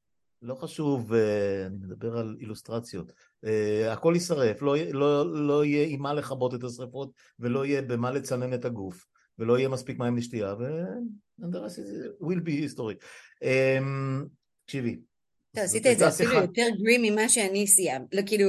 [0.43, 3.13] לא חשוב, אה, אני מדבר על אילוסטרציות.
[3.45, 8.11] Uh, הכל יישרף, לא, לא, לא יהיה עם מה לכבות את השרפות, ולא יהיה במה
[8.11, 9.07] לצנן את הגוף,
[9.39, 10.65] ולא יהיה מספיק מים לשתייה, ו...
[12.21, 12.97] will be history.
[13.45, 14.27] Um,
[14.65, 15.01] תקשיבי.
[15.57, 18.15] טוב, עשית את זה אפילו יותר גרי ממה שאני סיימת.
[18.15, 18.47] לא, כאילו,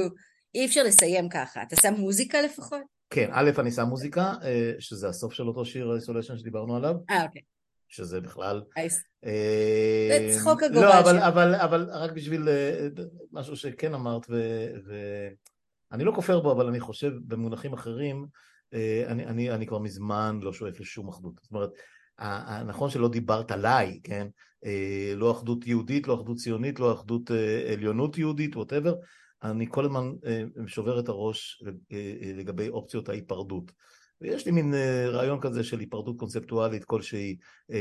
[0.54, 1.62] אי אפשר לסיים ככה.
[1.62, 2.82] אתה שם מוזיקה לפחות?
[3.14, 6.94] כן, א', אני שם מוזיקה, אה, שזה הסוף של אותו שיר איסוליישן שדיברנו עליו.
[7.10, 7.42] אה, אוקיי.
[7.88, 8.62] שזה בכלל...
[9.24, 12.88] אה, זה צחוק הגובה לא, אבל, אבל, אבל רק בשביל אה,
[13.32, 14.26] משהו שכן אמרת,
[15.90, 18.26] ואני לא כופר בו, אבל אני חושב במונחים אחרים,
[19.06, 21.34] אני, אני, אני כבר מזמן לא שואף לשום אחדות.
[21.42, 21.70] זאת אומרת,
[22.66, 24.26] נכון שלא דיברת עליי, כן?
[25.16, 27.30] לא אחדות יהודית, לא אחדות ציונית, לא אחדות
[27.72, 28.94] עליונות יהודית, ווטאבר,
[29.44, 33.72] אני כל הזמן אה, שובר את הראש אה, אה, לגבי אופציות ההיפרדות.
[34.20, 34.74] ויש לי מין
[35.06, 37.36] רעיון כזה של היפרדות קונספטואלית כלשהי,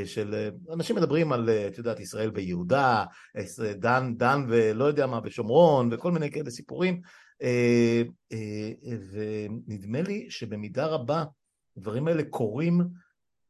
[0.05, 3.05] של אנשים מדברים על, את יודעת, ישראל ויהודה,
[3.79, 7.01] דן, דן ולא יודע מה, בשומרון, וכל מיני כאלה סיפורים,
[9.11, 11.23] ונדמה לי שבמידה רבה
[11.77, 12.81] הדברים האלה קורים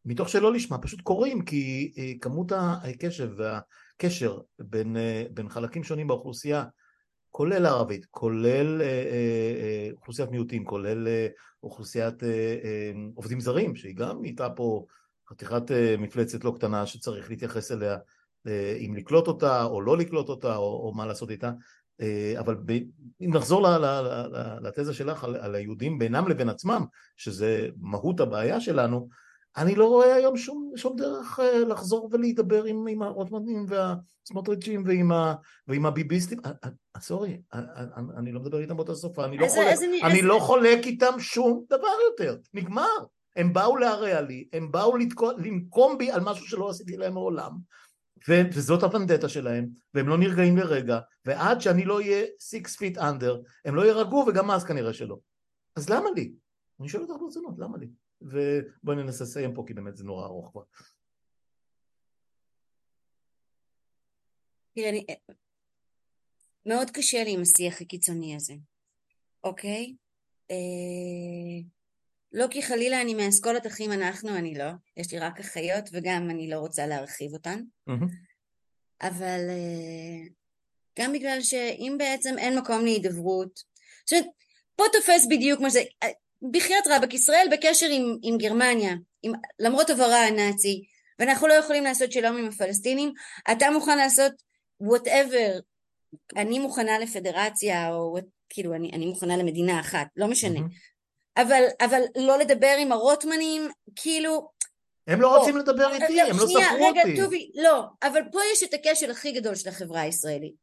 [0.05, 4.95] מתוך שלא לשמה, פשוט קורים, כי כמות הקשב והקשר בין,
[5.33, 6.63] בין חלקים שונים באוכלוסייה
[7.31, 8.91] כולל ערבית, כולל אה, אה,
[9.61, 11.07] אה, אוכלוסיית מיעוטים, כולל
[11.63, 12.23] אוכלוסיית
[13.15, 14.85] עובדים זרים, שהיא גם נהייתה פה
[15.29, 15.63] חתיכת
[15.97, 17.97] מפלצת לא קטנה שצריך להתייחס אליה,
[18.85, 21.51] אם לקלוט אותה או לא לקלוט אותה או, מה לעשות איתה,
[22.39, 22.57] אבל
[23.21, 23.67] אם נחזור
[24.61, 26.85] לתזה שלך על היהודים בינם לבין עצמם,
[27.17, 29.09] שזה מהות הבעיה שלנו,
[29.57, 35.11] אני לא רואה היום שום, שום דרך uh, לחזור ולהידבר עם, עם הרוטמנים והסמוטריצ'ים ועם,
[35.11, 35.33] ה,
[35.67, 36.39] ועם הביביסטים.
[36.99, 37.41] סורי,
[38.17, 41.63] אני לא מדבר איתם באותה שפה, אני, לא, חולק, אני, אני לא חולק איתם שום
[41.69, 42.97] דבר יותר, נגמר.
[43.35, 47.51] הם באו להרע לי, הם באו לתקוע, לנקום בי על משהו שלא עשיתי להם מעולם,
[48.29, 53.49] ו- וזאת הוונדטה שלהם, והם לא נרגעים לרגע, ועד שאני לא אהיה six feet under,
[53.65, 55.17] הם לא יירגעו וגם אז כנראה שלא.
[55.75, 56.33] אז למה לי?
[56.79, 57.87] אני שואל אותך ברצינות, למה לי?
[58.21, 60.61] ובואי ננסה לסיים פה כי באמת זה נורא ארוך כבר.
[64.75, 65.05] תראה, אני...
[66.65, 68.53] מאוד קשה לי עם השיח הקיצוני הזה,
[69.43, 69.95] אוקיי?
[70.51, 70.55] אה...
[72.33, 74.71] לא כי חלילה אני מאסכולת אחים אנחנו, אני לא.
[74.97, 77.61] יש לי רק אחיות וגם אני לא רוצה להרחיב אותן.
[77.89, 78.05] Mm-hmm.
[79.01, 80.27] אבל אה...
[80.99, 83.59] גם בגלל שאם בעצם אין מקום להידברות,
[84.05, 84.25] זאת אומרת,
[84.75, 86.07] פה תופס בדיוק מה זה, אה,
[86.51, 88.93] בחייאת רבאק, ישראל בקשר עם, עם גרמניה,
[89.23, 90.83] עם, למרות עברה הנאצי,
[91.19, 93.13] ואנחנו לא יכולים לעשות שלום עם הפלסטינים,
[93.51, 94.31] אתה מוכן לעשות
[94.83, 95.61] whatever,
[96.35, 98.17] אני מוכנה לפדרציה, או
[98.49, 100.59] כאילו אני, אני מוכנה למדינה אחת, לא משנה.
[100.59, 101.41] Mm-hmm.
[101.41, 104.49] אבל, אבל לא לדבר עם הרוטמנים, כאילו...
[105.07, 106.99] הם לא רוצים לדבר אה, איתי, הם לא ספרו אותי.
[106.99, 110.53] רגע, טובי, לא, אבל פה יש את הכשל הכי גדול של החברה הישראלית.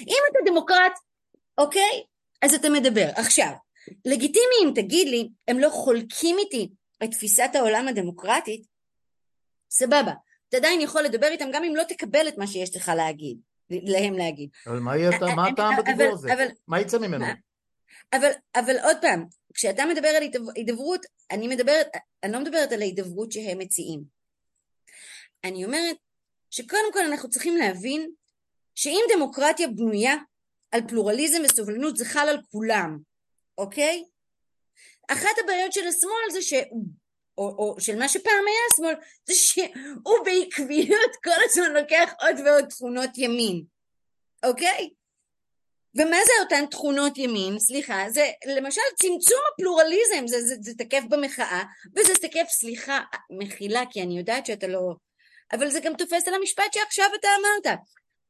[0.00, 0.92] אם אתה דמוקרט,
[1.58, 2.02] אוקיי?
[2.42, 3.08] אז אתה מדבר.
[3.16, 3.52] עכשיו,
[4.04, 6.68] לגיטימי אם תגיד לי, הם לא חולקים איתי
[7.04, 8.66] את תפיסת העולם הדמוקרטית,
[9.70, 10.12] סבבה.
[10.48, 13.38] אתה עדיין יכול לדבר איתם גם אם לא תקבל את מה שיש לך להגיד,
[13.70, 14.50] להם להגיד.
[14.66, 16.28] אבל מה יהיה, מה הטעם בדיבור הזה?
[16.68, 17.24] מה יצא ממנו?
[18.12, 19.24] אבל, אבל עוד פעם,
[19.54, 20.22] כשאתה מדבר על
[20.56, 21.86] הידברות, אני מדברת,
[22.22, 24.02] אני לא מדברת על ההידברות שהם מציעים.
[25.44, 25.96] אני אומרת
[26.50, 28.10] שקודם כל אנחנו צריכים להבין
[28.74, 30.14] שאם דמוקרטיה בנויה
[30.70, 32.98] על פלורליזם וסובלנות זה חל על כולם,
[33.58, 34.04] אוקיי?
[35.08, 36.52] אחת הבעיות של השמאל זה ש...
[37.38, 38.94] או, או של מה שפעם היה השמאל,
[39.24, 43.64] זה שהוא בעקביות כל הזמן לוקח עוד ועוד תכונות ימין,
[44.46, 44.90] אוקיי?
[45.94, 47.58] ומה זה אותן תכונות ימין?
[47.58, 51.62] סליחה, זה למשל צמצום הפלורליזם, זה, זה, זה תקף במחאה,
[51.96, 54.94] וזה תקף, סליחה, מחילה, כי אני יודעת שאתה לא...
[55.52, 57.78] אבל זה גם תופס על המשפט שעכשיו אתה אמרת.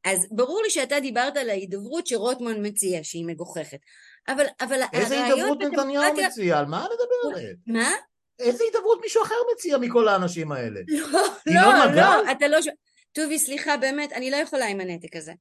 [0.05, 3.81] אז ברור לי שאתה דיברת על ההידברות שרוטמן מציע, שהיא מגוחכת.
[4.29, 6.59] אבל, אבל איזה הידברות נתניהו מציע?
[6.59, 7.57] על מה מדברת?
[7.67, 7.91] מה?
[8.39, 10.81] איזה הידברות מישהו אחר מציע מכל האנשים האלה?
[10.89, 12.59] לא, לא, לא, אתה לא...
[13.13, 15.33] טובי, סליחה, באמת, אני לא יכולה עם הנתק הזה.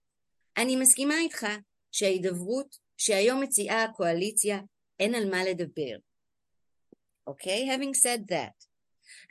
[0.57, 1.47] אני מסכימה איתך
[1.91, 4.59] שההידברות שהיום מציעה הקואליציה,
[4.99, 5.97] אין על מה לדבר.
[7.27, 7.69] אוקיי?
[7.69, 7.75] Okay?
[7.75, 8.67] Having said that.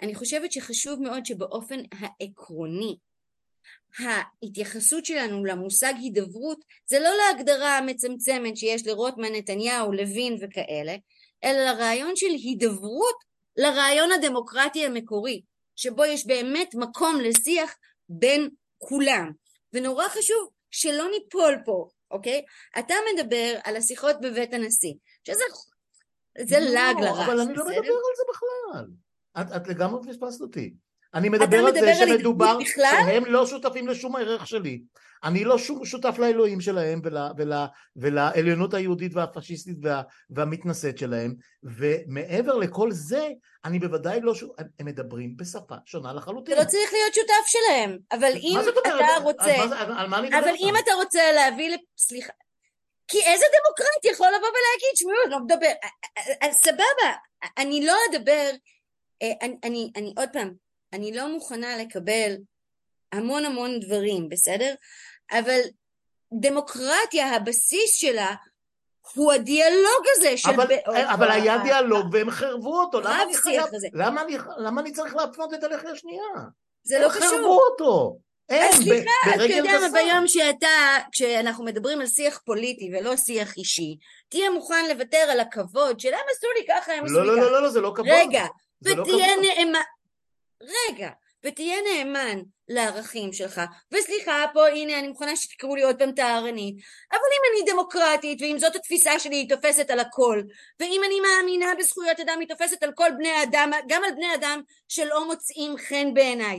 [0.03, 2.97] אני חושבת שחשוב מאוד שבאופן העקרוני
[3.99, 10.97] ההתייחסות שלנו למושג הידברות זה לא להגדרה המצמצמת שיש לרוטמן, נתניהו, לוין וכאלה,
[11.45, 13.17] אלא לרעיון של הידברות
[13.57, 15.43] לרעיון הדמוקרטי המקורי,
[15.77, 17.75] שבו יש באמת מקום לשיח
[18.09, 18.49] בין
[18.79, 19.31] כולם.
[19.73, 22.45] ונורא חשוב שלא ניפול פה, אוקיי?
[22.79, 24.95] אתה מדבר על השיחות בבית הנשיא,
[25.25, 25.43] שזה
[26.39, 27.27] זה לא, לעג לרש.
[27.27, 28.87] אבל אני לא מדבר על זה בכלל.
[29.41, 30.75] את, את לגמרי פספסת אותי.
[31.15, 34.81] אני מדבר על זה שמדובר שהם לא שותפים לשום ערך שלי.
[35.25, 37.53] אני לא שום שותף לאלוהים שלהם ול, ול,
[37.97, 43.29] ולעליונות היהודית והפשיסטית וה, והמתנשאת שלהם ומעבר לכל זה
[43.65, 46.55] אני בוודאי לא שותף, הם מדברים בשפה שונה לחלוטין.
[46.55, 50.29] אתה לא צריך להיות שותף שלהם, אבל אם אתה רוצה, על, על, על מה אני
[50.29, 52.33] אבל אם אתה רוצה להביא, סליחה,
[53.09, 55.73] כי איזה דמוקרט יכול לבוא ולהגיד, שמעו, לא מדבר,
[56.51, 57.13] סבבה,
[57.59, 58.51] אני לא אדבר,
[59.23, 62.37] אני, אני, אני עוד פעם, אני לא מוכנה לקבל
[63.13, 64.75] המון המון דברים, בסדר?
[65.33, 65.61] אבל
[66.41, 68.35] דמוקרטיה, הבסיס שלה
[69.15, 70.51] הוא הדיאלוג הזה של...
[70.51, 70.67] אבל,
[71.15, 75.55] אבל היה דיאלוג והם חרבו אותו, למה אני, חייב, למה, אני, למה אני צריך להפנות
[75.55, 76.23] את הלחי השנייה?
[76.83, 77.23] זה לא קשור.
[77.25, 78.19] הם חרבו אותו.
[78.49, 83.97] אין, סליחה, אתה יודע מה, ביום שאתה, כשאנחנו מדברים על שיח פוליטי ולא שיח אישי,
[84.29, 87.37] תהיה מוכן לוותר על הכבוד של הם עשו לי ככה, הם עשו לא, לי לא,
[87.37, 87.45] ככה.
[87.45, 88.09] לא, לא, לא, זה לא כבוד.
[88.11, 88.45] רגע,
[88.83, 89.81] ותהיה לא נאמן,
[90.63, 91.11] רגע,
[91.45, 93.61] ותהיה נאמן לערכים שלך.
[93.93, 96.77] וסליחה, פה הנה אני מוכנה שתקראו לי עוד פעם טהרנית,
[97.13, 100.43] אבל אם אני דמוקרטית, ואם זאת התפיסה שלי היא תופסת על הכל,
[100.81, 104.61] ואם אני מאמינה בזכויות אדם היא תופסת על כל בני אדם, גם על בני אדם
[104.89, 106.59] שלא מוצאים חן בעיניי.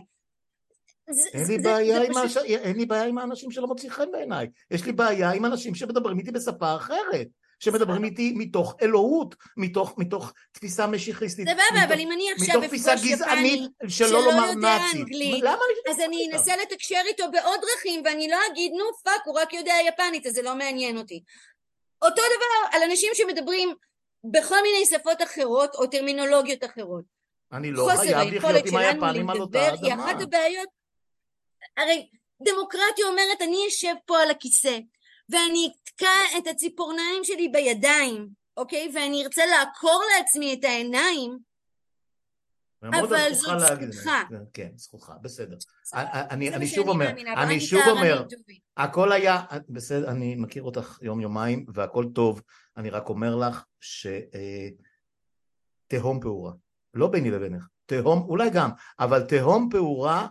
[1.34, 2.44] אין לי, בעיה עם פשוט...
[2.44, 6.20] אין לי בעיה עם האנשים שלא מוצאים חן בעיניי, יש לי בעיה עם אנשים שמדברים
[6.20, 7.28] איתי בשפה אחרת.
[7.60, 11.48] שמדברים איתי מתוך אלוהות, מתוך, מתוך תפיסה משיחיסטית.
[11.48, 15.44] סבבה, אבל אם אני עכשיו אפגוש יפני שלא יודע אנגלית,
[15.90, 19.74] אז אני אנסה לתקשר איתו בעוד דרכים, ואני לא אגיד, נו fuck, הוא רק יודע
[19.88, 21.24] יפנית, אז זה לא מעניין אותי.
[22.02, 23.74] אותו דבר על אנשים שמדברים
[24.24, 27.04] בכל מיני שפות אחרות, או טרמינולוגיות אחרות.
[27.52, 29.88] אני לא חייב לחיות עם היפנים על אותה אדמה.
[29.88, 30.70] היא אחת הבעיות.
[31.78, 32.10] הרי
[32.42, 34.78] דמוקרטיה אומרת, אני אשב פה על הכיסא,
[35.30, 38.28] ואני אתקע את הציפורניים שלי בידיים,
[38.58, 38.92] אוקיי?
[38.94, 41.38] ואני ארצה לעקור לעצמי את העיניים,
[42.84, 44.10] אבל זאת זכותך.
[44.54, 45.58] כן, זכותך, בסדר.
[45.94, 48.24] אני שוב אומר, אני שוב אומר,
[48.78, 52.42] הכל היה, בסדר, אני מכיר אותך יום יומיים והכל טוב,
[52.78, 53.66] אני רק אומר לך
[55.88, 56.52] שתהום פעורה.
[56.94, 60.28] לא ביני לבינך, תהום, אולי גם, אבל תהום פעורה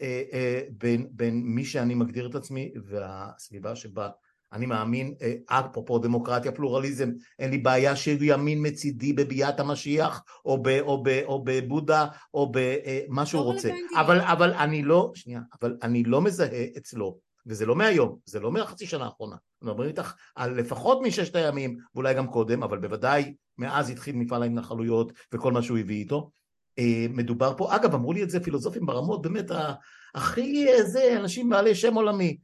[0.00, 4.10] אה, אה, בין, בין מי שאני מגדיר את עצמי והסביבה שבה
[4.52, 10.62] אני מאמין, אה, אפרופו דמוקרטיה, פלורליזם, אין לי בעיה שיהיו ימין מצידי בביאת המשיח, או,
[10.62, 13.70] ב, או, ב, או בבודה, או במה שהוא לא רוצה.
[14.00, 18.52] אבל, אבל אני לא, שנייה, אבל אני לא מזהה אצלו, וזה לא מהיום, זה לא
[18.52, 19.36] מהחצי שנה האחרונה.
[19.62, 24.42] אני מדבר איתך על לפחות מששת הימים, ואולי גם קודם, אבל בוודאי מאז התחיל מפעל
[24.42, 26.30] ההתנחלויות וכל מה שהוא הביא איתו.
[26.78, 29.50] אה, מדובר פה, אגב, אמרו לי את זה פילוסופים ברמות, באמת,
[30.14, 32.36] הכי אה, זה, אנשים בעלי שם עולמי.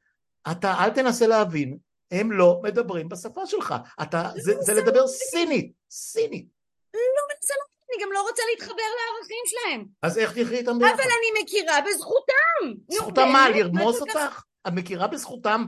[0.50, 1.76] אתה אל תנסה להבין,
[2.10, 3.74] הם לא מדברים בשפה שלך.
[4.02, 6.46] אתה, זה, זה זה לדבר סינית, סינית.
[6.94, 9.84] לא מנסה להבין, אני גם לא רוצה להתחבר לערכים שלהם.
[10.02, 10.92] אז איך תחי איתם ביחד?
[10.94, 12.74] אבל אני מכירה בזכותם.
[12.92, 13.48] זכותם מה?
[13.48, 14.42] לרמוס אותך?
[14.68, 15.64] את מכירה בזכותם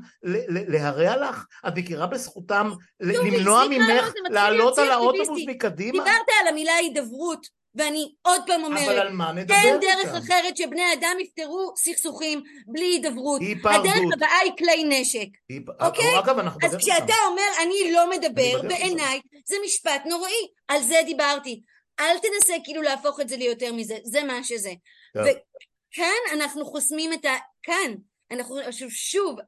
[0.69, 1.45] להרע לך?
[1.69, 2.71] את מכירה בזכותם
[3.01, 5.43] ל- יובי, למנוע ממך זה לעלות על האוטובוס.
[5.47, 5.93] מקדימה?
[6.05, 10.17] דיברת על המילה הידברות, ואני עוד פעם אבל אומרת, על מה נדבר אין דרך איתם?
[10.17, 13.41] אחרת שבני אדם יפתרו סכסוכים בלי הידברות.
[13.41, 13.87] היפרדות.
[13.87, 15.27] הדרך הבאה היא כלי נשק.
[15.49, 16.19] היא- אוקיי?
[16.19, 17.15] אגב, אנחנו אז כשאתה לשם.
[17.31, 20.49] אומר אני לא מדבר, בעיניי זה משפט נוראי.
[20.69, 21.63] על זה דיברתי.
[22.01, 24.73] אל תנסה כאילו להפוך את זה ליותר מזה, זה מה שזה.
[25.15, 25.23] טוב.
[25.23, 27.35] וכאן אנחנו חוסמים את ה...
[27.63, 27.95] כאן,
[28.31, 29.39] אנחנו שוב, שוב,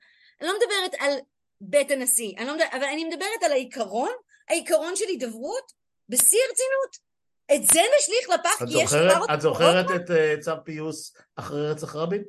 [0.40, 1.18] אני לא מדברת על
[1.60, 4.10] בית הנשיא, אני לא מדברת, אבל אני מדברת על העיקרון,
[4.48, 5.72] העיקרון של הידברות,
[6.08, 7.09] בשיא הרצינות.
[7.54, 11.14] את זה נשליך לפח, את כי יש זוכרת- כבר את זוכרת את אה, צו פיוס
[11.36, 12.22] אחרי רצח רבין?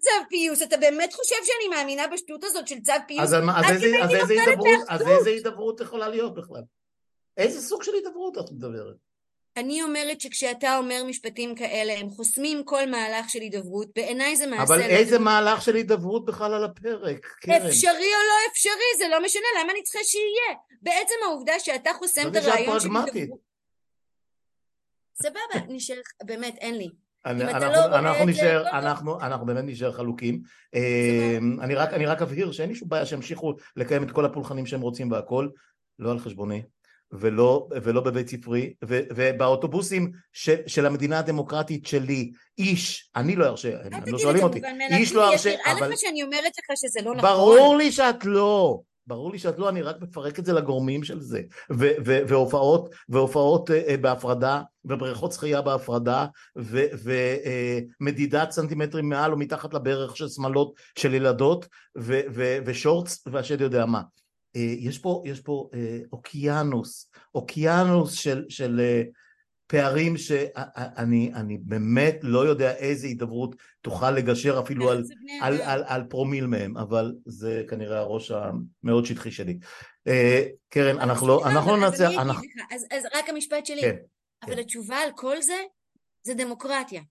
[0.00, 3.22] צו פיוס, אתה באמת חושב שאני מאמינה בשטות הזאת של צו פיוס?
[3.22, 3.34] אז
[3.70, 6.60] איזה- הידברות- יכולה להיות בכלל?
[7.36, 8.94] איזה סוג של הידברות את מדברת?
[9.56, 14.62] אני אומרת שכשאתה אומר משפטים כאלה, הם חוסמים כל מהלך של הידברות, בעיניי זה מעשה
[14.62, 17.54] אבל לא איזה מהלך של הידברות בכלל על הפרק, קרן?
[17.66, 20.58] אפשרי או לא אפשרי, זה לא משנה, למה אני צריכה שיהיה?
[20.82, 23.14] בעצם העובדה שאתה חוסם את הרעיון של.
[23.14, 23.47] הידברות.
[25.22, 26.88] סבבה, נשאר, באמת, אין לי.
[27.26, 27.66] אנחנו-
[28.02, 29.20] לא נישאר, לא טוב.
[29.22, 30.40] אנחנו באמת נישאר חלוקים.
[30.74, 31.38] אה,
[31.94, 35.48] אני רק אבהיר שאין לי שום בעיה שימשיכו לקיים את כל הפולחנים שהם רוצים והכל,
[35.98, 36.62] לא על חשבוני.
[37.12, 43.76] ולא, ולא בבית ספרי, ו, ובאוטובוסים של, של המדינה הדמוקרטית שלי, איש, אני לא ארשה,
[43.84, 47.14] הם לא שואלים אותי, איש לא ארשה, א', אבל מה שאני אומרת לך שזה לא
[47.14, 47.30] נכון.
[47.30, 51.20] ברור לי שאת לא, ברור לי שאת לא, אני רק מפרק את זה לגורמים של
[51.20, 56.26] זה, ו- ו- והופעות, והופעות אה, אה, בהפרדה, ובריכות שחייה בהפרדה,
[58.00, 61.66] ומדידת סנטימטרים מעל או מתחת לברך של שמלות של ילדות,
[61.98, 64.02] ו- ו- ושורטס, והשד יודע מה.
[64.56, 69.02] אה, יש פה, יש פה אה, אוקיינוס, אוקיינוס של, של אה,
[69.68, 75.04] פערים שאני אני באמת לא יודע איזה הידברות תוכל לגשר אפילו על,
[75.42, 75.60] על.
[75.62, 79.58] על, על פרומיל מהם, אבל זה כנראה הראש המאוד שטחי שלי.
[80.06, 82.00] אה, קרן, אנחנו לא, אנחנו לא אז
[82.70, 83.80] אז- אז רק המשפט שלי.
[83.80, 83.96] כן,
[84.44, 84.58] אבל כן.
[84.58, 85.62] התשובה על כל זה,
[86.22, 87.02] זה דמוקרטיה.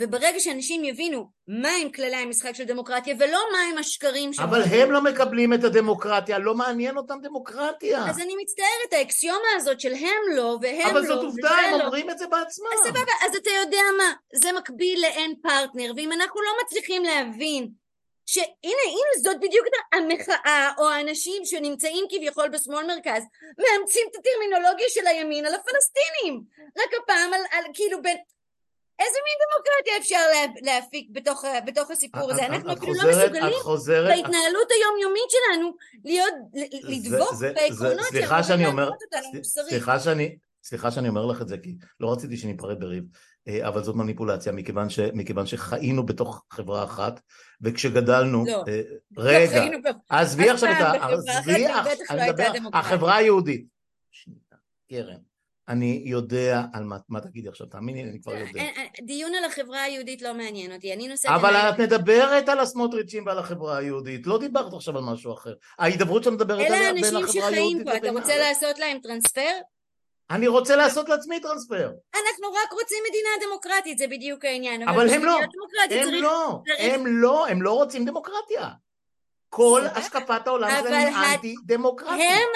[0.00, 4.42] וברגע שאנשים יבינו מהם כללי המשחק של דמוקרטיה ולא מהם השקרים של...
[4.42, 8.10] אבל הם לא מקבלים את הדמוקרטיה, לא מעניין אותם דמוקרטיה.
[8.10, 11.78] אז אני מצטערת, האקסיומה הזאת של הם לא והם אבל לא זאת עובדה, וזה הם
[11.78, 11.84] לא.
[11.84, 12.66] אומרים את זה בעצמם.
[12.74, 17.68] אז סבבה, אז אתה יודע מה, זה מקביל לאין פרטנר, ואם אנחנו לא מצליחים להבין
[18.26, 23.22] שהנה, הנה זאת בדיוק המחאה או האנשים שנמצאים כביכול בשמאל מרכז
[23.58, 26.42] מאמצים את הטרמינולוגיה של הימין על הפלסטינים
[26.78, 28.16] רק הפעם על, על כאילו בין
[29.06, 33.10] איזה מין דמוקרטיה אפשר לה, להפיק בתוך, בתוך הסיפור הזה את- אנחנו את אפילו לא
[33.10, 35.74] מסוגלים את חוזרת, את- בהתנהלות היומיומית שלנו
[36.04, 36.34] להיות,
[36.82, 38.06] לדבוק בעקרונות
[38.48, 39.68] שאמורים להנחות אותנו מוסרית
[40.64, 43.04] סליחה שאני, אומר לך את זה, כי לא רציתי שניפרד בריב,
[43.48, 47.20] אה, אבל זאת מניפולציה, מכיוון, ש, מכיוון שחיינו בתוך חברה אחת,
[47.60, 48.64] וכשגדלנו, לא.
[48.68, 48.80] אה,
[49.16, 49.64] לא רגע,
[50.08, 50.92] עזבי עכשיו את ה...
[51.38, 51.66] עזבי.
[52.72, 53.66] החברה היהודית.
[54.90, 55.16] קרן,
[55.68, 58.60] אני יודע על מה, מה תגידי עכשיו, תאמיני לי, אני כבר יודע.
[58.60, 62.60] אין- אין- דיון על החברה היהודית לא מעניין אותי, אני נושאת אבל את מדברת על
[62.60, 65.52] הסמוטריצ'ים ועל החברה היהודית, לא דיברת עכשיו על משהו אחר.
[65.78, 68.98] ההידברות שאת מדברת אלה עליה בין האנשים החברה שחיים היהודית פה, אתה רוצה לעשות להם
[69.02, 69.50] טרנספר?
[70.30, 71.90] אני רוצה לעשות לעצמי טרנספר.
[72.14, 74.88] אנחנו רק רוצים מדינה דמוקרטית, זה בדיוק העניין.
[74.88, 75.38] אבל הם לא.
[75.40, 75.48] הם
[75.88, 78.68] צריך- לא, הם לא, הם לא רוצים דמוקרטיה.
[79.54, 79.82] כל.
[79.94, 82.14] השקפת העולם שלהם אנטי דמוקרטית.
[82.20, 82.48] הם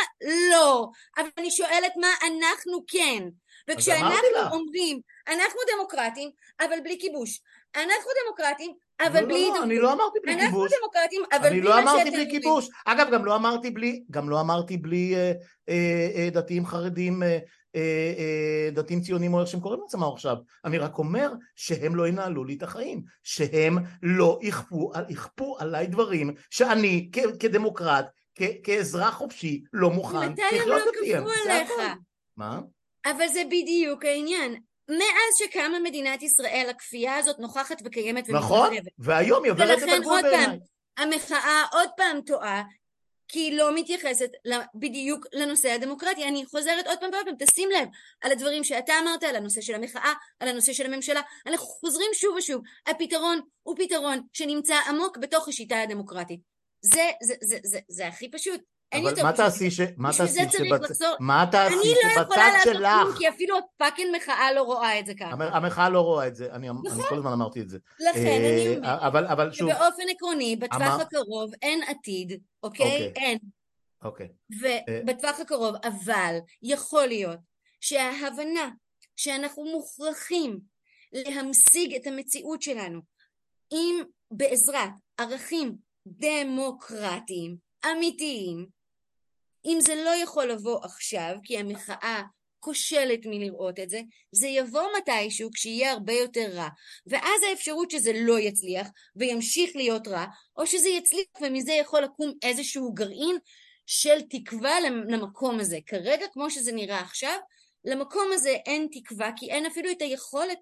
[0.51, 3.23] לא, אבל אני שואלת מה אנחנו כן.
[3.71, 4.57] אמרתי וכשאנחנו.
[4.59, 7.41] אומרים, אנחנו דמוקרטים, אבל בלי כיבוש.
[7.77, 9.83] אנחנו דמוקרטים, לא, אבל לא, בלי לא, אני הידברות.
[9.83, 10.73] לא אמרתי בלי אנחנו כיבוש.
[10.81, 12.41] דמוקרטים, אבל אני בלי לא מה אמרתי שאתם בלי אומרים.
[12.41, 12.69] כיבוש.
[12.85, 15.33] אגב, גם לא אמרתי בלי, גם לא אמרתי בלי אה,
[15.69, 17.39] אה, אה, דתיים חרדים, אה,
[18.73, 20.37] דתיים ציונים או איך שהם קוראים לעצמם עכשיו.
[20.65, 23.03] אני רק אומר שהם לא ינהלו לי את החיים.
[23.23, 30.43] שהם לא יכפו, יכפו עליי דברים שאני כ- כדמוקרט, כ- כאזרח חופשי, לא מוכן מתי
[30.43, 31.25] הם לחיות לא לפיהם.
[31.25, 31.71] כפו עליך?
[32.37, 32.61] מה?
[33.07, 34.61] אבל זה בדיוק העניין.
[34.89, 38.93] מאז שקמה מדינת ישראל, הכפייה הזאת נוכחת וקיימת נכון, ומתרחבת.
[38.99, 40.59] והיום היא עוברת את הגבול בעיניי.
[40.99, 42.63] המחאה עוד פעם טועה,
[43.29, 44.31] כי היא לא מתייחסת
[44.75, 46.25] בדיוק לנושא הדמוקרטי.
[46.25, 47.89] אני חוזרת עוד פעם ועוד פעם, תשים לב
[48.21, 51.21] על הדברים שאתה אמרת, על הנושא של המחאה, על הנושא של הממשלה.
[51.47, 52.63] אנחנו חוזרים שוב ושוב.
[52.87, 56.41] הפתרון הוא פתרון שנמצא עמוק בתוך השיטה הדמוקרטית.
[56.81, 58.61] זה, זה, זה, זה, זה הכי פשוט.
[58.93, 59.33] אין יותר מה.
[59.33, 59.81] תעשי ש...
[59.97, 61.83] מה תעשי זה צריך שבצ- לחזור- מה תעשי אני
[62.17, 63.19] לא יכולה שבצד לעשות כלום, שלך...
[63.19, 65.29] כי אפילו הפאקינג מחאה לא רואה את זה ככה.
[65.31, 67.03] המ- המחאה לא רואה את זה, אני נכון.
[67.09, 67.79] כל הזמן אמרתי את זה.
[68.01, 72.87] לכן אני אה, אומרת, אבל שוב, שבאופן עקרוני, בטווח הקרוב אין עתיד, אוקיי?
[73.09, 73.13] אוקיי.
[73.25, 73.39] אין.
[74.05, 74.29] אוקיי.
[74.61, 77.39] ובטווח הקרוב, אבל יכול להיות
[77.81, 78.71] שההבנה
[79.17, 80.59] שאנחנו מוכרחים
[81.13, 83.01] להמשיג את המציאות שלנו
[83.73, 84.91] אם בעזרת
[85.21, 85.75] ערכים
[86.07, 87.57] דמוקרטיים
[87.93, 88.67] אמיתיים,
[89.67, 92.23] אם זה לא יכול לבוא עכשיו, כי המחאה
[92.61, 94.01] כושלת מלראות את זה,
[94.33, 96.69] זה יבוא מתישהו כשיהיה הרבה יותר רע,
[97.07, 100.27] ואז האפשרות שזה לא יצליח וימשיך להיות רע,
[100.57, 103.37] או שזה יצליח ומזה יכול לקום איזשהו גרעין
[103.87, 105.79] של תקווה למקום הזה.
[105.87, 107.39] כרגע, כמו שזה נראה עכשיו,
[107.85, 110.59] למקום הזה אין תקווה, כי אין אפילו את היכולת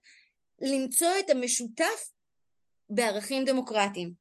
[0.60, 2.10] למצוא את המשותף
[2.90, 4.12] בערכים דמוקרטיים.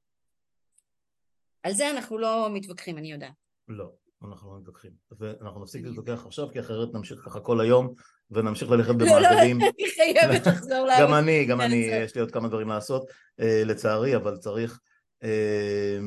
[1.63, 3.33] על זה אנחנו לא מתווכחים, אני יודעת.
[3.67, 3.85] לא,
[4.29, 4.91] אנחנו לא מתווכחים.
[5.19, 7.93] ואנחנו נפסיק להתווכח עכשיו, כי אחרת נמשיך ככה כל היום,
[8.31, 9.61] ונמשיך ללכת לא, לא, במעגלים.
[9.61, 11.07] אני חייבת לחזור לעבוד.
[11.07, 11.75] גם אני, גם אני.
[11.75, 14.79] יש לי עוד כמה דברים לעשות, אה, לצערי, אבל צריך...
[15.23, 15.99] אה,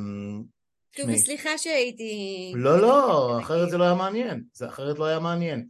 [0.97, 1.07] טוב.
[1.09, 2.53] וסליחה שהייתי...
[2.57, 4.45] לא, לא, אחרת זה לא היה מעניין.
[4.53, 5.67] זה אחרת לא היה מעניין.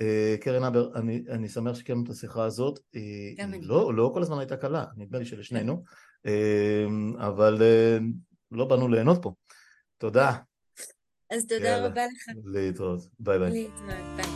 [0.00, 0.90] אה, קרן הבר,
[1.30, 2.78] אני, שמח שקיימנו את השיחה הזאת.
[3.38, 3.60] גם אני.
[3.62, 5.84] לא, לא כל הזמן הייתה קלה, נדמה לי שלשנינו,
[6.26, 6.86] אה,
[7.18, 7.62] אבל
[8.52, 9.32] לא באנו ליהנות פה.
[9.98, 10.32] תודה,
[11.30, 11.86] אז תודה יאללה.
[11.86, 12.36] רבה לך.
[12.44, 13.50] להתראות, ביי ביי.
[13.50, 13.82] להתראות,
[14.16, 14.26] ביי.